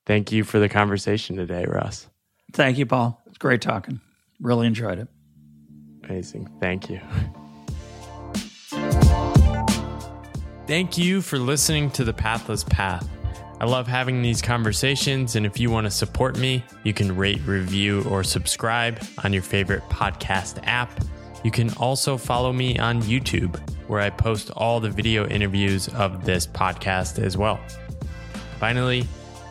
Thank 0.06 0.30
you 0.30 0.44
for 0.44 0.60
the 0.60 0.68
conversation 0.68 1.34
today, 1.34 1.64
Russ. 1.66 2.06
Thank 2.52 2.78
you, 2.78 2.86
Paul. 2.86 3.20
It's 3.26 3.38
great 3.38 3.60
talking. 3.60 4.00
Really 4.40 4.68
enjoyed 4.68 5.00
it. 5.00 5.08
Amazing. 6.04 6.48
Thank 6.60 6.90
you. 6.90 7.00
Thank 10.66 10.96
you 10.96 11.20
for 11.20 11.38
listening 11.38 11.90
to 11.92 12.04
The 12.04 12.12
Pathless 12.12 12.64
Path. 12.64 13.08
I 13.60 13.64
love 13.64 13.86
having 13.86 14.22
these 14.22 14.42
conversations, 14.42 15.36
and 15.36 15.46
if 15.46 15.60
you 15.60 15.70
want 15.70 15.84
to 15.84 15.90
support 15.90 16.36
me, 16.38 16.64
you 16.82 16.92
can 16.92 17.14
rate, 17.14 17.40
review, 17.46 18.02
or 18.04 18.24
subscribe 18.24 19.00
on 19.22 19.32
your 19.32 19.42
favorite 19.42 19.82
podcast 19.88 20.58
app. 20.64 20.90
You 21.44 21.50
can 21.50 21.72
also 21.74 22.16
follow 22.16 22.52
me 22.52 22.78
on 22.78 23.02
YouTube, 23.02 23.58
where 23.88 24.00
I 24.00 24.10
post 24.10 24.50
all 24.52 24.80
the 24.80 24.90
video 24.90 25.28
interviews 25.28 25.88
of 25.88 26.24
this 26.24 26.46
podcast 26.46 27.18
as 27.22 27.36
well. 27.36 27.60
Finally, 28.58 29.06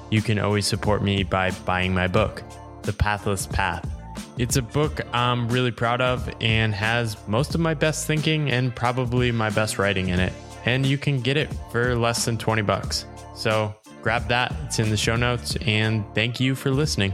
you 0.09 0.21
can 0.21 0.39
always 0.39 0.65
support 0.65 1.03
me 1.03 1.23
by 1.23 1.51
buying 1.65 1.93
my 1.93 2.07
book, 2.07 2.43
The 2.83 2.93
Pathless 2.93 3.47
Path 3.47 4.00
it's 4.41 4.57
a 4.57 4.61
book 4.63 5.01
I'm 5.13 5.47
really 5.49 5.69
proud 5.69 6.01
of 6.01 6.27
and 6.41 6.73
has 6.73 7.15
most 7.27 7.53
of 7.53 7.61
my 7.61 7.75
best 7.75 8.07
thinking 8.07 8.49
and 8.49 8.75
probably 8.75 9.31
my 9.31 9.51
best 9.51 9.77
writing 9.77 10.09
in 10.09 10.19
it. 10.19 10.33
And 10.65 10.83
you 10.83 10.97
can 10.97 11.21
get 11.21 11.37
it 11.37 11.53
for 11.71 11.93
less 11.95 12.25
than 12.25 12.39
20 12.39 12.63
bucks. 12.63 13.05
So 13.35 13.75
grab 14.01 14.27
that, 14.29 14.51
it's 14.65 14.79
in 14.79 14.89
the 14.89 14.97
show 14.97 15.15
notes, 15.15 15.57
and 15.67 16.03
thank 16.15 16.39
you 16.39 16.55
for 16.55 16.71
listening. 16.71 17.13